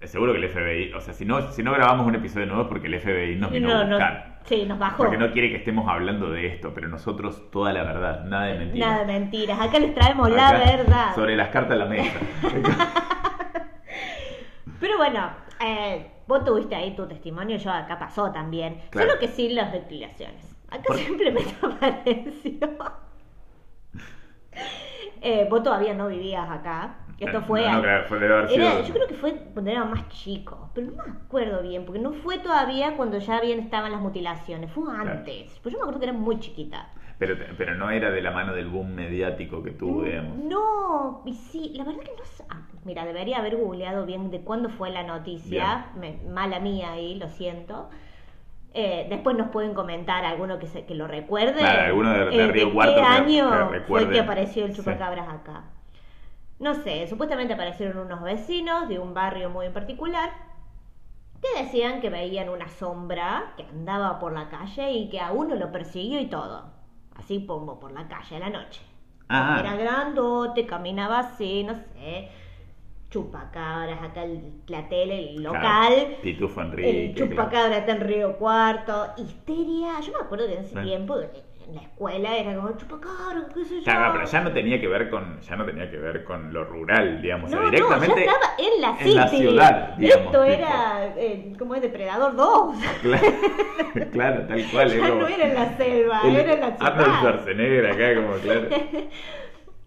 [0.08, 2.68] seguro que el FBI, o sea, si no, si no grabamos un episodio nuevo es
[2.68, 4.38] porque el FBI nos vino No, a no, buscar.
[4.44, 4.96] sí, nos bajó.
[4.96, 8.58] Porque no quiere que estemos hablando de esto, pero nosotros toda la verdad, nada de
[8.58, 8.86] mentira.
[8.86, 9.60] Nada de mentiras.
[9.60, 11.14] Acá les traemos la verdad.
[11.14, 12.18] Sobre las cartas a la mesa.
[14.80, 15.30] Pero bueno,
[15.62, 18.80] eh, vos tuviste ahí tu testimonio, yo acá pasó también.
[18.90, 19.10] Claro.
[19.10, 20.56] Solo que sin las declaraciones.
[20.70, 22.68] Acá Por- simplemente apareció.
[25.22, 26.94] Eh, vos todavía no vivías acá.
[27.20, 27.60] Esto fue.
[27.62, 30.70] No, no, al- claro, fue- haber era- yo creo que fue cuando era más chico,
[30.74, 34.70] pero no me acuerdo bien, porque no fue todavía cuando ya bien estaban las mutilaciones,
[34.72, 35.58] fue antes.
[35.62, 36.88] Pues yo me acuerdo que era muy chiquita.
[37.18, 40.38] Pero, pero no era de la mano del boom mediático que tuvo, digamos.
[40.38, 42.44] No, y sí, la verdad que no sé.
[42.48, 45.88] ah, mira, debería haber googleado bien de cuándo fue la noticia.
[46.00, 47.90] Me- mala mía ahí, lo siento.
[48.72, 51.58] Eh, después nos pueden comentar alguno que, se, que lo recuerde.
[51.58, 54.78] Claro, alguno de- de eh, Río Cuarto qué año que fue que apareció el Sí.
[54.78, 55.64] chupacabras acá?
[56.60, 60.30] No sé, supuestamente aparecieron unos vecinos de un barrio muy en particular
[61.42, 65.56] que decían que veían una sombra que andaba por la calle y que a uno
[65.56, 66.70] lo persiguió y todo.
[67.16, 68.82] Así pongo por la calle a la noche.
[69.28, 72.28] Ah, Era grandote, caminaba así, no sé.
[73.10, 75.60] Chupacabras, acá el- la tele, el local.
[75.94, 77.06] Claro, Pitufo Enrique.
[77.06, 79.08] El chupacabra está en Río Cuarto.
[79.16, 79.98] Histeria.
[80.00, 80.86] Yo me acuerdo que en ese Claro.
[80.86, 81.16] tiempo
[81.74, 83.84] la escuela era como chupacabra, qué sé yo.
[83.84, 86.64] Claro, pero ya no tenía que ver con ya no tenía que ver con lo
[86.64, 90.26] rural, digamos, o sea, No, no, directamente ya estaba en la en la ciudad, digamos,
[90.26, 90.52] Esto tipo.
[90.52, 92.76] era, eh, como es Depredador 2.
[93.02, 93.26] Claro,
[94.12, 94.88] claro, tal cual.
[94.90, 97.18] ya como- no era en la selva, el- era en la Arnold ciudad.
[97.20, 98.68] Schwarzenegger acá, como claro.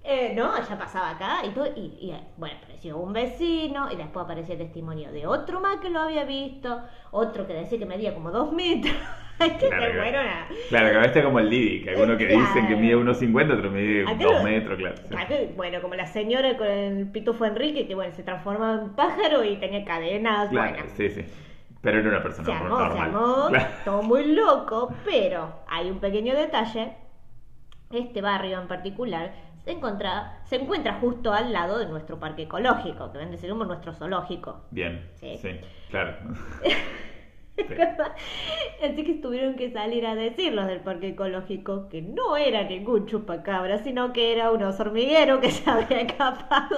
[0.05, 1.65] Eh, no, ya pasaba acá y todo.
[1.77, 5.89] Y, y, bueno, apareció un vecino y después apareció el testimonio de otro más que
[5.89, 6.81] lo había visto.
[7.11, 8.93] Otro que decía que medía como dos metros.
[9.59, 10.45] Que Claro, te claro.
[10.69, 14.03] Claro, que veces como el Didi, que algunos que dicen que mide 1.50, otro mide
[14.03, 14.95] Acá 2 lo- metros, claro.
[15.27, 15.49] sí.
[15.55, 19.57] Bueno, como la señora con el pitufo Enrique, que bueno, se transformaba en pájaro y
[19.57, 20.49] tenía cadenas.
[20.49, 21.25] Claro, bueno, sí, sí.
[21.81, 22.93] Pero era una persona se armó, normal.
[22.93, 23.65] se armó, Claro.
[23.85, 26.93] todo muy loco, pero hay un pequeño detalle.
[27.91, 29.33] Este barrio en particular
[29.65, 33.93] se encuentra, se encuentra justo al lado de nuestro parque ecológico, que vende ser nuestro
[33.93, 34.61] zoológico.
[34.71, 35.37] Bien, Sí.
[35.41, 35.49] sí,
[35.89, 36.15] claro.
[38.83, 43.05] Así que tuvieron que salir a decir los del parque ecológico que no era ningún
[43.05, 46.77] chupacabra, sino que era un oso hormiguero que se había escapado.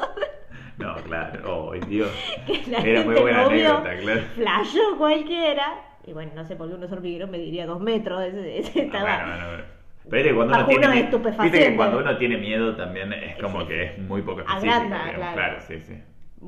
[0.78, 1.42] No, claro.
[1.70, 2.12] Oh, Dios.
[2.46, 3.78] Que la Era muy buena no vio.
[3.78, 4.22] anécdota, claro.
[4.36, 5.82] Flashó cualquiera.
[6.06, 8.22] Y bueno, no sé por qué un oso hormiguero mediría dos metros.
[8.24, 9.18] Ese, ese estaba.
[9.18, 9.64] bueno, bueno, bueno.
[10.10, 11.52] Pero cuando uno tiene estupefacientes.
[11.52, 14.76] Viste que cuando uno tiene miedo también es como que es muy poco específico.
[14.76, 15.16] Agranda, digamos.
[15.16, 15.34] claro.
[15.34, 15.96] claro, sí, sí.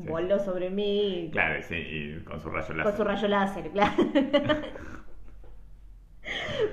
[0.05, 2.83] Voló sobre mí Claro, sí, y con su rayo láser.
[2.83, 3.93] con su rayo láser, claro.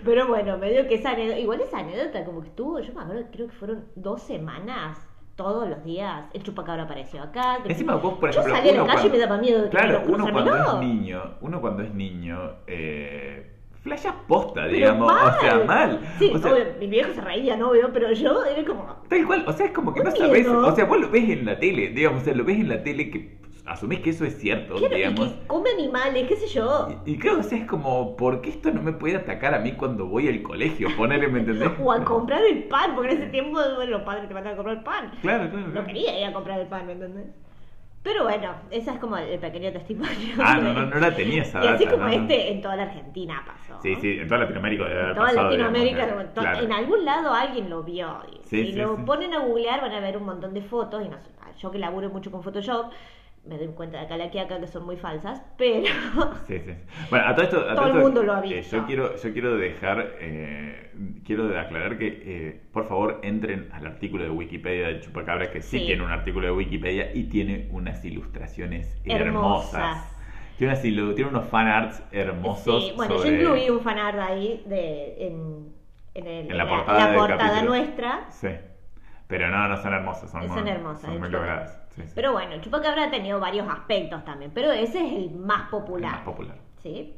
[0.04, 3.24] Pero bueno, medio que esa anécdota, igual esa anécdota como que estuvo, yo me acuerdo,
[3.32, 4.98] creo que fueron dos semanas,
[5.36, 7.58] todos los días, el chupacabra apareció acá.
[7.64, 9.76] Encima vos, por yo ejemplo, salí a la calle y me daba miedo de que
[9.76, 13.53] Claro, uno cuando es niño, uno cuando es niño, eh,
[13.84, 15.28] flashas posta, Pero digamos, mal.
[15.36, 16.00] o sea, mal.
[16.18, 19.26] Sí, o sea, obvio, mi viejo se reía, no veo, pero yo era como, Tal
[19.26, 21.58] cual, o sea, es como que no sabes, o sea, vos lo ves en la
[21.58, 23.28] tele, digamos, o sea, lo ves en la tele que
[23.66, 25.28] asumís que eso es cierto, claro, y digamos.
[25.34, 26.88] que come animales, qué sé yo.
[27.04, 29.72] Y claro, o sea, es como, ¿por qué esto no me puede atacar a mí
[29.72, 30.88] cuando voy al colegio?
[30.96, 31.70] Ponele, ¿me entendés?
[31.78, 34.62] O a comprar el pan, porque en ese tiempo bueno, los padres te mandaban a
[34.62, 35.10] comprar pan.
[35.20, 35.86] Claro, claro, No claro.
[35.86, 37.26] quería ir a comprar el pan, ¿me entendés?
[38.04, 40.34] Pero bueno, esa es como el pequeño testimonio.
[40.38, 42.76] Ah, no, no, no la tenía esa Y así data, como no, este, en toda
[42.76, 43.80] la Argentina pasó.
[43.82, 46.60] Sí, sí, en toda Latinoamérica debe haber En toda pasado, Latinoamérica, digamos, en to- claro.
[46.60, 48.18] en algún lado alguien lo vio.
[48.42, 49.02] Sí, si sí, lo sí.
[49.06, 51.02] ponen a googlear van a ver un montón de fotos.
[51.04, 51.16] Y no
[51.58, 52.92] yo que laburo mucho con Photoshop,
[53.46, 55.86] me doy cuenta de acá la que acá que son muy falsas, pero
[56.46, 56.72] Sí, sí.
[57.10, 58.76] Bueno, a todo esto, a Todo el esto, mundo lo ha eh, visto.
[58.76, 60.90] yo quiero, yo quiero dejar, eh,
[61.24, 65.80] quiero aclarar que, eh, por favor, entren al artículo de Wikipedia de Chupacabra, que sí,
[65.80, 65.86] Sí.
[65.86, 69.74] tiene un artículo de Wikipedia y tiene unas ilustraciones hermosas.
[69.74, 70.10] Hermosas.
[70.56, 72.84] Tiene, unas ilu- tiene unos fan arts hermosos.
[72.84, 75.74] Sí, bueno, sobre- yo incluí un fanart ahí de, en,
[76.14, 78.30] en, el- En la portada del portada nuestra.
[78.30, 78.48] Sí.
[79.26, 81.80] Pero no, no son hermosas, son, Son muy, hermosas, son muy logradas.
[81.96, 82.12] Sí, sí.
[82.14, 86.10] Pero bueno, el Chupacabra ha tenido varios aspectos también, pero ese es el más popular.
[86.10, 86.56] El más popular.
[86.82, 87.14] ¿sí?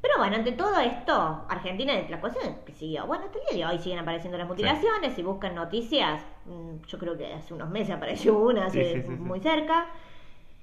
[0.00, 3.06] Pero bueno, ante todo esto, Argentina, la cuestión es que siguió.
[3.06, 5.14] Bueno, hasta el día de hoy siguen apareciendo las mutilaciones.
[5.14, 9.00] Si buscan noticias, mm, yo creo que hace unos meses apareció una, Sí, hace sí,
[9.02, 9.22] sí, sí.
[9.22, 9.86] muy cerca.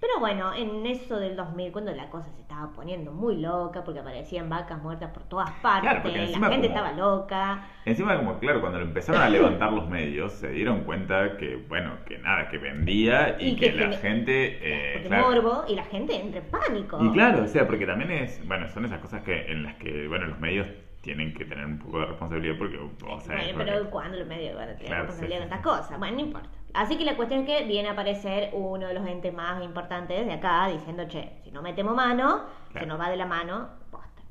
[0.02, 4.00] Pero bueno, en eso del 2000, cuando la cosa se estaba poniendo muy loca, porque
[4.00, 7.68] aparecían vacas muertas por todas partes, Claro, la gente como- estaba loca.
[7.84, 11.92] Encima, como claro, cuando lo empezaron a levantar los medios, se dieron cuenta que, bueno,
[12.06, 14.60] que nada, que vendía y, Y que, que la gente.
[14.62, 15.32] eh, claro.
[15.32, 16.98] morbo y la gente entra en pánico.
[17.04, 20.08] Y claro, o sea, porque también es, bueno, son esas cosas que en las que,
[20.08, 20.66] bueno, los medios
[21.02, 24.28] tienen que tener un poco de responsabilidad porque, o sea, Bueno, porque- pero ¿cuándo los
[24.28, 26.00] medios van a tener Claro, responsabilidad sí, de estas cosas?
[26.00, 26.50] Bueno, no importa.
[26.74, 30.26] Así que la cuestión es que viene a aparecer uno de los entes más importantes
[30.26, 32.42] de acá diciendo, che, si no metemos mano,
[32.74, 34.22] se nos va de la mano, posta.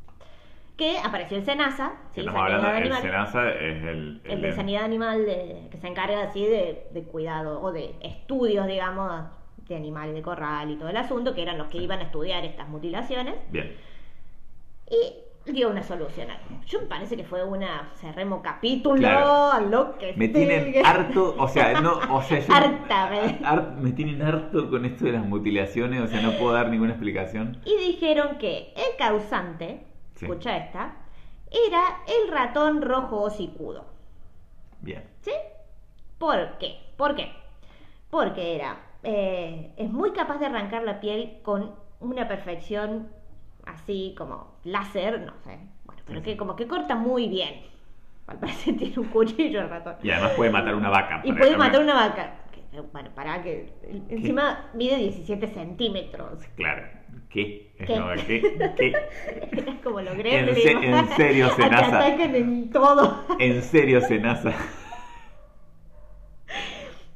[0.76, 2.20] Que apareció el SENASA, ¿sí?
[2.20, 4.20] estamos hablando, el SENASA es el...
[4.24, 8.66] el de sanidad animal de- que se encarga así de, de cuidado o de estudios,
[8.68, 9.24] digamos,
[9.66, 12.44] de animales de corral y todo el asunto, que eran los que iban a estudiar
[12.44, 13.34] estas mutilaciones.
[13.50, 13.74] Bien.
[14.90, 15.12] Y
[15.46, 16.28] dio una solución.
[16.66, 19.66] Yo me parece que fue una cerremos capítulo Claro.
[19.68, 20.82] lo que Me tienen sigue.
[20.84, 22.52] harto, o sea, no, o sea, yo...
[23.44, 26.90] Harta, me- tienen harto con esto de las mutilaciones, o sea, no puedo dar ninguna
[26.92, 27.60] explicación.
[27.64, 29.84] Y dijeron que el causante,
[30.16, 30.26] Sí.
[30.26, 30.96] escucha esta,
[31.50, 33.86] era el ratón rojo hocicudo.
[34.80, 35.02] Bien.
[35.22, 35.30] ¿Sí?
[36.18, 36.78] ¿Por qué?
[36.96, 37.32] ¿Por qué?
[38.10, 43.08] Porque era, eh, es muy capaz de arrancar la piel con una perfección
[43.68, 47.62] así como láser, no sé, bueno, pero que como que corta muy bien.
[48.26, 49.96] Al parecer tiene un cuchillo el ratón.
[50.02, 51.20] Y además puede matar una vaca.
[51.24, 52.34] Y puede matar una vaca.
[52.92, 53.72] Bueno, para que
[54.10, 56.42] encima mide 17 centímetros.
[56.54, 56.86] Claro.
[57.30, 57.72] ¿Qué?
[57.78, 57.86] ¿Qué?
[57.86, 58.42] como, ¿qué?
[58.76, 58.92] ¿Qué?
[59.70, 60.58] Es como lo En gremlins.
[60.62, 63.24] se- en serio, Te atacan en todo.
[63.38, 64.52] En serio, Senasa.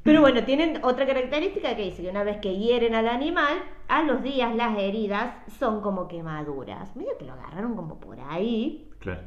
[0.03, 3.57] Pero bueno, tienen otra característica que dice que una vez que hieren al animal,
[3.87, 6.93] a los días las heridas son como quemaduras.
[6.95, 8.89] Medio que lo agarraron como por ahí.
[8.99, 9.21] Claro.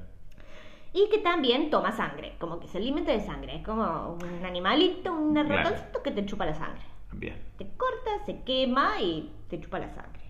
[0.93, 3.57] Y que también toma sangre, como que se alimenta de sangre.
[3.57, 5.49] Es como un animalito, un Claro.
[5.49, 6.83] ratoncito que te chupa la sangre.
[7.13, 7.37] Bien.
[7.57, 10.21] Te corta, se quema y te chupa la sangre.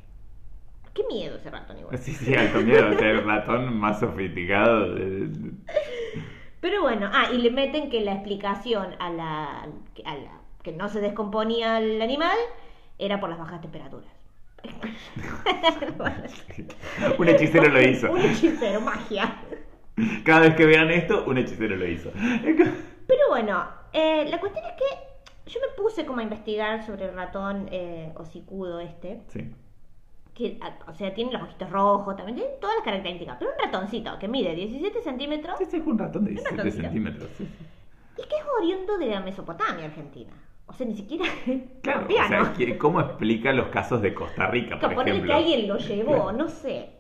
[0.94, 1.98] Qué miedo ese ratón igual.
[1.98, 2.89] Sí, sí, alto miedo.
[2.90, 4.94] O sea, el ratón más sofisticado.
[4.94, 5.31] de-
[6.61, 9.62] Pero bueno, ah, y le meten que la explicación a la,
[10.05, 12.37] a la- que no se descomponía el animal
[12.99, 14.11] era por las bajas temperaturas.
[17.19, 18.11] Un hechicero lo hizo.
[18.11, 19.37] Un hechicero, magia.
[20.24, 22.11] Cada vez que vean esto, un hechicero lo hizo.
[23.07, 27.15] Pero bueno, eh, la cuestión es que yo me puse como a investigar sobre el
[27.15, 29.20] ratón eh, hocicudo este.
[29.28, 29.51] Sí.
[30.37, 33.37] Que, o sea, tiene los ojitos rojos, también tiene todas las características.
[33.39, 35.59] Pero un ratoncito que mide 17 centímetros.
[35.61, 36.83] es un ratón de 17 ratoncito.
[36.83, 37.31] centímetros.
[37.39, 37.67] sí, sí.
[38.19, 40.33] Y que es oriundo de la Mesopotamia, Argentina.
[40.67, 41.25] O sea, ni siquiera
[41.83, 45.27] Claro, o sea, ¿qué- ¿cómo explica los casos de Costa Rica, por ejemplo?
[45.27, 46.33] que alguien lo llevó, Claro.
[46.33, 46.91] no sé.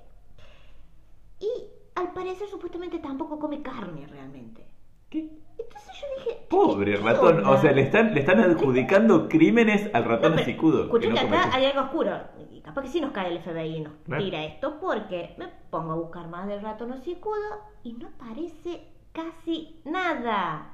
[1.40, 1.48] Y
[1.94, 4.64] al parecer supuestamente tampoco come carne realmente.
[5.10, 5.28] ¿Qué?
[5.58, 7.50] Entonces yo dije, Pobre ¿qué ratón, onda?
[7.50, 10.40] o sea, le están, le están adjudicando crímenes al ratón No.
[10.82, 12.12] Escuché que no acá hay algo oscuro.
[12.52, 15.92] Y capaz que sí nos cae el FBI y nos tira esto porque me pongo
[15.92, 20.72] a buscar más del ratón hocicudo y no aparece casi nada.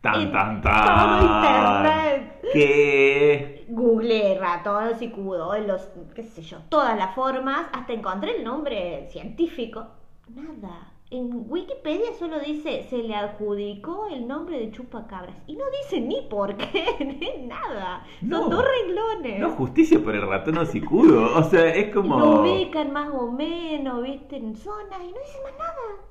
[0.00, 1.22] Tan, en tan, todo tan.
[1.22, 2.44] internet.
[2.52, 3.64] ¿Qué?
[3.68, 9.08] Googleé ratón hocicudo, en los, qué sé yo, todas las formas, hasta encontré el nombre
[9.10, 9.86] científico.
[10.28, 10.93] Nada.
[11.14, 16.22] En Wikipedia solo dice se le adjudicó el nombre de chupacabras y no dice ni
[16.22, 16.86] por qué,
[17.20, 18.04] ni nada.
[18.20, 18.40] No.
[18.40, 19.38] Son dos renglones.
[19.38, 21.38] No, justicia por el ratón hocicudo.
[21.38, 22.18] O sea, es como.
[22.18, 26.02] Lo ubican más o menos, viste, en zonas y no dice más nada.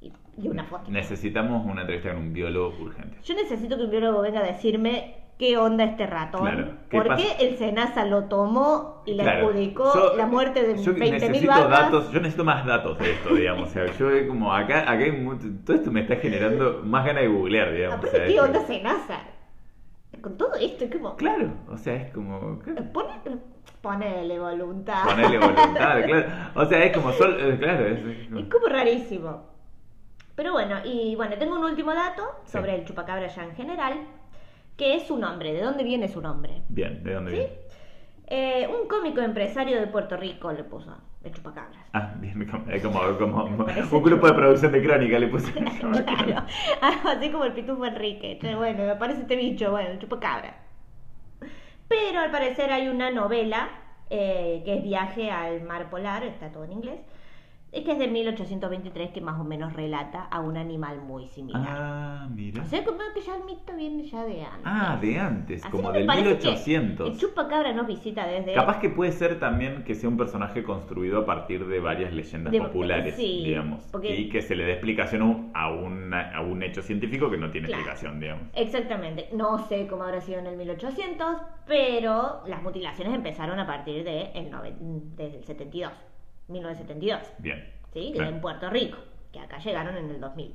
[0.00, 0.12] Y,
[0.42, 0.90] y una foto.
[0.90, 3.18] Necesitamos una entrevista con un biólogo urgente.
[3.22, 6.42] Yo necesito que un biólogo venga a decirme qué onda este ratón.
[6.42, 7.22] Claro, ¿qué ¿Por pasa?
[7.38, 11.10] qué el SENASA lo tomó y le Claro, adjudicó yo- la muerte de Yo 20.000
[11.12, 11.70] necesito vacas?
[11.70, 13.70] datos, yo necesito más datos de esto, digamos.
[13.70, 17.06] O sea, yo es como acá, acá hay mucho- todo esto me está generando más
[17.06, 17.94] ganas de googlear, digamos.
[17.94, 19.18] o Aparte, sea, ¿qué es- onda SENASA?
[20.20, 21.16] Con todo esto, es como...
[21.16, 22.58] Claro, o sea, es como.
[22.92, 23.38] Pone-
[23.80, 25.04] Ponele voluntad.
[25.06, 26.26] Ponerle voluntad, claro.
[26.54, 29.42] O sea, es como sol, eh, claro, es, es como- Es como rarísimo.
[30.34, 33.94] Pero bueno, y bueno, tengo un último dato sobre el chupacabra ya en general,
[34.80, 35.52] que es su nombre.
[35.52, 36.62] ¿De dónde viene su nombre?
[36.70, 37.50] Bien, ¿de dónde viene?
[38.26, 41.84] Eh, un cómico empresario de Puerto Rico le puso el chupacabras.
[41.92, 42.64] Ah, bien, como,
[43.18, 43.66] como, como
[43.98, 45.52] un grupo de producción de crónica le puse.
[45.52, 46.46] Claro,
[47.10, 48.38] así como el pitufo Enrique.
[48.56, 50.54] Bueno, me aparece este bicho, bueno, chupacabra.
[51.86, 53.68] Pero al parecer hay una novela
[54.08, 57.00] eh, que es Viaje al Mar Polar, está todo en inglés,
[57.72, 61.62] y que es de 1823 que más o menos relata a un animal muy similar.
[61.68, 62.62] Ah, mira.
[62.62, 64.62] O sea, como que ya el mito viene ya de antes.
[64.64, 67.08] Ah, de antes, Así como del parece que 1800.
[67.10, 68.54] El chupacabra nos visita desde...
[68.54, 72.52] Capaz que puede ser también que sea un personaje construido a partir de varias leyendas
[72.52, 73.84] De- populares, sí, digamos.
[73.92, 77.50] porque- Y que se le dé explicación a, una- a un hecho científico que no
[77.50, 77.82] tiene Claro.
[77.82, 78.44] explicación, digamos.
[78.54, 81.36] Exactamente, no sé cómo habrá sido en el 1800,
[81.66, 84.74] pero las mutilaciones empezaron a partir de el nove-
[85.16, 85.92] desde el 72,
[86.50, 88.10] 1972, Bien, ¿sí?
[88.12, 88.30] Que Claro.
[88.30, 88.98] en Puerto Rico,
[89.32, 90.54] que acá llegaron en el 2000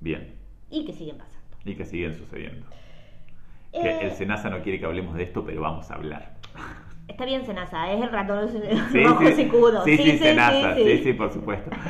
[0.00, 0.34] bien.
[0.70, 1.40] y que siguen pasando.
[1.64, 2.66] Y que siguen sucediendo.
[3.72, 6.34] Eh, Que el Senasa no quiere que hablemos de esto, pero vamos a hablar.
[7.08, 8.48] Está bien, Senasa, es el ratón
[8.92, 9.84] Sí, rojo sí, cicudo.
[9.84, 11.70] sí, sí, sí, Senasa, sí, sí, por supuesto.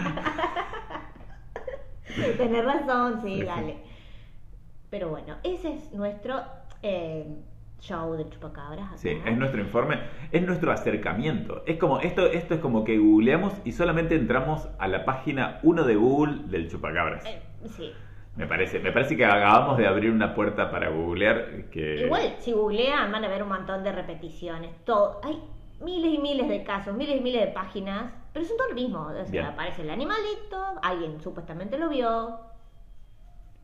[2.37, 3.43] Tenés razón, sí.
[3.45, 3.77] dale.
[4.91, 6.43] Pero bueno, ese es nuestro
[6.83, 7.27] eh,
[7.83, 8.99] show del chupacabras.
[8.99, 9.99] Sí, es nuestro informe,
[10.31, 11.63] es nuestro acercamiento.
[11.67, 15.85] Es como, esto, esto es como que googleamos y solamente entramos a la página 1
[15.85, 17.25] de Google del chupacabras.
[17.27, 17.93] Eh, sí.
[18.37, 22.07] Me parece, me parece que acabamos de abrir una puerta para googlear que...
[22.07, 24.71] Igual, si googlean van a ver un montón de repeticiones.
[24.85, 25.39] Todo, hay
[25.83, 29.01] miles y miles de casos, miles y miles de páginas, pero son todo lo mismo.
[29.01, 29.45] O sea, Bien.
[29.45, 32.41] aparece el animalito, alguien supuestamente lo vio.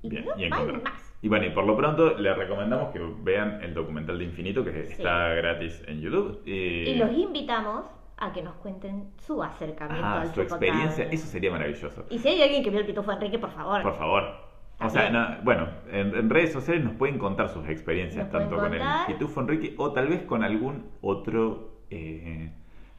[0.03, 1.08] Y Bien, no y hay más.
[1.21, 4.83] Y bueno, y por lo pronto les recomendamos que vean el documental de Infinito que
[4.83, 6.43] está gratis en YouTube.
[6.47, 7.87] Y, Y los invitamos
[8.17, 12.05] a que nos cuenten su acercamiento ah, al su experiencia, eso sería maravilloso.
[12.11, 13.83] Y si hay alguien que vio el pitufo Enrique, por favor.
[13.83, 14.49] Por favor.
[14.81, 18.57] O sea, no, bueno, en, en redes sociales nos pueden contar sus experiencias, Nos tanto
[18.57, 18.83] con el.
[19.09, 22.53] Pitufo Enrique o tal vez con algún otro eh,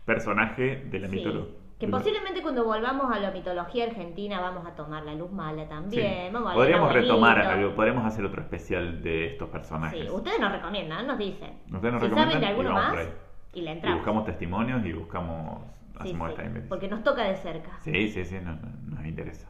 [0.05, 1.55] personaje de la Sí, mitología.
[1.79, 6.33] Que posiblemente cuando volvamos a la mitología argentina vamos a tomar la luz mala también.
[6.33, 10.01] Vamos a Podríamos retomar algo, podríamos hacer otro especial de estos personajes.
[10.01, 11.53] Sí, ustedes nos recomiendan, nos dicen.
[11.71, 13.07] Ustedes nos si recomiendan saben de y alguno más,
[13.53, 13.99] y le Y entramos.
[13.99, 15.61] buscamos testimonios y buscamos,
[15.93, 16.67] Sí, hacemos sí, esta investigación.
[16.69, 17.71] porque nos toca de cerca.
[17.81, 19.47] Sí, sí, sí, no- no- nos interesa.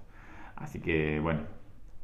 [0.56, 1.42] Así que, bueno,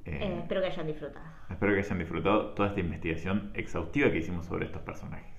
[0.05, 1.25] eh, Eh, espero que hayan disfrutado.
[1.51, 5.35] espero que hayan disfrutado toda esta investigación exhaustiva que hicimos sobre estos personajes.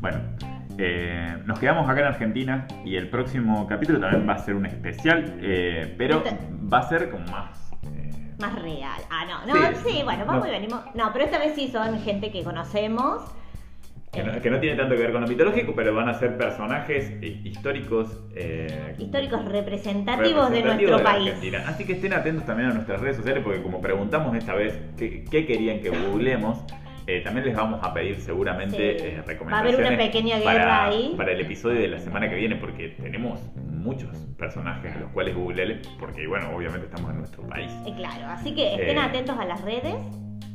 [0.00, 0.18] Bueno,
[0.78, 4.66] eh, nos quedamos acá en Argentina y el próximo capítulo también va a ser un
[4.66, 6.22] especial, eh, pero
[6.72, 7.72] va a ser como más...
[7.84, 8.10] eh,
[8.40, 9.00] Más real.
[9.10, 9.90] Ah, no, no, Sí.
[9.90, 10.48] sí, bueno, vamos No.
[10.48, 10.80] y venimos.
[10.94, 13.24] No, pero esta vez sí son gente que conocemos.
[14.12, 16.38] que, no, que no tiene tanto que ver con lo mitológico, pero van a ser
[16.38, 21.26] personajes históricos eh, Históricos representativos de nuestro de país.
[21.28, 21.64] Argentina.
[21.66, 25.24] Así que estén atentos también a nuestras redes sociales porque como preguntamos esta vez qué,
[25.30, 26.64] qué querían que googlemos,
[27.08, 29.04] eh, también les vamos a pedir seguramente Sí.
[29.06, 31.14] eh, Va a recomendaciones haber una pequeña guerra para, ahí.
[31.16, 35.34] para el episodio de la semana que viene porque tenemos muchos personajes a los cuales
[35.34, 37.70] googlear porque bueno, obviamente estamos en nuestro país.
[37.86, 39.94] Eh, claro, así que estén Eh, atentos a las redes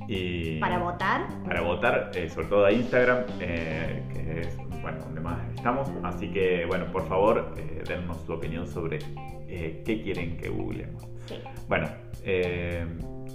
[0.07, 1.21] Y para votar.
[1.45, 5.89] para votar, sobre todo a Instagram, que es bueno, donde más estamos.
[6.03, 7.55] Así que, bueno, por favor,
[7.87, 8.99] dennos su opinión sobre
[9.47, 11.07] qué quieren que googleemos.
[11.25, 11.35] Sí.
[11.69, 11.87] Bueno,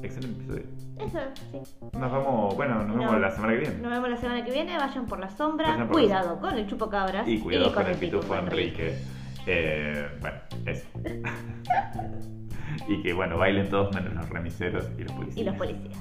[0.02, 0.64] excelente episodio.
[0.98, 1.58] Eso, sí.
[1.98, 3.18] Nos vemos, bueno, nos vemos No.
[3.18, 3.78] la semana que viene.
[3.78, 4.76] Nos vemos la semana que viene.
[4.76, 5.76] Vayan por la sombra.
[5.76, 7.26] La cuidado con el chupacabras.
[7.28, 8.98] Y cuidado con el pitufo Enrique.
[9.46, 10.86] Eh, bueno, eso.
[12.88, 15.38] y que, bueno, bailen todos menos los remiseros y los policías.
[15.38, 15.98] Y los policías.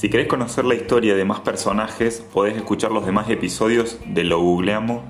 [0.00, 4.40] Si querés conocer la historia de más personajes, podés escuchar los demás episodios de Lo
[4.40, 5.02] Googleamos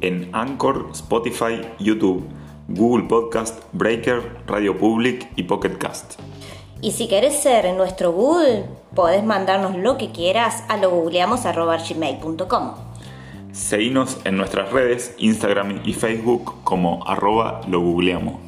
[0.00, 2.24] en Anchor, Spotify, YouTube.
[2.68, 6.20] Google Podcast, Breaker, Radio Public y Pocket Cast.
[6.80, 12.74] Y si querés ser nuestro Google, podés mandarnos lo que quieras a lo googleamos.gmail.com.
[13.50, 18.45] Seguinos en nuestras redes, Instagram y Facebook como arroba lo.